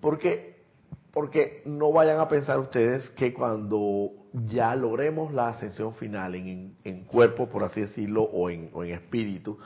Porque, 0.02 0.64
porque 1.12 1.62
no 1.66 1.92
vayan 1.92 2.20
a 2.20 2.28
pensar 2.28 2.58
ustedes 2.58 3.08
que 3.12 3.32
cuando 3.32 4.10
ya 4.34 4.76
logremos 4.76 5.34
la 5.34 5.50
ascensión 5.50 5.94
final 5.96 6.36
en, 6.36 6.76
en, 6.84 7.04
cuerpo, 7.06 7.50
por 7.50 7.64
así 7.64 7.82
decirlo, 7.82 8.24
o 8.24 8.50
en, 8.50 8.70
o 8.74 8.84
en, 8.84 8.94
espíritu, 8.94 9.58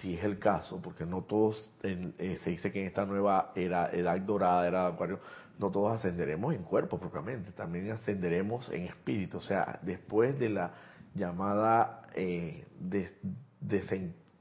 si 0.00 0.14
es 0.14 0.24
el 0.24 0.38
caso, 0.38 0.80
porque 0.80 1.04
no 1.04 1.22
todos, 1.22 1.70
eh, 1.82 2.38
se 2.42 2.50
dice 2.50 2.72
que 2.72 2.80
en 2.80 2.86
esta 2.88 3.04
nueva 3.04 3.52
era, 3.54 3.90
edad 3.90 4.18
dorada, 4.20 4.66
era 4.66 4.86
acuario, 4.86 5.20
no 5.58 5.70
todos 5.70 5.92
ascenderemos 5.94 6.54
en 6.54 6.62
cuerpo 6.62 6.98
propiamente, 6.98 7.52
también 7.52 7.90
ascenderemos 7.90 8.70
en 8.70 8.82
espíritu, 8.82 9.38
o 9.38 9.42
sea, 9.42 9.78
después 9.82 10.38
de 10.38 10.50
la 10.50 10.72
llamada 11.14 12.02
eh, 12.14 12.66
de, 12.78 13.10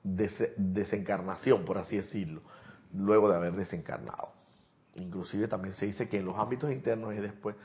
desencarnación, 0.04 1.66
por 1.66 1.78
así 1.78 1.98
decirlo, 1.98 2.42
luego 2.94 3.30
de 3.30 3.36
haber 3.36 3.54
desencarnado. 3.54 4.34
Inclusive 4.96 5.48
también 5.48 5.74
se 5.74 5.88
dice 5.88 6.08
que 6.08 6.20
en 6.20 6.26
los 6.26 6.38
ámbitos 6.38 6.72
internos 6.72 7.14
y 7.14 7.18
después, 7.18 7.56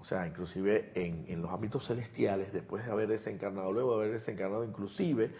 o 0.00 0.04
sea, 0.04 0.26
inclusive 0.26 0.92
en, 0.94 1.42
los 1.42 1.50
ámbitos 1.50 1.86
celestiales, 1.86 2.52
después 2.52 2.84
de 2.84 2.90
haber 2.90 3.08
desencarnado, 3.08 3.72
luego 3.72 3.98
de 3.98 4.04
haber 4.04 4.18
desencarnado, 4.18 4.64
inclusive 4.64 5.30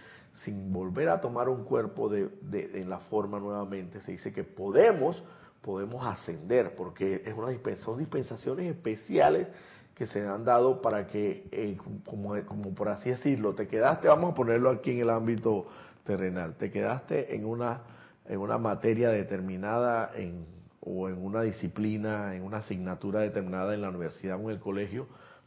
sin 0.44 0.72
volver 0.72 1.08
a 1.08 1.20
tomar 1.20 1.48
un 1.48 1.64
cuerpo 1.64 2.08
de, 2.08 2.30
en 2.52 2.88
la 2.88 2.98
forma 2.98 3.38
nuevamente, 3.38 4.00
se 4.02 4.12
dice 4.12 4.32
que 4.32 4.44
podemos, 4.44 5.22
podemos 5.62 6.06
ascender, 6.06 6.74
porque 6.76 7.22
es 7.24 7.34
una 7.34 7.48
son 7.78 7.98
dispensaciones 7.98 8.66
especiales 8.66 9.48
que 9.94 10.06
se 10.06 10.26
han 10.26 10.44
dado 10.44 10.80
para 10.80 11.06
que, 11.06 11.48
eh, 11.50 11.76
como, 12.04 12.34
como 12.44 12.74
por 12.74 12.88
así 12.88 13.10
decirlo, 13.10 13.54
te 13.54 13.66
quedaste, 13.66 14.08
vamos 14.08 14.32
a 14.32 14.34
ponerlo 14.34 14.70
aquí 14.70 14.92
en 14.92 15.00
el 15.00 15.10
ámbito 15.10 15.66
terrenal, 16.04 16.54
te 16.56 16.70
quedaste 16.70 17.34
en 17.34 17.46
una, 17.46 17.82
en 18.26 18.38
una 18.38 18.58
materia 18.58 19.10
determinada 19.10 20.12
en, 20.14 20.59
o 20.80 21.08
en 21.08 21.24
una 21.24 21.42
disciplina, 21.42 22.34
en 22.34 22.42
una 22.42 22.58
asignatura 22.58 23.20
determinada 23.20 23.74
en 23.74 23.82
la 23.82 23.90
universidad 23.90 24.36
o 24.36 24.48
en 24.48 24.50
el 24.50 24.60
colegio, 24.60 25.06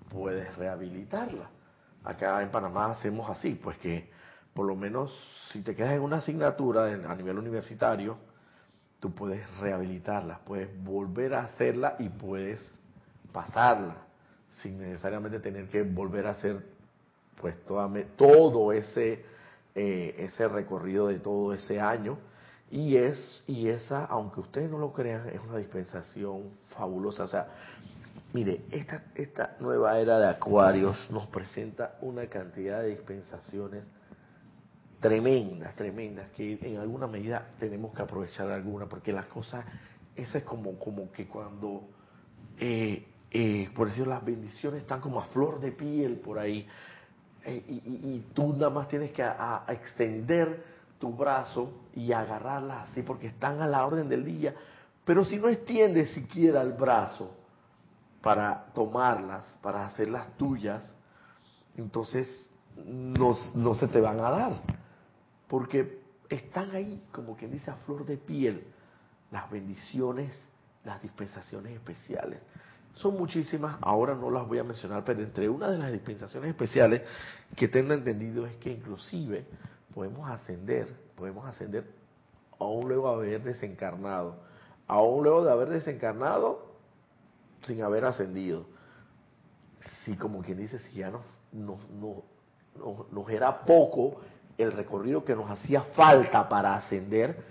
puedes 0.09 0.55
rehabilitarla. 0.55 1.49
Acá 2.03 2.41
en 2.41 2.51
Panamá 2.51 2.91
hacemos 2.91 3.29
así, 3.29 3.55
pues 3.55 3.77
que 3.77 4.09
por 4.53 4.67
lo 4.67 4.75
menos 4.75 5.11
si 5.51 5.61
te 5.61 5.75
quedas 5.75 5.93
en 5.93 6.01
una 6.01 6.17
asignatura 6.17 6.85
a 6.85 7.15
nivel 7.15 7.37
universitario, 7.37 8.17
tú 8.99 9.13
puedes 9.13 9.49
rehabilitarla, 9.57 10.39
puedes 10.45 10.69
volver 10.83 11.33
a 11.33 11.45
hacerla 11.45 11.95
y 11.99 12.09
puedes 12.09 12.71
pasarla 13.31 13.95
sin 14.61 14.79
necesariamente 14.79 15.39
tener 15.39 15.67
que 15.69 15.81
volver 15.81 16.27
a 16.27 16.31
hacer 16.31 16.63
pues 17.41 17.55
todo 18.15 18.71
ese 18.71 19.25
eh, 19.75 20.13
ese 20.19 20.47
recorrido 20.47 21.07
de 21.07 21.19
todo 21.19 21.53
ese 21.53 21.79
año. 21.79 22.19
Y 22.73 22.97
es, 22.97 23.43
y 23.45 23.69
esa, 23.69 24.03
aunque 24.05 24.39
ustedes 24.39 24.67
no 24.67 24.79
lo 24.79 24.91
crean, 24.91 25.29
es 25.29 25.39
una 25.47 25.59
dispensación 25.59 26.49
fabulosa. 26.75 27.25
O 27.25 27.27
sea, 27.27 27.47
mire, 28.33 28.61
esta, 28.71 29.03
esta 29.13 29.57
nueva 29.59 29.99
era 29.99 30.17
de 30.17 30.27
Acuarios 30.27 30.97
nos 31.11 31.27
presenta 31.27 31.99
una 32.01 32.25
cantidad 32.25 32.81
de 32.81 32.89
dispensaciones 32.89 33.83
tremendas, 34.99 35.75
tremendas, 35.75 36.31
que 36.31 36.57
en 36.63 36.77
alguna 36.77 37.05
medida 37.05 37.45
tenemos 37.59 37.93
que 37.93 38.01
aprovechar 38.01 38.49
alguna, 38.49 38.87
porque 38.87 39.11
las 39.11 39.27
cosas, 39.27 39.63
esa 40.15 40.39
es 40.39 40.43
como, 40.43 40.79
como 40.79 41.11
que 41.11 41.27
cuando, 41.27 41.83
eh, 42.59 43.05
eh, 43.29 43.69
por 43.75 43.89
decirlo, 43.89 44.15
las 44.15 44.25
bendiciones 44.25 44.81
están 44.81 44.99
como 44.99 45.19
a 45.19 45.25
flor 45.25 45.59
de 45.59 45.73
piel 45.73 46.15
por 46.15 46.39
ahí, 46.39 46.67
eh, 47.45 47.63
y, 47.67 48.25
tú 48.33 48.53
nada 48.53 48.71
más 48.71 48.87
tienes 48.87 49.11
que 49.11 49.23
extender 49.67 50.72
tu 51.03 51.11
brazo 51.11 51.69
y 51.93 52.13
agarrarlas 52.13 52.87
así 52.87 53.01
porque 53.01 53.27
están 53.27 53.61
a 53.61 53.67
la 53.67 53.85
orden 53.85 54.07
del 54.07 54.23
día. 54.23 54.55
Pero 55.03 55.25
si 55.25 55.35
no 55.35 55.49
extiendes 55.49 56.11
siquiera 56.11 56.61
el 56.61 56.71
brazo 56.71 57.35
para 58.21 58.67
tomarlas, 58.73 59.43
para 59.61 59.85
hacerlas 59.85 60.37
tuyas, 60.37 60.81
entonces 61.75 62.47
no, 62.85 63.35
no 63.53 63.75
se 63.75 63.89
te 63.89 63.99
van 63.99 64.21
a 64.21 64.29
dar. 64.29 64.61
Porque 65.49 65.99
están 66.29 66.73
ahí, 66.73 67.03
como 67.11 67.35
quien 67.35 67.51
dice, 67.51 67.69
a 67.69 67.75
flor 67.75 68.05
de 68.05 68.15
piel, 68.15 68.63
las 69.29 69.51
bendiciones, 69.51 70.33
las 70.85 71.01
dispensaciones 71.01 71.73
especiales. 71.73 72.39
Son 72.93 73.17
muchísimas, 73.17 73.75
ahora 73.81 74.15
no 74.15 74.31
las 74.31 74.47
voy 74.47 74.59
a 74.59 74.63
mencionar, 74.63 75.03
pero 75.03 75.21
entre 75.21 75.49
una 75.49 75.69
de 75.69 75.79
las 75.79 75.91
dispensaciones 75.91 76.49
especiales 76.51 77.01
que 77.57 77.67
tengo 77.67 77.91
entendido 77.91 78.47
es 78.47 78.55
que 78.55 78.71
inclusive 78.71 79.45
podemos 79.93 80.29
ascender, 80.29 80.87
podemos 81.15 81.45
ascender 81.45 81.85
aún 82.59 82.87
luego 82.87 83.21
de 83.21 83.35
haber 83.35 83.43
desencarnado, 83.43 84.37
aún 84.87 85.23
luego 85.23 85.43
de 85.43 85.51
haber 85.51 85.69
desencarnado 85.69 86.65
sin 87.61 87.81
haber 87.83 88.05
ascendido. 88.05 88.65
Si 90.03 90.15
como 90.15 90.41
quien 90.41 90.57
dice, 90.57 90.79
si 90.79 90.99
ya 90.99 91.09
no, 91.09 91.21
no, 91.51 91.77
no, 91.99 92.23
nos 93.11 93.29
era 93.29 93.65
poco 93.65 94.21
el 94.57 94.71
recorrido 94.71 95.23
que 95.23 95.35
nos 95.35 95.49
hacía 95.49 95.81
falta 95.81 96.47
para 96.47 96.75
ascender, 96.75 97.43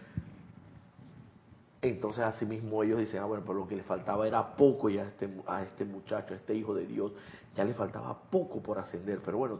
entonces 1.80 2.22
asimismo 2.22 2.82
ellos 2.82 3.00
dicen, 3.00 3.20
ah, 3.20 3.24
bueno, 3.24 3.42
pero 3.44 3.58
lo 3.58 3.68
que 3.68 3.76
le 3.76 3.82
faltaba 3.82 4.26
era 4.26 4.54
poco 4.56 4.88
ya 4.88 5.02
a 5.02 5.06
este, 5.08 5.30
a 5.46 5.62
este 5.62 5.84
muchacho, 5.84 6.32
a 6.32 6.36
este 6.36 6.54
hijo 6.54 6.74
de 6.74 6.86
Dios, 6.86 7.12
ya 7.56 7.64
le 7.64 7.74
faltaba 7.74 8.16
poco 8.30 8.60
por 8.60 8.78
ascender, 8.78 9.20
pero 9.24 9.38
bueno, 9.38 9.58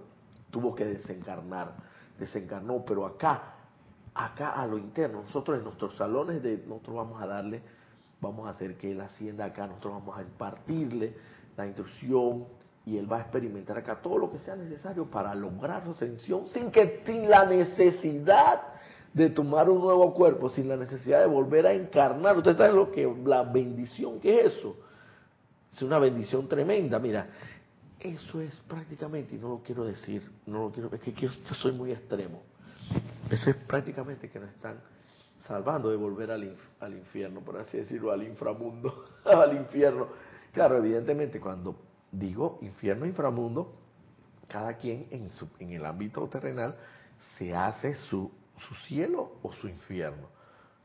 tuvo 0.51 0.75
que 0.75 0.85
desencarnar, 0.85 1.73
desencarnó, 2.19 2.85
pero 2.87 3.07
acá, 3.07 3.55
acá 4.15 4.53
a 4.53 4.67
lo 4.67 4.79
interno, 4.79 5.23
nosotros 5.23 5.59
en 5.59 5.65
nuestros 5.65 5.97
salones, 5.97 6.43
de, 6.43 6.59
nosotros 6.67 6.97
vamos 6.97 7.23
a 7.23 7.27
darle, 7.27 7.63
vamos 8.21 8.47
a 8.47 8.51
hacer 8.51 8.77
que 8.77 8.93
él 8.93 9.01
ascienda 9.01 9.47
acá, 9.47 9.67
nosotros 9.67 9.95
vamos 9.95 10.19
a 10.19 10.23
impartirle 10.23 11.15
la 11.57 11.67
instrucción 11.67 12.47
y 12.85 12.97
él 12.97 13.11
va 13.11 13.19
a 13.19 13.21
experimentar 13.21 13.79
acá 13.79 14.01
todo 14.01 14.19
lo 14.19 14.31
que 14.31 14.39
sea 14.39 14.57
necesario 14.57 15.07
para 15.07 15.35
lograr 15.35 15.85
su 15.85 15.91
ascensión 15.91 16.49
sin 16.49 16.71
que 16.71 17.03
sin 17.07 17.29
la 17.29 17.47
necesidad 17.47 18.61
de 19.13 19.31
tomar 19.31 19.69
un 19.69 19.81
nuevo 19.81 20.15
cuerpo 20.15 20.49
sin 20.49 20.69
la 20.69 20.77
necesidad 20.77 21.21
de 21.21 21.27
volver 21.27 21.67
a 21.67 21.73
encarnar. 21.73 22.37
Ustedes 22.37 22.57
saben 22.57 22.77
lo 22.77 22.91
que 22.91 23.13
la 23.25 23.43
bendición 23.43 24.19
que 24.21 24.41
es 24.41 24.55
eso. 24.55 24.77
Es 25.73 25.83
una 25.83 25.99
bendición 25.99 26.49
tremenda. 26.49 26.99
Mira, 26.99 27.29
eso 28.03 28.41
es 28.41 28.55
prácticamente, 28.69 29.35
y 29.35 29.39
no 29.39 29.49
lo 29.49 29.63
quiero 29.63 29.85
decir, 29.85 30.31
no 30.47 30.65
lo 30.65 30.73
quiero, 30.73 30.93
es 30.93 31.01
que 31.01 31.13
yo, 31.13 31.31
soy 31.55 31.73
muy 31.73 31.93
extremo. 31.93 32.43
Eso 33.31 33.51
es 33.51 33.57
prácticamente 33.57 34.29
que 34.29 34.39
nos 34.39 34.51
están 34.51 34.81
salvando 35.47 35.91
de 35.91 35.97
volver 35.97 36.31
al, 36.31 36.57
al 36.81 36.95
infierno, 36.95 37.41
por 37.41 37.57
así 37.59 37.79
decirlo, 37.79 38.13
al 38.13 38.23
inframundo, 38.23 39.07
al 39.25 39.57
infierno. 39.57 40.09
Claro, 40.53 40.77
evidentemente, 40.79 41.41
cuando 41.41 41.77
digo 42.11 42.59
infierno, 42.61 43.07
inframundo, 43.07 43.75
cada 44.49 44.77
quien 44.77 45.07
en, 45.11 45.33
su, 45.33 45.49
en 45.59 45.73
el 45.73 45.87
ámbito 45.87 46.29
terrenal 46.29 46.77
se 47.39 47.55
hace 47.55 47.95
su 47.95 48.31
su 48.69 48.75
cielo 48.87 49.33
o 49.43 49.53
su 49.53 49.69
infierno. 49.69 50.29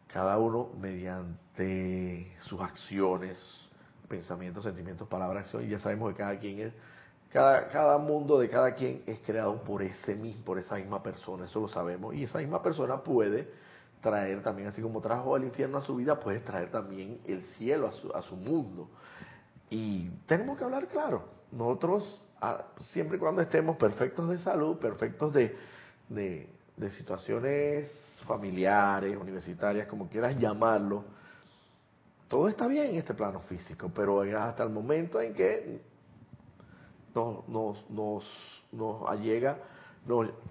Cada 0.07 0.38
uno 0.38 0.70
mediante 0.80 2.36
sus 2.41 2.61
acciones, 2.61 3.38
pensamientos, 4.07 4.63
sentimientos, 4.63 5.07
palabras, 5.07 5.45
acción, 5.45 5.65
y 5.65 5.70
ya 5.70 5.80
sabemos 5.80 6.11
que 6.13 6.18
cada 6.18 6.39
quien 6.39 6.59
es, 6.59 6.74
cada, 7.32 7.67
cada 7.69 7.97
mundo 7.97 8.39
de 8.39 8.49
cada 8.49 8.73
quien 8.73 9.03
es 9.05 9.19
creado 9.19 9.61
por 9.63 9.82
ese 9.82 10.15
mismo, 10.15 10.43
por 10.43 10.59
esa 10.59 10.75
misma 10.75 11.03
persona, 11.03 11.45
eso 11.45 11.59
lo 11.59 11.67
sabemos, 11.67 12.15
y 12.15 12.23
esa 12.23 12.39
misma 12.39 12.61
persona 12.61 13.03
puede 13.03 13.47
traer 14.01 14.41
también, 14.43 14.69
así 14.69 14.82
como 14.82 15.01
trajo 15.01 15.36
el 15.38 15.43
infierno 15.43 15.80
a 15.80 15.82
su 15.82 15.95
vida, 15.95 16.19
puede 16.19 16.39
traer 16.39 16.71
también 16.71 17.19
el 17.25 17.43
cielo 17.57 17.88
a 17.88 17.91
su, 17.91 18.11
a 18.13 18.21
su 18.21 18.36
mundo. 18.36 18.89
Y 19.69 20.09
tenemos 20.25 20.57
que 20.57 20.63
hablar 20.63 20.88
claro, 20.88 21.25
nosotros 21.51 22.21
ah, 22.41 22.65
siempre 22.82 23.17
y 23.17 23.19
cuando 23.19 23.41
estemos 23.41 23.75
perfectos 23.78 24.30
de 24.30 24.38
salud, 24.39 24.78
perfectos 24.78 25.34
de, 25.34 25.55
de, 26.09 26.49
de 26.78 26.91
situaciones 26.91 27.89
familiares, 28.25 29.17
universitarias, 29.17 29.88
como 29.88 30.07
quieras 30.07 30.38
llamarlo, 30.38 31.03
todo 32.28 32.47
está 32.49 32.67
bien 32.67 32.88
en 32.88 32.95
este 32.95 33.13
plano 33.13 33.39
físico, 33.41 33.89
pero 33.93 34.21
hasta 34.21 34.63
el 34.63 34.69
momento 34.69 35.19
en 35.21 35.34
que 35.34 35.82
nos, 37.18 37.49
nos, 37.49 37.89
nos, 37.89 38.63
nos 38.72 39.09
allega 39.09 39.57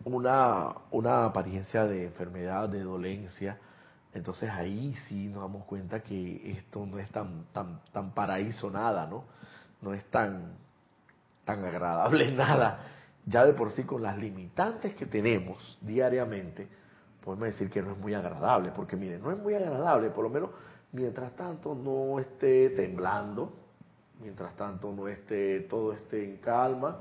una, 0.04 0.74
una 0.90 1.24
apariencia 1.26 1.84
de 1.84 2.04
enfermedad, 2.04 2.68
de 2.68 2.82
dolencia, 2.82 3.58
entonces 4.12 4.50
ahí 4.50 4.94
sí 5.08 5.28
nos 5.28 5.42
damos 5.42 5.64
cuenta 5.64 6.00
que 6.00 6.50
esto 6.50 6.84
no 6.86 6.98
es 6.98 7.10
tan, 7.10 7.44
tan, 7.52 7.80
tan 7.92 8.12
paraíso 8.12 8.70
nada, 8.70 9.06
¿no? 9.06 9.24
No 9.80 9.94
es 9.94 10.04
tan, 10.10 10.52
tan 11.44 11.64
agradable 11.64 12.30
nada 12.36 12.92
ya 13.26 13.44
de 13.44 13.54
por 13.54 13.72
sí 13.72 13.82
con 13.82 14.02
las 14.02 14.16
limitantes 14.18 14.94
que 14.94 15.04
tenemos 15.04 15.78
diariamente, 15.80 16.68
podemos 17.24 17.48
decir 17.48 17.68
que 17.68 17.82
no 17.82 17.90
es 17.90 17.98
muy 17.98 18.14
agradable, 18.14 18.70
porque 18.70 18.96
miren, 18.96 19.20
no 19.20 19.32
es 19.32 19.38
muy 19.38 19.54
agradable, 19.54 20.10
por 20.10 20.22
lo 20.22 20.30
menos 20.30 20.50
mientras 20.92 21.34
tanto 21.34 21.74
no 21.74 22.20
esté 22.20 22.70
temblando, 22.70 23.52
mientras 24.20 24.54
tanto 24.56 24.92
no 24.92 25.08
esté, 25.08 25.60
todo 25.60 25.92
esté 25.92 26.24
en 26.24 26.38
calma, 26.38 26.98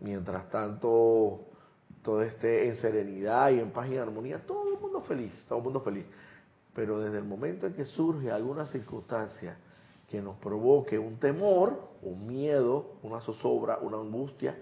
mientras 0.00 0.48
tanto 0.50 1.40
todo 2.02 2.22
esté 2.22 2.68
en 2.68 2.76
serenidad 2.76 3.50
y 3.50 3.60
en 3.60 3.70
paz 3.70 3.88
y 3.88 3.96
armonía, 3.96 4.44
todo 4.46 4.74
el 4.74 4.80
mundo 4.80 5.00
feliz, 5.02 5.32
todo 5.48 5.58
el 5.58 5.64
mundo 5.64 5.80
feliz. 5.80 6.06
Pero 6.74 7.00
desde 7.00 7.18
el 7.18 7.24
momento 7.24 7.66
en 7.66 7.74
que 7.74 7.84
surge 7.84 8.30
alguna 8.30 8.66
circunstancia 8.66 9.56
que 10.08 10.22
nos 10.22 10.36
provoque 10.36 10.98
un 10.98 11.16
temor, 11.16 11.88
un 12.02 12.26
miedo, 12.26 12.96
una 13.02 13.20
zozobra, 13.20 13.78
una 13.78 13.96
angustia, 13.96 14.56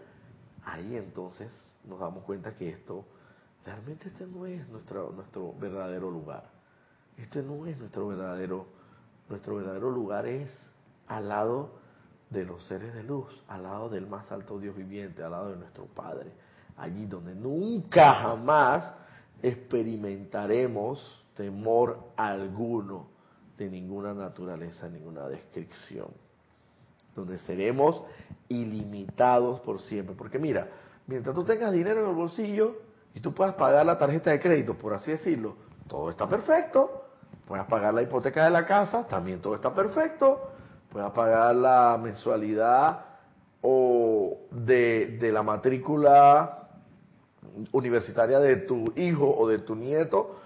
ahí 0.65 0.97
entonces 0.97 1.53
nos 1.85 2.01
damos 2.01 2.25
cuenta 2.25 2.57
que 2.57 2.71
esto, 2.71 3.05
realmente 3.67 4.09
este 4.09 4.27
no 4.27 4.47
es 4.47 4.67
nuestro, 4.69 5.11
nuestro 5.13 5.53
verdadero 5.59 6.11
lugar. 6.11 6.45
Este 7.19 7.43
no 7.43 7.67
es 7.67 7.79
nuestro 7.79 8.09
verdadero, 8.09 8.67
nuestro 9.29 9.57
verdadero 9.57 9.91
lugar 9.91 10.27
es 10.27 10.51
al 11.07 11.29
lado 11.29 11.84
de 12.35 12.45
los 12.45 12.63
seres 12.65 12.93
de 12.93 13.03
luz, 13.03 13.43
al 13.49 13.63
lado 13.63 13.89
del 13.89 14.07
más 14.07 14.31
alto 14.31 14.59
Dios 14.59 14.77
viviente, 14.77 15.23
al 15.23 15.31
lado 15.31 15.51
de 15.51 15.57
nuestro 15.57 15.87
Padre, 15.87 16.33
allí 16.77 17.07
donde 17.07 17.35
nunca 17.35 18.15
jamás 18.15 18.93
experimentaremos 19.43 21.25
temor 21.37 21.99
alguno 22.17 23.07
de 23.57 23.71
ninguna 23.71 24.13
naturaleza, 24.13 24.89
ninguna 24.89 25.29
descripción 25.29 26.09
donde 27.15 27.39
seremos 27.39 28.03
ilimitados 28.49 29.61
por 29.61 29.81
siempre. 29.81 30.15
Porque 30.17 30.39
mira, 30.39 30.69
mientras 31.07 31.35
tú 31.35 31.45
tengas 31.45 31.73
dinero 31.73 32.03
en 32.03 32.09
el 32.09 32.15
bolsillo 32.15 32.77
y 33.15 33.21
tú 33.21 33.33
puedas 33.33 33.55
pagar 33.55 33.87
la 33.87 33.97
tarjeta 33.97 34.31
de 34.31 34.41
crédito, 34.41 34.77
por 34.77 34.95
así 34.95 35.13
decirlo, 35.13 35.57
todo 35.89 36.11
está 36.11 36.29
perfecto. 36.29 37.03
Puedas 37.47 37.67
pagar 37.67 37.95
la 37.95 38.03
hipoteca 38.03 38.45
de 38.45 38.51
la 38.51 38.65
casa, 38.65 39.07
también 39.07 39.41
todo 39.41 39.55
está 39.55 39.73
perfecto. 39.75 40.51
Puedas 40.95 41.11
pagar 41.11 41.57
la 41.57 41.99
mensualidad 42.01 43.01
o 43.63 44.43
de, 44.53 45.19
de 45.21 45.33
la 45.33 45.43
matrícula 45.43 46.69
universitaria 47.73 48.39
de 48.39 48.59
tu 48.59 48.93
hijo 48.95 49.29
o 49.29 49.49
de 49.49 49.59
tu 49.59 49.75
nieto 49.75 50.37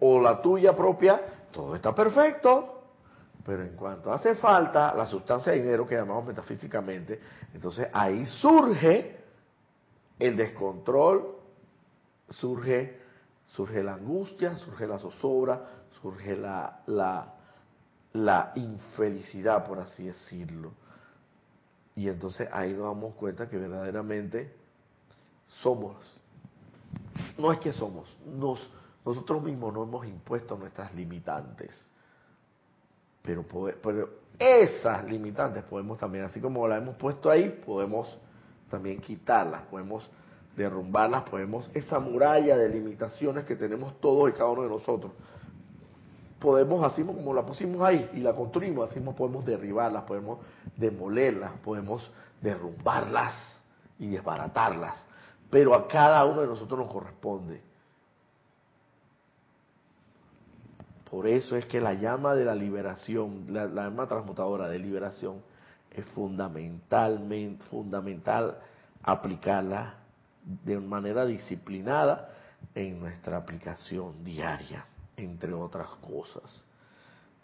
o 0.00 0.20
la 0.20 0.42
tuya 0.42 0.74
propia, 0.74 1.20
todo 1.52 1.76
está 1.76 1.94
perfecto. 1.94 2.82
Pero 3.46 3.62
en 3.62 3.76
cuanto 3.76 4.12
hace 4.12 4.34
falta 4.34 4.92
la 4.92 5.06
sustancia 5.06 5.52
de 5.52 5.62
dinero 5.62 5.86
que 5.86 5.94
llamamos 5.94 6.26
metafísicamente, 6.26 7.20
entonces 7.54 7.86
ahí 7.92 8.26
surge 8.26 9.20
el 10.18 10.36
descontrol, 10.36 11.36
surge, 12.28 12.98
surge 13.54 13.84
la 13.84 13.94
angustia, 13.94 14.56
surge 14.56 14.84
la 14.84 14.98
zozobra, 14.98 15.60
surge 16.02 16.34
la, 16.36 16.80
la, 16.86 17.33
la 18.14 18.52
infelicidad, 18.54 19.66
por 19.66 19.78
así 19.78 20.06
decirlo. 20.06 20.72
Y 21.94 22.08
entonces 22.08 22.48
ahí 22.50 22.72
nos 22.72 22.86
damos 22.86 23.14
cuenta 23.14 23.48
que 23.48 23.58
verdaderamente 23.58 24.52
somos, 25.60 25.96
no 27.38 27.52
es 27.52 27.58
que 27.60 27.72
somos, 27.72 28.08
nos, 28.26 28.66
nosotros 29.04 29.42
mismos 29.42 29.74
no 29.74 29.82
hemos 29.82 30.06
impuesto 30.06 30.56
nuestras 30.56 30.94
limitantes 30.94 31.70
pero, 33.24 33.42
pero 33.82 34.10
esas 34.38 35.02
limitantes 35.10 35.64
podemos 35.64 35.96
también, 35.96 36.26
así 36.26 36.40
como 36.40 36.68
las 36.68 36.82
hemos 36.82 36.96
puesto 36.96 37.30
ahí, 37.30 37.48
podemos 37.64 38.18
también 38.70 39.00
quitarlas, 39.00 39.62
podemos 39.70 40.06
derrumbarlas, 40.54 41.22
podemos, 41.22 41.70
esa 41.72 41.98
muralla 41.98 42.58
de 42.58 42.68
limitaciones 42.68 43.46
que 43.46 43.56
tenemos 43.56 43.98
todos 43.98 44.28
y 44.28 44.32
cada 44.32 44.50
uno 44.50 44.64
de 44.64 44.68
nosotros, 44.68 45.12
podemos, 46.44 46.84
así 46.84 47.02
como 47.02 47.32
la 47.32 47.44
pusimos 47.46 47.80
ahí 47.82 48.10
y 48.12 48.20
la 48.20 48.34
construimos, 48.34 48.90
así 48.90 49.00
podemos 49.00 49.44
derribarlas, 49.44 50.04
podemos 50.04 50.38
demolerlas, 50.76 51.52
podemos 51.64 52.08
derrumbarlas 52.40 53.34
y 53.98 54.08
desbaratarlas. 54.08 54.94
Pero 55.50 55.74
a 55.74 55.88
cada 55.88 56.24
uno 56.24 56.42
de 56.42 56.46
nosotros 56.46 56.78
nos 56.78 56.92
corresponde 56.92 57.62
Por 61.14 61.28
eso 61.28 61.54
es 61.54 61.64
que 61.66 61.80
la 61.80 61.94
llama 61.94 62.34
de 62.34 62.44
la 62.44 62.56
liberación, 62.56 63.46
la, 63.50 63.68
llama 63.68 64.08
transmutadora 64.08 64.66
de 64.68 64.80
liberación, 64.80 65.42
es 65.92 66.04
fundamentalmente, 66.06 67.64
fundamental 67.66 68.58
aplicarla 69.00 69.94
de 70.64 70.80
manera 70.80 71.24
disciplinada 71.24 72.30
en 72.74 72.98
nuestra 72.98 73.36
aplicación 73.36 74.24
diaria, 74.24 74.86
entre 75.16 75.52
otras 75.52 75.88
cosas. 76.00 76.64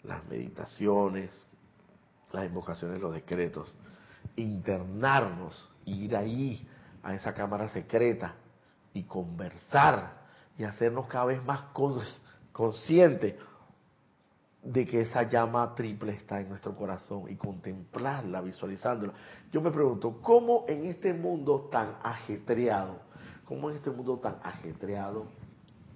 Las 0.03 0.25
meditaciones, 0.25 1.45
las 2.31 2.45
invocaciones, 2.45 2.99
los 2.99 3.13
decretos, 3.13 3.73
internarnos, 4.35 5.69
ir 5.85 6.15
ahí 6.15 6.67
a 7.03 7.13
esa 7.13 7.33
cámara 7.33 7.69
secreta 7.69 8.35
y 8.93 9.03
conversar 9.03 10.21
y 10.57 10.63
hacernos 10.63 11.07
cada 11.07 11.25
vez 11.25 11.43
más 11.43 11.61
conscientes 12.51 13.35
de 14.63 14.85
que 14.85 15.01
esa 15.01 15.23
llama 15.23 15.73
triple 15.73 16.13
está 16.13 16.39
en 16.39 16.49
nuestro 16.49 16.75
corazón 16.75 17.23
y 17.29 17.35
contemplarla, 17.35 18.41
visualizándola. 18.41 19.13
Yo 19.51 19.61
me 19.61 19.71
pregunto, 19.71 20.19
¿cómo 20.21 20.65
en 20.67 20.85
este 20.85 21.13
mundo 21.13 21.67
tan 21.71 21.95
ajetreado, 22.03 22.99
cómo 23.45 23.69
en 23.69 23.77
este 23.77 23.89
mundo 23.89 24.19
tan 24.19 24.37
ajetreado, 24.43 25.25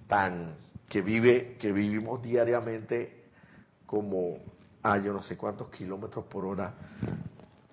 tan 0.08 0.56
que 0.88 1.02
vive, 1.02 1.56
que 1.58 1.72
vivimos 1.72 2.22
diariamente 2.22 3.24
como 3.86 4.38
a 4.82 4.98
yo 4.98 5.12
no 5.12 5.22
sé 5.22 5.36
cuántos 5.36 5.68
kilómetros 5.70 6.24
por 6.26 6.44
hora, 6.44 6.74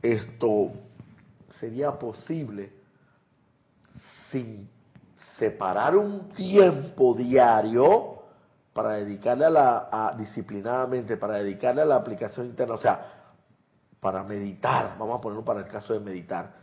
esto 0.01 0.71
sería 1.59 1.91
posible 1.91 2.71
sin 4.31 4.67
separar 5.37 5.95
un 5.95 6.29
tiempo 6.29 7.13
diario 7.13 8.23
para 8.73 8.93
dedicarle 8.93 9.45
a 9.45 9.49
la 9.49 10.15
disciplinadamente, 10.17 11.17
para 11.17 11.35
dedicarle 11.35 11.83
a 11.83 11.85
la 11.85 11.95
aplicación 11.95 12.47
interna, 12.47 12.73
o 12.73 12.79
sea, 12.79 13.13
para 13.99 14.23
meditar, 14.23 14.95
vamos 14.97 15.19
a 15.19 15.21
ponerlo 15.21 15.45
para 15.45 15.61
el 15.61 15.67
caso 15.67 15.93
de 15.93 15.99
meditar, 15.99 16.55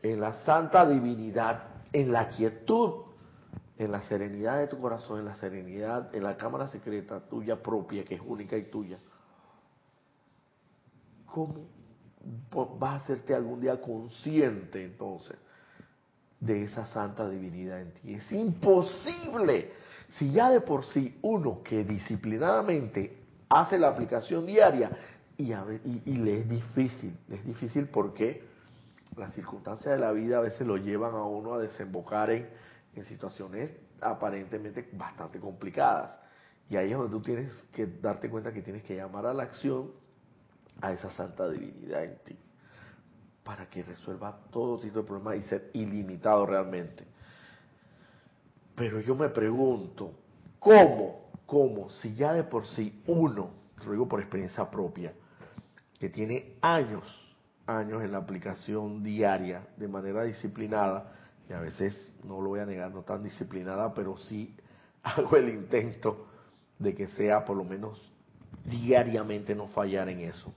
en 0.00 0.20
la 0.20 0.32
santa 0.44 0.86
divinidad, 0.86 1.64
en 1.92 2.12
la 2.12 2.28
quietud, 2.30 3.05
en 3.78 3.92
la 3.92 4.02
serenidad 4.02 4.58
de 4.58 4.68
tu 4.68 4.80
corazón, 4.80 5.20
en 5.20 5.26
la 5.26 5.36
serenidad, 5.36 6.14
en 6.14 6.22
la 6.22 6.36
cámara 6.36 6.68
secreta 6.68 7.20
tuya 7.20 7.62
propia, 7.62 8.04
que 8.04 8.14
es 8.14 8.22
única 8.24 8.56
y 8.56 8.64
tuya. 8.64 8.98
¿Cómo 11.26 11.66
vas 12.78 12.92
a 12.92 12.96
hacerte 13.04 13.34
algún 13.34 13.60
día 13.60 13.80
consciente 13.80 14.82
entonces 14.82 15.36
de 16.40 16.64
esa 16.64 16.86
santa 16.86 17.28
divinidad 17.28 17.80
en 17.80 17.92
ti? 17.92 18.14
Es 18.14 18.32
imposible 18.32 19.72
si 20.18 20.30
ya 20.30 20.50
de 20.50 20.60
por 20.60 20.84
sí 20.86 21.18
uno 21.22 21.62
que 21.62 21.84
disciplinadamente 21.84 23.18
hace 23.48 23.78
la 23.78 23.88
aplicación 23.88 24.46
diaria 24.46 24.90
y, 25.36 25.44
le 26.16 26.38
es 26.38 26.48
difícil, 26.48 27.14
es 27.28 27.44
difícil 27.44 27.88
porque 27.88 28.42
las 29.16 29.34
circunstancias 29.34 29.94
de 29.94 30.00
la 30.00 30.12
vida 30.12 30.38
a 30.38 30.40
veces 30.40 30.66
lo 30.66 30.78
llevan 30.78 31.14
a 31.14 31.24
uno 31.24 31.54
a 31.54 31.58
desembocar 31.58 32.30
en, 32.30 32.48
en 33.00 33.04
situaciones 33.06 33.70
aparentemente 34.00 34.88
bastante 34.92 35.38
complicadas. 35.38 36.10
Y 36.68 36.76
ahí 36.76 36.90
es 36.90 36.98
donde 36.98 37.12
tú 37.12 37.22
tienes 37.22 37.52
que 37.72 37.86
darte 37.86 38.28
cuenta 38.28 38.52
que 38.52 38.62
tienes 38.62 38.82
que 38.82 38.96
llamar 38.96 39.26
a 39.26 39.34
la 39.34 39.44
acción 39.44 39.92
a 40.80 40.92
esa 40.92 41.10
santa 41.10 41.48
divinidad 41.48 42.04
en 42.04 42.18
ti 42.24 42.36
para 43.46 43.66
que 43.70 43.84
resuelva 43.84 44.36
todo 44.50 44.80
tipo 44.80 44.98
de 44.98 45.06
problemas 45.06 45.36
y 45.36 45.48
ser 45.48 45.70
ilimitado 45.72 46.44
realmente. 46.46 47.04
Pero 48.74 49.00
yo 49.00 49.14
me 49.14 49.28
pregunto, 49.28 50.12
¿cómo? 50.58 51.30
¿Cómo? 51.46 51.88
Si 51.90 52.12
ya 52.16 52.32
de 52.32 52.42
por 52.42 52.66
sí 52.66 53.02
uno, 53.06 53.50
lo 53.84 53.92
digo 53.92 54.08
por 54.08 54.20
experiencia 54.20 54.68
propia, 54.68 55.12
que 56.00 56.08
tiene 56.08 56.56
años, 56.60 57.04
años 57.66 58.02
en 58.02 58.10
la 58.10 58.18
aplicación 58.18 59.04
diaria 59.04 59.64
de 59.76 59.86
manera 59.86 60.24
disciplinada, 60.24 61.15
y 61.48 61.52
a 61.52 61.60
veces, 61.60 62.12
no 62.24 62.40
lo 62.40 62.50
voy 62.50 62.60
a 62.60 62.66
negar, 62.66 62.92
no 62.92 63.02
tan 63.02 63.22
disciplinada, 63.22 63.94
pero 63.94 64.16
sí 64.16 64.54
hago 65.02 65.36
el 65.36 65.48
intento 65.48 66.26
de 66.78 66.94
que 66.94 67.08
sea 67.08 67.44
por 67.44 67.56
lo 67.56 67.64
menos 67.64 68.12
diariamente 68.64 69.54
no 69.54 69.68
fallar 69.68 70.08
en 70.08 70.20
eso. 70.20 70.52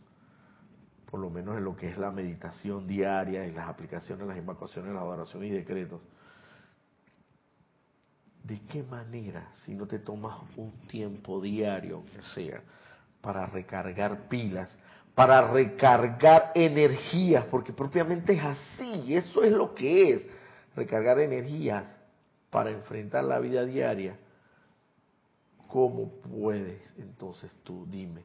Por 1.10 1.20
lo 1.20 1.30
menos 1.30 1.58
en 1.58 1.64
lo 1.64 1.76
que 1.76 1.88
es 1.88 1.98
la 1.98 2.12
meditación 2.12 2.88
diaria, 2.88 3.46
y 3.46 3.52
las 3.52 3.68
aplicaciones, 3.68 4.28
las 4.28 4.38
invocaciones, 4.38 4.94
la 4.94 5.02
adoración 5.02 5.44
y 5.44 5.50
decretos. 5.50 6.02
¿De 8.44 8.60
qué 8.62 8.84
manera, 8.84 9.52
si 9.66 9.74
no 9.74 9.86
te 9.88 10.00
tomas 10.00 10.38
un 10.56 10.72
tiempo 10.88 11.42
diario, 11.42 12.04
que 12.12 12.22
sea, 12.22 12.62
para 13.22 13.46
recargar 13.48 14.28
pilas, 14.28 14.76
para 15.14 15.52
recargar 15.52 16.52
energías, 16.56 17.46
porque 17.46 17.74
propiamente 17.74 18.34
es 18.34 18.44
así, 18.44 19.14
eso 19.14 19.44
es 19.44 19.52
lo 19.52 19.76
que 19.76 20.14
es, 20.14 20.26
recargar 20.80 21.20
energías 21.20 21.84
para 22.50 22.72
enfrentar 22.72 23.24
la 23.24 23.40
vida 23.40 23.66
diaria? 23.66 24.18
¿Cómo 25.68 26.10
puedes 26.10 26.82
entonces 26.98 27.52
tú, 27.64 27.86
dime, 27.88 28.24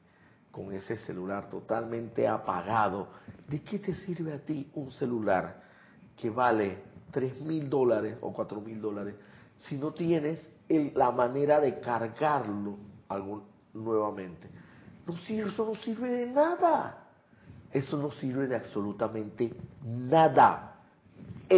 con 0.51 0.73
ese 0.73 0.97
celular 0.99 1.51
totalmente 1.51 2.27
apagado, 2.27 3.09
¿de 3.49 3.61
qué 3.63 3.79
te 3.79 3.95
sirve 3.95 4.33
a 4.33 4.39
ti 4.39 4.71
un 4.75 4.91
celular 4.93 5.63
que 6.17 6.31
vale 6.31 6.79
tres 7.11 7.39
mil 7.41 7.69
dólares 7.69 8.17
o 8.21 8.33
cuatro 8.33 8.61
mil 8.61 8.81
dólares? 8.81 9.15
si 9.59 9.77
no 9.77 9.93
tienes 9.93 10.47
la 10.69 11.11
manera 11.11 11.61
de 11.61 11.79
cargarlo 11.81 12.77
algo, 13.09 13.45
nuevamente. 13.73 14.49
No 15.07 15.17
sirve, 15.19 15.51
eso 15.51 15.65
no 15.67 15.75
sirve 15.77 16.09
de 16.11 16.27
nada. 16.27 17.07
Eso 17.71 17.97
no 17.99 18.11
sirve 18.13 18.47
de 18.47 18.57
absolutamente 18.57 19.53
nada. 19.85 20.74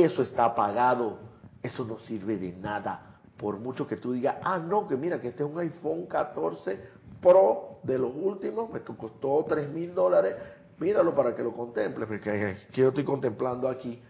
Eso 0.04 0.22
está 0.22 0.46
apagado. 0.46 1.18
Eso 1.62 1.84
no 1.84 1.98
sirve 2.00 2.36
de 2.36 2.52
nada. 2.52 3.18
Por 3.36 3.58
mucho 3.58 3.86
que 3.86 3.96
tú 3.96 4.12
digas, 4.12 4.36
ah, 4.42 4.58
no, 4.58 4.86
que 4.86 4.96
mira, 4.96 5.20
que 5.20 5.28
este 5.28 5.42
es 5.42 5.50
un 5.50 5.58
iPhone 5.58 6.06
14 6.06 6.96
Pro 7.20 7.78
de 7.82 7.98
los 7.98 8.12
últimos, 8.14 8.70
me 8.70 8.80
costó 8.80 9.44
3 9.48 9.68
mil 9.70 9.94
dólares. 9.94 10.34
Míralo 10.78 11.14
para 11.14 11.34
que 11.34 11.42
lo 11.42 11.52
contemples, 11.52 12.06
porque 12.06 12.56
yo 12.72 12.88
estoy 12.88 13.04
contemplando 13.04 13.68
aquí. 13.68 14.00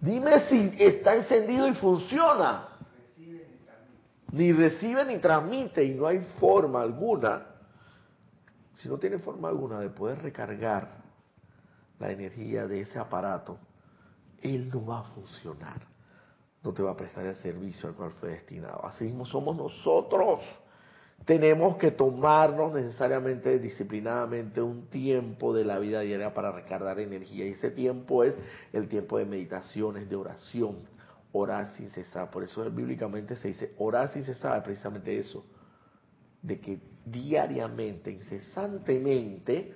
Dime 0.00 0.48
si 0.48 0.72
está 0.78 1.16
encendido 1.16 1.66
y 1.66 1.74
funciona 1.74 2.68
ni 4.32 4.52
recibe 4.52 5.04
ni 5.04 5.18
transmite 5.18 5.84
y 5.84 5.94
no 5.94 6.06
hay 6.06 6.18
forma 6.38 6.82
alguna, 6.82 7.46
si 8.74 8.88
no 8.88 8.98
tiene 8.98 9.18
forma 9.18 9.48
alguna 9.48 9.80
de 9.80 9.88
poder 9.88 10.22
recargar 10.22 11.04
la 11.98 12.10
energía 12.10 12.66
de 12.66 12.82
ese 12.82 12.98
aparato, 12.98 13.58
él 14.54 14.68
no 14.68 14.84
va 14.84 15.00
a 15.00 15.04
funcionar. 15.04 15.82
No 16.62 16.72
te 16.72 16.82
va 16.82 16.92
a 16.92 16.96
prestar 16.96 17.26
el 17.26 17.36
servicio 17.36 17.88
al 17.88 17.94
cual 17.94 18.12
fue 18.12 18.30
destinado. 18.30 18.84
Así 18.84 19.04
mismo 19.04 19.24
somos 19.24 19.56
nosotros. 19.56 20.40
Tenemos 21.24 21.76
que 21.76 21.92
tomarnos 21.92 22.72
necesariamente, 22.74 23.58
disciplinadamente, 23.58 24.60
un 24.60 24.88
tiempo 24.88 25.54
de 25.54 25.64
la 25.64 25.78
vida 25.78 26.00
diaria 26.00 26.34
para 26.34 26.52
recargar 26.52 26.98
energía. 27.00 27.46
Y 27.46 27.52
ese 27.52 27.70
tiempo 27.70 28.22
es 28.22 28.34
el 28.72 28.88
tiempo 28.88 29.18
de 29.18 29.26
meditaciones, 29.26 30.08
de 30.08 30.16
oración, 30.16 30.76
orar 31.32 31.68
sin 31.76 31.90
cesar. 31.90 32.30
Por 32.30 32.44
eso 32.44 32.68
bíblicamente 32.70 33.36
se 33.36 33.48
dice 33.48 33.72
orar 33.78 34.12
sin 34.12 34.24
cesar, 34.24 34.62
precisamente 34.62 35.18
eso, 35.18 35.44
de 36.42 36.60
que 36.60 36.80
diariamente, 37.04 38.10
incesantemente, 38.10 39.74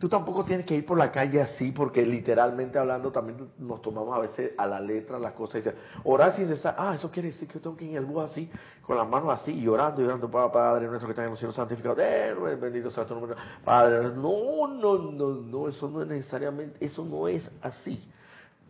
tú 0.00 0.08
tampoco 0.08 0.46
tienes 0.46 0.64
que 0.64 0.74
ir 0.74 0.86
por 0.86 0.96
la 0.96 1.12
calle 1.12 1.42
así, 1.42 1.72
porque 1.72 2.04
literalmente 2.04 2.78
hablando 2.78 3.12
también 3.12 3.50
nos 3.58 3.82
tomamos 3.82 4.16
a 4.16 4.20
veces 4.20 4.52
a 4.56 4.66
la 4.66 4.80
letra 4.80 5.18
las 5.18 5.34
cosas 5.34 5.62
y 5.64 5.68
orar 6.04 6.34
sin 6.34 6.48
cesar, 6.48 6.74
ah, 6.78 6.94
eso 6.94 7.10
quiere 7.10 7.28
decir 7.28 7.46
que 7.46 7.54
yo 7.54 7.60
tengo 7.60 7.76
que 7.76 7.84
ir 7.84 7.90
en 7.90 7.96
el 7.98 8.06
bus 8.06 8.30
así, 8.30 8.50
con 8.80 8.96
las 8.96 9.06
manos 9.06 9.28
así, 9.38 9.52
y 9.52 9.68
orando, 9.68 10.00
y 10.00 10.06
orando, 10.06 10.30
Padre 10.30 10.86
nuestro 10.86 11.06
que 11.06 11.12
está 11.12 11.24
en 11.24 11.30
los 11.30 11.38
cielos 11.38 11.54
santificado, 11.54 11.96
eh, 12.00 12.34
bendito 12.58 12.90
sea 12.90 13.04
tu 13.04 13.14
nombre, 13.14 13.36
Padre, 13.62 14.08
no, 14.16 14.68
no, 14.68 14.98
no, 15.12 15.34
no, 15.34 15.68
eso 15.68 15.90
no 15.90 16.00
es 16.00 16.08
necesariamente, 16.08 16.82
eso 16.82 17.04
no 17.04 17.28
es 17.28 17.48
así. 17.60 18.02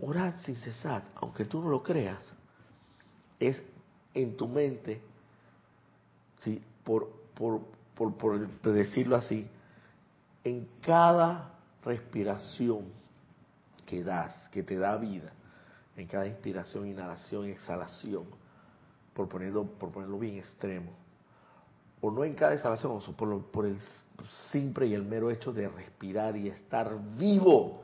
Orar 0.01 0.37
sin 0.41 0.57
cesar, 0.57 1.05
aunque 1.15 1.45
tú 1.45 1.63
no 1.63 1.69
lo 1.69 1.81
creas, 1.81 2.19
es 3.39 3.63
en 4.15 4.37
tu 4.37 4.49
mente, 4.49 5.01
¿sí? 6.41 6.61
por, 6.83 7.09
por, 7.35 7.61
por, 7.95 8.15
por 8.15 8.41
decirlo 8.73 9.15
así, 9.15 9.49
en 10.45 10.69
cada 10.81 11.51
respiración 11.85 12.85
que 13.87 14.03
das, 14.03 14.35
que 14.51 14.63
te 14.63 14.77
da 14.77 14.97
vida, 14.97 15.33
en 15.97 16.07
cada 16.07 16.27
inspiración, 16.27 16.87
inhalación 16.87 17.47
exhalación, 17.47 18.25
por 19.15 19.29
ponerlo, 19.29 19.65
por 19.65 19.91
ponerlo 19.91 20.19
bien 20.19 20.37
extremo, 20.37 20.93
o 22.01 22.11
no 22.11 22.25
en 22.25 22.35
cada 22.35 22.55
exhalación, 22.55 22.99
por, 23.17 23.45
por 23.47 23.67
el 23.67 23.79
simple 24.51 24.87
y 24.87 24.95
el 24.95 25.03
mero 25.03 25.31
hecho 25.31 25.53
de 25.53 25.69
respirar 25.69 26.37
y 26.37 26.49
estar 26.49 26.97
vivo, 27.17 27.83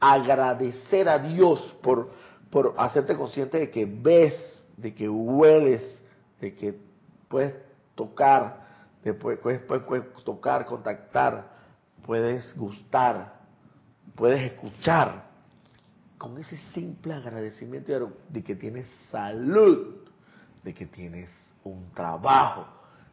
agradecer 0.00 1.08
a 1.08 1.18
Dios 1.18 1.76
por, 1.82 2.10
por 2.50 2.74
hacerte 2.78 3.16
consciente 3.16 3.58
de 3.58 3.70
que 3.70 3.84
ves, 3.84 4.62
de 4.76 4.94
que 4.94 5.08
hueles, 5.08 6.00
de 6.40 6.54
que 6.54 6.78
puedes 7.28 7.54
tocar, 7.94 8.66
de 9.02 9.14
puedes, 9.14 9.60
puedes, 9.60 10.24
tocar, 10.24 10.66
contactar, 10.66 11.57
puedes 12.08 12.56
gustar, 12.56 13.34
puedes 14.14 14.40
escuchar. 14.40 15.28
Con 16.16 16.38
ese 16.38 16.56
simple 16.72 17.12
agradecimiento 17.12 18.10
de 18.30 18.42
que 18.42 18.56
tienes 18.56 18.88
salud, 19.10 20.08
de 20.64 20.72
que 20.72 20.86
tienes 20.86 21.28
un 21.64 21.92
trabajo, 21.92 22.66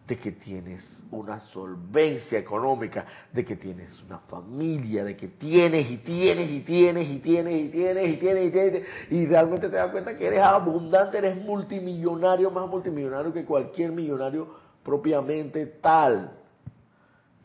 de 0.07 0.17
que 0.17 0.31
tienes 0.31 0.81
una 1.11 1.41
solvencia 1.41 2.39
económica, 2.39 3.05
de 3.33 3.43
que 3.43 3.57
tienes 3.57 4.01
una 4.03 4.19
familia, 4.19 5.03
de 5.03 5.17
que 5.17 5.27
tienes 5.27 5.91
y 5.91 5.97
tienes 5.97 6.49
y 6.49 6.61
tienes 6.61 7.09
y 7.09 7.19
tienes 7.19 7.65
y 7.65 7.69
tienes 7.71 8.13
y 8.13 8.17
tienes 8.17 8.47
y 8.47 8.51
tienes 8.51 8.83
y 9.11 9.25
realmente 9.25 9.67
te 9.67 9.75
das 9.75 9.91
cuenta 9.91 10.17
que 10.17 10.25
eres 10.25 10.39
abundante, 10.39 11.17
eres 11.17 11.35
multimillonario, 11.35 12.49
más 12.49 12.69
multimillonario 12.69 13.33
que 13.33 13.43
cualquier 13.43 13.91
millonario 13.91 14.55
propiamente 14.85 15.65
tal. 15.65 16.31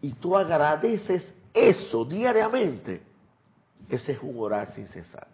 Y 0.01 0.13
tú 0.13 0.35
agradeces 0.35 1.35
eso 1.53 2.05
diariamente. 2.05 3.03
Ese 3.89 4.13
es 4.13 4.19
un 4.23 4.39
orar 4.39 4.73
sin 4.73 4.87
cesar. 4.89 5.27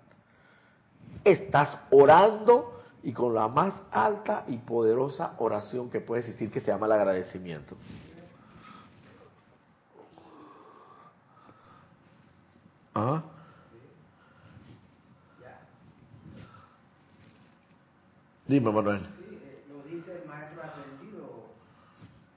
Estás 1.24 1.78
orando 1.90 2.82
y 3.02 3.12
con 3.12 3.34
la 3.34 3.48
más 3.48 3.74
alta 3.90 4.44
y 4.48 4.56
poderosa 4.56 5.34
oración 5.38 5.90
que 5.90 6.00
puede 6.00 6.22
existir 6.22 6.50
que 6.50 6.60
se 6.60 6.68
llama 6.68 6.86
el 6.86 6.92
agradecimiento. 6.92 7.76
¿Ah? 12.94 13.22
Dime, 18.48 18.70
Manuel. 18.70 19.02
Eh, 19.02 19.64
lo 19.68 19.82
dice 19.82 20.22
el 20.22 20.28
maestro 20.28 20.62
ascendido 20.62 21.46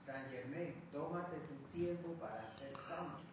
San 0.08 0.28
Germain, 0.30 0.74
tómate 0.92 1.38
tu 1.38 1.78
tiempo 1.78 2.14
para 2.20 2.50
hacer 2.50 2.74
cambio, 2.90 3.26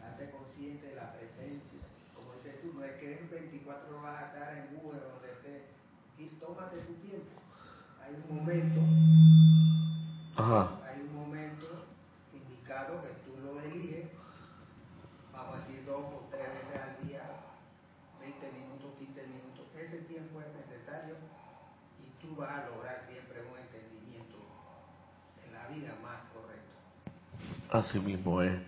date 0.00 0.30
consciente 0.30 0.88
de 0.88 0.96
la 0.96 1.12
presencia. 1.12 1.80
Como 2.14 2.34
dices 2.34 2.60
tú, 2.60 2.72
no 2.74 2.84
es 3.12 3.18
que 3.18 3.22
en 3.22 3.30
24 3.30 4.00
horas 4.00 4.34
a 4.34 4.58
en 4.58 4.76
Google 4.76 5.00
donde 5.00 5.32
esté 5.32 5.66
y 6.18 6.26
tómate 6.40 6.78
tu 6.78 6.94
tiempo. 6.94 7.40
Hay 8.02 8.14
un 8.14 8.36
momento, 8.36 8.80
hay 10.38 11.00
un 11.02 11.14
momento 11.14 11.86
indicado 12.32 13.02
que 13.02 13.08
tú 13.24 13.36
lo 13.42 13.60
eliges, 13.60 14.10
vamos 15.32 15.56
a 15.56 15.58
decir 15.60 15.84
dos 15.84 16.04
o 16.04 16.28
tres 16.30 16.46
veces 16.46 16.80
al 16.80 17.06
día, 17.06 17.22
20 18.20 18.52
minutos, 18.52 18.94
15 18.98 19.26
minutos, 19.26 19.66
ese 19.76 19.98
tiempo 20.02 20.40
es 20.40 20.46
necesario 20.54 21.16
y 21.98 22.22
tú 22.22 22.36
vas 22.36 22.50
a 22.50 22.66
lograr 22.66 23.06
siempre 23.08 23.42
un 23.42 23.58
entendimiento 23.58 24.36
en 25.44 25.52
la 25.52 25.66
vida 25.68 25.94
más 26.02 26.22
correcto. 26.32 26.74
Así 27.70 27.98
mismo 28.00 28.42
es, 28.42 28.58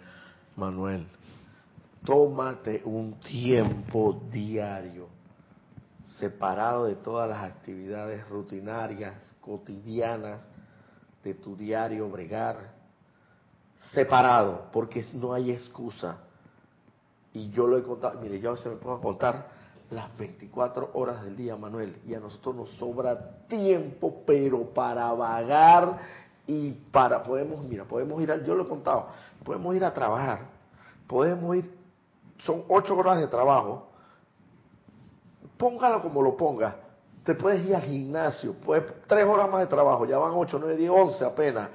Manuel. 0.57 1.07
Tómate 2.09 2.81
un 2.87 3.21
tiempo 3.21 4.19
diario 4.33 5.09
separado 6.19 6.87
de 6.87 6.95
todas 6.95 7.29
las 7.29 7.45
actividades 7.45 8.27
rutinarias, 8.31 9.13
cotidianas, 9.43 10.41
de 11.23 11.35
tu 11.35 11.55
diario 11.55 12.09
bregar, 12.09 12.71
separado, 13.93 14.71
porque 14.73 15.05
no 15.13 15.35
hay 15.35 15.51
excusa. 15.51 16.17
Y 17.35 17.51
yo 17.51 17.67
lo 17.67 17.77
he 17.77 17.83
contado, 17.83 18.19
mire, 18.23 18.41
yo 18.41 18.57
se 18.57 18.71
me 18.71 18.77
puedo 18.77 19.03
contar 19.03 19.51
las 19.91 20.17
24 20.17 20.93
horas 20.95 21.23
del 21.25 21.37
día, 21.37 21.57
Manuel, 21.57 21.95
y 22.07 22.15
a 22.15 22.21
nosotros 22.21 22.57
nos 22.57 22.71
sobra 22.79 23.45
tiempo, 23.49 24.23
pero 24.27 24.65
para 24.73 25.13
vagar 25.13 25.99
y 26.47 26.71
para, 26.71 27.23
podemos, 27.23 27.63
mira, 27.67 27.85
podemos 27.85 28.23
ir, 28.23 28.33
a, 28.33 28.43
yo 28.43 28.55
lo 28.55 28.65
he 28.65 28.67
contado, 28.67 29.09
podemos 29.45 29.77
ir 29.77 29.85
a 29.85 29.93
trabajar, 29.93 30.47
podemos 31.07 31.55
ir, 31.55 31.78
son 32.39 32.65
ocho 32.69 32.97
horas 32.97 33.19
de 33.19 33.27
trabajo, 33.27 33.89
póngalo 35.57 36.03
como 36.03 36.23
lo 36.23 36.37
ponga. 36.37 36.77
Te 37.25 37.35
puedes 37.35 37.67
ir 37.67 37.75
al 37.75 37.83
gimnasio, 37.83 38.55
pues 38.55 38.83
tres 39.07 39.25
horas 39.25 39.51
más 39.51 39.61
de 39.61 39.67
trabajo, 39.67 40.07
ya 40.07 40.19
van 40.19 40.33
ocho, 40.35 40.59
nueve, 40.59 40.77
diez, 40.77 40.91
once 40.91 41.25
apenas. 41.25 41.69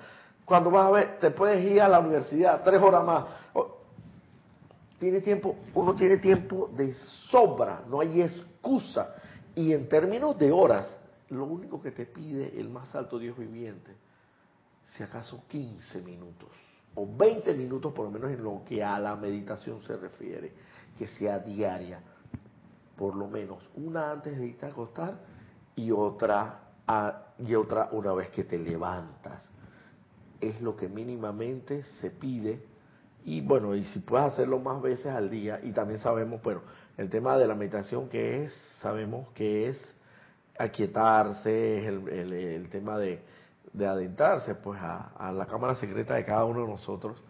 Cuando 0.45 0.71
vas 0.71 0.87
a 0.87 0.91
ver, 0.91 1.19
te 1.19 1.31
puedes 1.31 1.63
ir 1.63 1.81
a 1.81 1.87
la 1.87 1.99
universidad, 1.99 2.63
tres 2.63 2.81
horas 2.81 3.03
más. 3.03 3.25
Tiene 4.99 5.21
tiempo, 5.21 5.55
uno 5.73 5.95
tiene 5.95 6.17
tiempo 6.17 6.69
de 6.73 6.93
sobra, 7.29 7.81
no 7.87 7.99
hay 7.99 8.21
excusa. 8.21 9.15
Y 9.55 9.73
en 9.73 9.87
términos 9.87 10.37
de 10.39 10.51
horas, 10.51 10.89
lo 11.29 11.45
único 11.45 11.81
que 11.81 11.91
te 11.91 12.05
pide 12.05 12.59
el 12.59 12.69
más 12.69 12.93
alto 12.95 13.19
Dios 13.19 13.37
viviente, 13.37 13.95
si 14.85 15.03
acaso 15.03 15.43
15 15.49 16.01
minutos 16.01 16.49
o 16.95 17.07
20 17.07 17.53
minutos 17.53 17.93
por 17.93 18.05
lo 18.05 18.11
menos 18.11 18.31
en 18.31 18.43
lo 18.43 18.63
que 18.65 18.83
a 18.83 18.99
la 18.99 19.15
meditación 19.15 19.81
se 19.83 19.97
refiere, 19.97 20.51
que 20.97 21.07
sea 21.07 21.39
diaria 21.39 22.01
por 22.95 23.15
lo 23.15 23.27
menos 23.27 23.57
una 23.75 24.11
antes 24.11 24.37
de 24.37 24.47
irte 24.47 24.65
a 24.65 24.69
acostar 24.69 25.15
y 25.75 25.91
otra 25.91 26.59
y 27.39 27.55
otra 27.55 27.89
una 27.91 28.13
vez 28.13 28.29
que 28.29 28.43
te 28.43 28.57
levantas. 28.57 29.41
Es 30.39 30.61
lo 30.61 30.75
que 30.75 30.89
mínimamente 30.89 31.83
se 32.01 32.11
pide 32.11 32.61
y 33.25 33.41
bueno, 33.41 33.73
y 33.73 33.85
si 33.85 33.99
puedes 33.99 34.33
hacerlo 34.33 34.59
más 34.59 34.81
veces 34.81 35.07
al 35.07 35.29
día 35.29 35.59
y 35.63 35.71
también 35.71 35.99
sabemos, 35.99 36.41
bueno, 36.43 36.61
el 36.97 37.09
tema 37.09 37.37
de 37.37 37.47
la 37.47 37.55
meditación 37.55 38.09
que 38.09 38.43
es, 38.43 38.53
sabemos 38.81 39.29
que 39.29 39.69
es 39.69 39.93
aquietarse, 40.57 41.79
es 41.79 41.85
el, 41.87 42.67
tema 42.69 42.97
de, 42.97 43.21
adentrarse 43.81 44.55
pues 44.55 44.79
a, 44.81 45.31
la 45.31 45.45
cámara 45.45 45.75
secreta 45.75 46.15
de 46.15 46.25
cada 46.25 46.45
uno 46.45 46.61
de 46.61 46.67
nosotros 46.67 47.21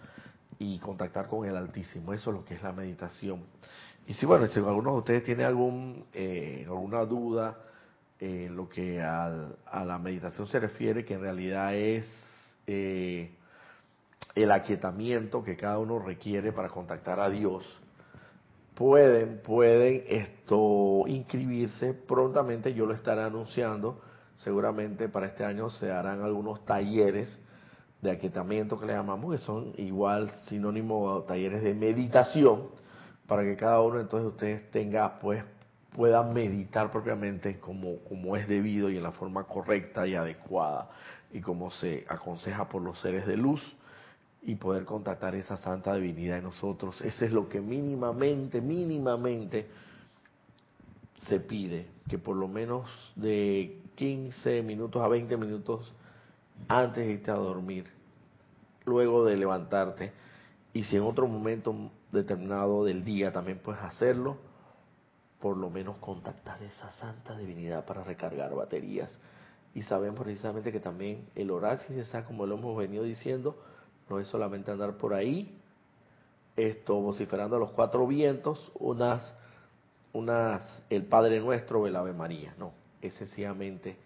y 0.59 0.79
contactar 0.79 1.27
con 1.27 1.45
el 1.45 1.55
Altísimo. 1.55 2.13
Eso 2.13 2.31
es 2.31 2.37
lo 2.37 2.45
que 2.45 2.55
es 2.55 2.63
la 2.63 2.73
meditación. 2.73 3.43
Y 4.05 4.13
si, 4.13 4.25
bueno, 4.25 4.47
si 4.47 4.59
alguno 4.59 4.91
de 4.93 4.97
ustedes 4.97 5.23
tiene 5.23 5.43
algún, 5.43 6.05
eh, 6.13 6.65
alguna 6.67 7.05
duda 7.05 7.57
en 8.19 8.55
lo 8.55 8.69
que 8.69 9.01
a 9.01 9.83
la 9.85 9.97
meditación 9.97 10.47
se 10.47 10.59
refiere, 10.59 11.03
que 11.03 11.13
en 11.15 11.21
realidad 11.21 11.73
es 11.75 12.05
eh, 12.67 13.31
el 14.35 14.51
aquietamiento 14.51 15.43
que 15.43 15.55
cada 15.55 15.77
uno 15.79 15.99
requiere 15.99 16.51
para 16.51 16.69
contactar 16.69 17.19
a 17.19 17.29
Dios, 17.29 17.65
pueden, 18.73 19.41
pueden 19.43 20.03
esto 20.07 21.03
inscribirse 21.07 21.93
prontamente, 21.93 22.73
yo 22.73 22.85
lo 22.85 22.93
estaré 22.93 23.21
anunciando, 23.21 24.01
seguramente 24.37 25.09
para 25.09 25.27
este 25.27 25.45
año 25.45 25.69
se 25.69 25.91
harán 25.91 26.21
algunos 26.21 26.65
talleres 26.65 27.29
de 28.01 28.11
aquietamiento 28.11 28.79
que 28.79 28.85
le 28.85 28.93
llamamos, 28.93 29.31
que 29.31 29.45
son 29.45 29.73
igual 29.77 30.31
sinónimo 30.47 31.15
a 31.15 31.25
talleres 31.25 31.63
de 31.63 31.73
meditación, 31.73 32.67
para 33.27 33.43
que 33.43 33.55
cada 33.55 33.81
uno 33.81 33.99
entonces 33.99 34.23
de 34.23 34.29
ustedes 34.29 34.71
tenga, 34.71 35.19
pues, 35.19 35.43
pueda 35.95 36.23
meditar 36.23 36.91
propiamente 36.91 37.59
como, 37.59 37.99
como 37.99 38.35
es 38.35 38.47
debido 38.47 38.89
y 38.89 38.97
en 38.97 39.03
la 39.03 39.11
forma 39.11 39.45
correcta 39.45 40.05
y 40.07 40.15
adecuada 40.15 40.89
y 41.31 41.39
como 41.39 41.71
se 41.71 42.05
aconseja 42.07 42.67
por 42.67 42.81
los 42.81 42.99
seres 42.99 43.25
de 43.25 43.37
luz 43.37 43.61
y 44.41 44.55
poder 44.55 44.85
contactar 44.85 45.35
esa 45.35 45.55
santa 45.57 45.95
divinidad 45.95 46.37
en 46.37 46.45
nosotros. 46.45 46.99
Eso 47.01 47.25
es 47.25 47.31
lo 47.31 47.47
que 47.47 47.61
mínimamente, 47.61 48.59
mínimamente 48.59 49.67
se 51.17 51.39
pide, 51.39 51.87
que 52.09 52.17
por 52.17 52.35
lo 52.35 52.47
menos 52.47 52.89
de 53.15 53.82
15 53.95 54.63
minutos 54.63 55.01
a 55.01 55.07
20 55.07 55.37
minutos 55.37 55.91
antes 56.67 57.05
de 57.05 57.13
irte 57.13 57.31
a 57.31 57.35
dormir, 57.35 57.85
luego 58.85 59.25
de 59.25 59.37
levantarte, 59.37 60.11
y 60.73 60.83
si 60.85 60.95
en 60.95 61.03
otro 61.03 61.27
momento 61.27 61.75
determinado 62.11 62.83
del 62.83 63.03
día 63.03 63.31
también 63.31 63.59
puedes 63.59 63.81
hacerlo, 63.81 64.37
por 65.39 65.57
lo 65.57 65.69
menos 65.69 65.97
contactar 65.97 66.61
esa 66.63 66.91
santa 66.93 67.37
divinidad 67.37 67.85
para 67.85 68.03
recargar 68.03 68.55
baterías. 68.55 69.15
Y 69.75 69.81
sabemos 69.81 70.21
precisamente 70.21 70.71
que 70.71 70.79
también 70.79 71.27
el 71.35 71.51
orar 71.51 71.79
sin 71.81 72.01
como 72.23 72.45
lo 72.45 72.55
hemos 72.55 72.77
venido 72.77 73.03
diciendo, 73.03 73.57
no 74.09 74.19
es 74.19 74.27
solamente 74.27 74.71
andar 74.71 74.97
por 74.97 75.13
ahí, 75.13 75.59
esto 76.55 76.99
vociferando 77.01 77.55
a 77.55 77.59
los 77.59 77.71
cuatro 77.71 78.05
vientos, 78.07 78.71
unas, 78.75 79.33
unas, 80.13 80.63
el 80.89 81.05
Padre 81.05 81.39
Nuestro 81.39 81.81
o 81.81 81.87
el 81.87 81.95
Ave 81.95 82.13
María, 82.13 82.53
no, 82.57 82.71
es 83.07 83.13
sencillamente, 83.15 83.97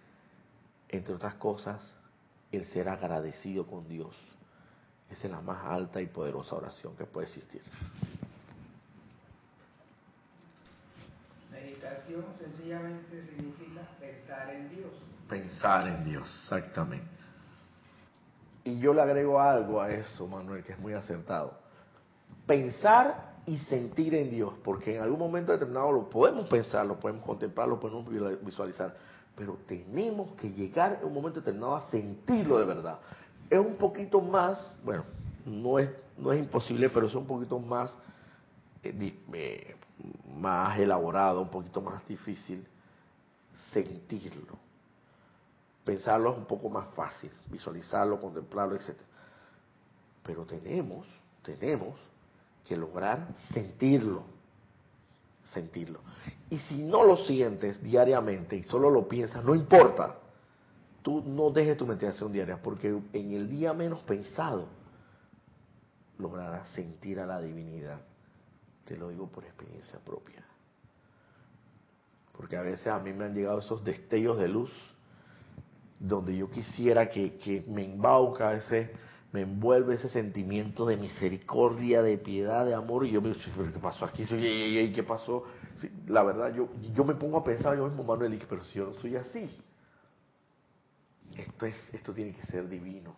entre 0.89 1.13
otras 1.13 1.35
cosas, 1.35 1.81
el 2.51 2.65
ser 2.65 2.89
agradecido 2.89 3.65
con 3.65 3.87
Dios 3.87 4.15
esa 5.11 5.27
es 5.27 5.31
la 5.31 5.41
más 5.41 5.63
alta 5.65 6.01
y 6.01 6.07
poderosa 6.07 6.55
oración 6.55 6.95
que 6.95 7.05
puede 7.05 7.27
existir. 7.27 7.61
Meditación 11.51 12.25
sencillamente 12.39 13.25
significa 13.25 13.81
pensar 13.99 14.53
en 14.53 14.69
Dios. 14.69 14.91
Pensar 15.29 15.87
en 15.87 16.05
Dios, 16.05 16.41
exactamente. 16.43 17.07
Y 18.65 18.79
yo 18.79 18.93
le 18.93 19.01
agrego 19.01 19.39
algo 19.39 19.81
a 19.81 19.91
eso, 19.91 20.27
Manuel, 20.27 20.63
que 20.63 20.73
es 20.73 20.79
muy 20.79 20.93
acertado. 20.93 21.57
Pensar 22.45 23.36
y 23.47 23.57
sentir 23.69 24.13
en 24.13 24.29
Dios, 24.29 24.53
porque 24.63 24.97
en 24.97 25.01
algún 25.01 25.19
momento 25.19 25.51
determinado 25.51 25.91
lo 25.91 26.09
podemos 26.09 26.47
pensar, 26.47 26.85
lo 26.85 26.99
podemos 26.99 27.25
contemplar, 27.25 27.67
lo 27.67 27.79
podemos 27.79 28.05
visualizar, 28.43 28.95
pero 29.35 29.57
tenemos 29.65 30.33
que 30.33 30.51
llegar 30.51 30.99
en 31.01 31.07
un 31.07 31.13
momento 31.13 31.39
determinado 31.39 31.75
a 31.75 31.89
sentirlo 31.89 32.59
de 32.59 32.65
verdad 32.65 32.99
es 33.49 33.59
un 33.59 33.75
poquito 33.75 34.21
más, 34.21 34.59
bueno, 34.83 35.05
no 35.45 35.79
es, 35.79 35.89
no 36.17 36.31
es 36.31 36.39
imposible, 36.39 36.89
pero 36.89 37.07
es 37.07 37.15
un 37.15 37.25
poquito 37.25 37.59
más, 37.59 37.95
eh, 38.83 39.13
eh, 39.33 39.75
más 40.37 40.77
elaborado, 40.79 41.41
un 41.41 41.49
poquito 41.49 41.81
más 41.81 42.05
difícil 42.07 42.65
sentirlo. 43.71 44.57
pensarlo 45.83 46.31
es 46.31 46.37
un 46.37 46.45
poco 46.45 46.69
más 46.69 46.87
fácil, 46.93 47.31
visualizarlo, 47.49 48.19
contemplarlo, 48.19 48.75
etc. 48.75 48.97
Pero 50.23 50.43
tenemos, 50.43 51.07
tenemos 51.41 51.95
que 52.67 52.75
lograr 52.75 53.27
sentirlo, 53.53 54.23
sentirlo. 55.45 56.01
Y 56.49 56.57
si 56.59 56.77
no 56.77 57.03
lo 57.03 57.17
sientes 57.17 57.81
diariamente 57.81 58.55
y 58.55 58.63
solo 58.63 58.89
lo 58.89 59.07
piensas, 59.07 59.43
no 59.43 59.55
importa, 59.55 60.15
tú 61.01 61.23
no 61.25 61.49
dejes 61.49 61.77
tu 61.77 61.85
meditación 61.85 62.31
diaria, 62.31 62.61
porque 62.61 62.89
en 63.13 63.33
el 63.33 63.49
día 63.49 63.73
menos 63.73 64.01
pensado 64.03 64.67
lograrás 66.17 66.69
sentir 66.69 67.19
a 67.19 67.25
la 67.25 67.39
divinidad. 67.39 67.99
Te 68.85 68.97
lo 68.97 69.09
digo 69.09 69.27
por 69.27 69.43
experiencia 69.43 69.99
propia. 69.99 70.43
Porque 72.35 72.55
a 72.55 72.61
veces 72.61 72.87
a 72.87 72.99
mí 72.99 73.13
me 73.13 73.25
han 73.25 73.33
llegado 73.33 73.59
esos 73.59 73.83
destellos 73.83 74.37
de 74.37 74.47
luz 74.47 74.71
donde 75.99 76.35
yo 76.35 76.49
quisiera 76.49 77.09
que, 77.09 77.63
me 77.67 77.83
embauca 77.83 78.53
ese, 78.53 78.91
me 79.31 79.41
envuelve 79.41 79.95
ese 79.95 80.09
sentimiento 80.09 80.85
de 80.85 80.97
misericordia, 80.97 82.01
de 82.01 82.17
piedad, 82.17 82.65
de 82.65 82.73
amor, 82.73 83.05
y 83.05 83.11
yo 83.11 83.21
me 83.21 83.29
digo, 83.29 83.41
¿qué 83.73 83.79
pasó 83.79 84.05
aquí? 84.05 84.25
¿Qué 84.25 85.03
pasó? 85.07 85.43
la 86.07 86.23
verdad, 86.23 86.53
yo, 86.53 86.69
yo 86.93 87.03
me 87.03 87.13
pongo 87.13 87.37
a 87.37 87.43
pensar 87.43 87.77
yo 87.77 87.87
mismo, 87.87 88.03
Manuel, 88.03 88.43
pero 88.49 88.63
si 88.63 88.79
yo 88.79 88.87
no 88.87 88.93
soy 88.93 89.15
así, 89.15 89.47
esto, 91.37 91.65
es, 91.65 91.75
esto 91.93 92.13
tiene 92.13 92.33
que 92.33 92.45
ser 92.47 92.67
divino. 92.67 93.15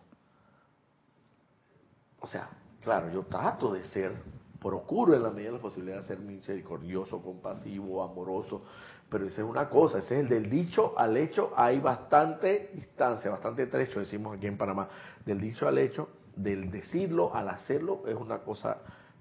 O 2.20 2.26
sea, 2.26 2.50
claro, 2.82 3.10
yo 3.10 3.22
trato 3.22 3.72
de 3.72 3.84
ser, 3.84 4.12
procuro 4.60 5.14
en 5.14 5.22
la 5.22 5.30
medida 5.30 5.50
de 5.50 5.56
la 5.56 5.62
posibilidad 5.62 6.02
de 6.02 6.06
ser 6.06 6.18
misericordioso, 6.18 7.22
compasivo, 7.22 8.02
amoroso, 8.02 8.62
pero 9.08 9.26
esa 9.26 9.42
es 9.42 9.48
una 9.48 9.68
cosa, 9.68 9.98
ese 9.98 10.16
es 10.16 10.20
el 10.20 10.28
del 10.28 10.50
dicho 10.50 10.94
al 10.98 11.16
hecho, 11.16 11.52
hay 11.56 11.80
bastante 11.80 12.70
distancia, 12.74 13.30
bastante 13.30 13.66
trecho, 13.66 14.00
decimos 14.00 14.36
aquí 14.36 14.46
en 14.46 14.58
Panamá, 14.58 14.88
del 15.24 15.40
dicho 15.40 15.68
al 15.68 15.78
hecho, 15.78 16.08
del 16.36 16.70
decirlo 16.70 17.34
al 17.34 17.48
hacerlo, 17.48 18.02
es 18.06 18.14
una 18.14 18.38
cosa, 18.38 18.78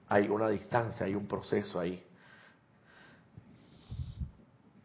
hay 0.08 0.28
una 0.30 0.50
distancia, 0.50 1.06
hay 1.06 1.16
un 1.16 1.28
proceso 1.28 1.80
ahí. 1.80 2.04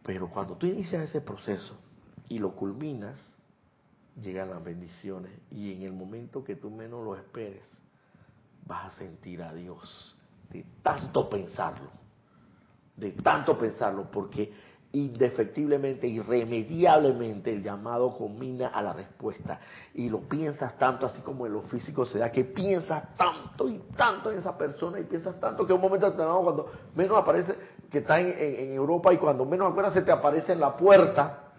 Pero 0.02 0.28
cuando 0.28 0.56
tú 0.56 0.66
inicias 0.66 1.08
ese 1.08 1.20
proceso 1.20 1.76
y 2.28 2.38
lo 2.38 2.54
culminas, 2.54 3.20
llegan 4.20 4.50
las 4.50 4.62
bendiciones 4.62 5.32
y 5.50 5.72
en 5.72 5.82
el 5.82 5.92
momento 5.92 6.44
que 6.44 6.56
tú 6.56 6.70
menos 6.70 7.04
lo 7.04 7.16
esperes, 7.16 7.64
vas 8.66 8.92
a 8.92 8.98
sentir 8.98 9.42
a 9.42 9.52
Dios 9.52 10.16
de 10.50 10.64
tanto 10.82 11.28
pensarlo, 11.28 11.90
de 12.96 13.12
tanto 13.12 13.58
pensarlo, 13.58 14.10
porque 14.10 14.52
indefectiblemente, 14.94 16.06
irremediablemente 16.06 17.50
el 17.50 17.62
llamado 17.62 18.16
combina 18.16 18.68
a 18.68 18.80
la 18.80 18.92
respuesta. 18.92 19.60
Y 19.92 20.08
lo 20.08 20.20
piensas 20.20 20.78
tanto, 20.78 21.06
así 21.06 21.20
como 21.20 21.46
en 21.46 21.52
lo 21.52 21.62
físico 21.62 22.06
se 22.06 22.18
da, 22.18 22.30
que 22.30 22.44
piensas 22.44 23.16
tanto 23.16 23.68
y 23.68 23.78
tanto 23.96 24.30
en 24.30 24.38
esa 24.38 24.56
persona 24.56 25.00
y 25.00 25.04
piensas 25.04 25.38
tanto 25.40 25.66
que 25.66 25.72
un 25.72 25.80
momento 25.80 26.06
determinado 26.06 26.42
cuando 26.42 26.72
menos 26.94 27.18
aparece, 27.18 27.54
que 27.90 27.98
está 27.98 28.20
en, 28.20 28.72
Europa 28.72 29.12
y 29.12 29.18
cuando 29.18 29.44
menos 29.44 29.70
acuerdas 29.70 29.94
se 29.94 30.02
te 30.02 30.12
aparece 30.12 30.52
en 30.52 30.60
la 30.60 30.76
puerta, 30.76 31.52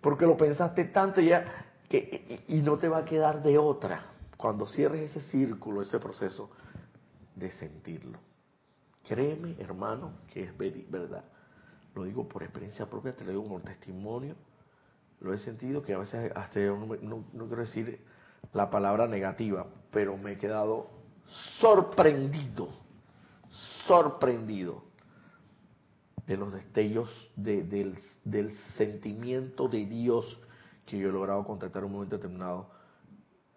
porque 0.00 0.24
lo 0.24 0.36
pensaste 0.36 0.84
tanto 0.84 1.20
ya 1.20 1.66
que, 1.88 2.44
y 2.46 2.56
no 2.56 2.78
te 2.78 2.88
va 2.88 2.98
a 2.98 3.04
quedar 3.04 3.42
de 3.42 3.58
otra 3.58 4.02
cuando 4.36 4.66
cierres 4.66 5.10
ese 5.10 5.20
círculo, 5.30 5.82
ese 5.82 5.98
proceso 5.98 6.48
de 7.34 7.50
sentirlo. 7.50 8.20
Créeme, 9.08 9.56
hermano, 9.58 10.12
que 10.32 10.44
es 10.44 10.56
verdad 10.56 11.24
lo 11.96 12.04
digo 12.04 12.28
por 12.28 12.42
experiencia 12.42 12.86
propia, 12.86 13.16
te 13.16 13.24
lo 13.24 13.30
digo 13.30 13.44
como 13.44 13.60
testimonio, 13.60 14.36
lo 15.20 15.32
he 15.32 15.38
sentido 15.38 15.82
que 15.82 15.94
a 15.94 15.98
veces 15.98 16.30
hasta 16.34 16.60
no, 16.60 17.26
quiero 17.32 17.56
decir 17.56 18.00
la 18.52 18.70
palabra 18.70 19.08
negativa, 19.08 19.66
pero 19.90 20.16
me 20.18 20.32
he 20.32 20.38
quedado 20.38 20.90
sorprendido, 21.58 22.68
sorprendido 23.86 24.84
de 26.26 26.36
los 26.36 26.52
destellos 26.52 27.08
del, 27.34 27.96
del, 28.24 28.52
sentimiento 28.76 29.68
de 29.68 29.86
Dios 29.86 30.38
que 30.84 30.98
yo 30.98 31.08
he 31.08 31.12
logrado 31.12 31.44
contactar 31.44 31.82
en 31.82 31.86
un 31.86 31.92
momento 31.92 32.16
determinado, 32.16 32.70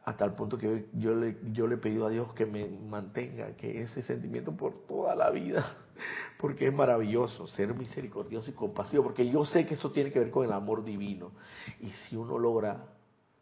hasta 0.06 0.24
el 0.26 0.32
punto 0.32 0.58
que 0.58 0.88
yo 0.94 1.14
le, 1.14 1.38
yo 1.52 1.68
le 1.68 1.76
he 1.76 1.78
pedido 1.78 2.08
a 2.08 2.10
Dios 2.10 2.34
que 2.34 2.46
me 2.46 2.68
mantenga, 2.68 3.56
que 3.58 3.82
ese 3.84 4.02
sentimiento 4.02 4.56
por 4.56 4.88
toda 4.88 5.14
la 5.16 5.30
vida 5.30 5.76
porque 6.38 6.68
es 6.68 6.74
maravilloso 6.74 7.48
ser 7.48 7.74
misericordioso 7.74 8.50
y 8.50 8.54
compasivo, 8.54 9.04
porque 9.04 9.30
yo 9.30 9.46
sé 9.46 9.66
que 9.66 9.74
eso 9.74 9.92
tiene 9.92 10.12
que 10.12 10.20
ver 10.20 10.32
con 10.32 10.46
el 10.46 10.52
amor 10.52 10.84
divino. 10.84 11.32
Y 11.82 11.90
si 11.90 12.16
uno 12.16 12.38
logra 12.38 12.86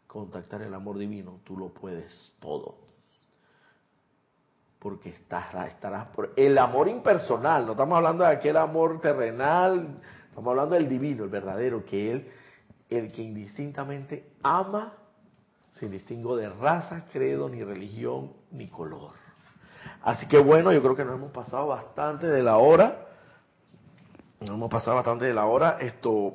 contactar 0.06 0.62
el 0.62 0.74
amor 0.74 0.98
divino, 0.98 1.40
tú 1.44 1.56
lo 1.56 1.68
puedes 1.68 2.32
todo. 2.40 2.76
Porque 4.78 5.10
estarás, 5.10 5.68
estarás 5.68 6.08
por 6.08 6.32
el 6.36 6.56
amor 6.58 6.88
impersonal, 6.88 7.66
no 7.66 7.72
estamos 7.72 7.96
hablando 7.96 8.24
de 8.24 8.30
aquel 8.30 8.56
amor 8.56 9.00
terrenal, 9.00 10.00
estamos 10.28 10.50
hablando 10.50 10.74
del 10.74 10.88
divino, 10.88 11.24
el 11.24 11.30
verdadero, 11.30 11.84
que 11.84 12.12
él, 12.12 12.28
el 12.88 13.12
que 13.12 13.22
indistintamente 13.22 14.32
ama 14.42 14.94
sin 15.72 15.90
distingo 15.90 16.36
de 16.36 16.48
raza, 16.48 17.04
credo, 17.12 17.48
ni 17.48 17.62
religión, 17.62 18.32
ni 18.50 18.68
color. 18.68 19.27
Así 20.02 20.26
que 20.26 20.38
bueno, 20.38 20.72
yo 20.72 20.80
creo 20.80 20.96
que 20.96 21.04
nos 21.04 21.14
hemos 21.16 21.32
pasado 21.32 21.68
bastante 21.68 22.26
de 22.26 22.42
la 22.42 22.56
hora. 22.56 23.06
Nos 24.40 24.50
hemos 24.50 24.70
pasado 24.70 24.96
bastante 24.96 25.26
de 25.26 25.34
la 25.34 25.46
hora. 25.46 25.78
Esto, 25.80 26.34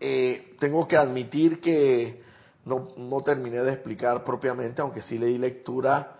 eh, 0.00 0.56
tengo 0.58 0.86
que 0.86 0.96
admitir 0.96 1.60
que 1.60 2.22
no, 2.64 2.88
no, 2.96 3.22
terminé 3.22 3.60
de 3.60 3.72
explicar 3.72 4.24
propiamente, 4.24 4.82
aunque 4.82 5.02
sí 5.02 5.18
le 5.18 5.26
di 5.26 5.38
lectura 5.38 6.16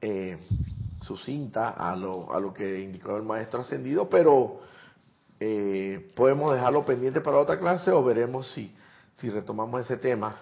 eh, 0.00 0.38
sucinta 1.02 1.70
a 1.70 1.96
lo, 1.96 2.32
a 2.32 2.40
lo 2.40 2.54
que 2.54 2.80
indicó 2.80 3.16
el 3.16 3.24
maestro 3.24 3.60
ascendido, 3.60 4.08
pero 4.08 4.60
eh, 5.40 6.08
podemos 6.14 6.54
dejarlo 6.54 6.84
pendiente 6.84 7.20
para 7.20 7.38
otra 7.38 7.58
clase 7.58 7.90
o 7.90 8.02
veremos 8.02 8.50
si, 8.52 8.74
si 9.16 9.28
retomamos 9.28 9.82
ese 9.82 9.96
tema. 9.96 10.36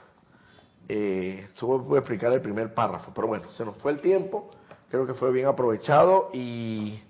Eh, 0.89 1.49
solo 1.55 1.97
explicar 1.97 2.33
el 2.33 2.41
primer 2.41 2.73
párrafo, 2.73 3.13
pero 3.15 3.27
bueno, 3.27 3.51
se 3.51 3.65
nos 3.65 3.77
fue 3.79 3.93
el 3.93 4.01
tiempo 4.01 4.51
creo 4.91 5.07
que 5.07 5.15
fue 5.15 5.33
bien 5.33 5.47
aprovechado 5.47 6.31
y 6.33 7.01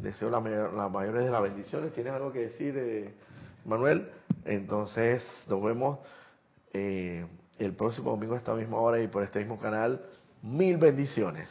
deseo 0.00 0.30
la, 0.30 0.40
la 0.40 0.88
mayores 0.88 1.24
de 1.24 1.30
las 1.30 1.42
bendiciones. 1.42 1.92
¿Tienes 1.92 2.12
algo 2.12 2.32
que 2.32 2.40
decir, 2.40 2.74
eh, 2.76 3.14
Manuel? 3.64 4.08
Entonces, 4.44 5.24
nos 5.48 5.62
vemos 5.62 5.98
eh, 6.72 7.24
el 7.58 7.72
próximo 7.74 8.10
domingo 8.10 8.34
a 8.34 8.38
esta 8.38 8.54
misma 8.54 8.78
hora 8.78 9.00
y 9.00 9.08
por 9.08 9.22
este 9.22 9.38
mismo 9.38 9.58
canal. 9.58 10.04
Mil 10.42 10.76
bendiciones. 10.76 11.48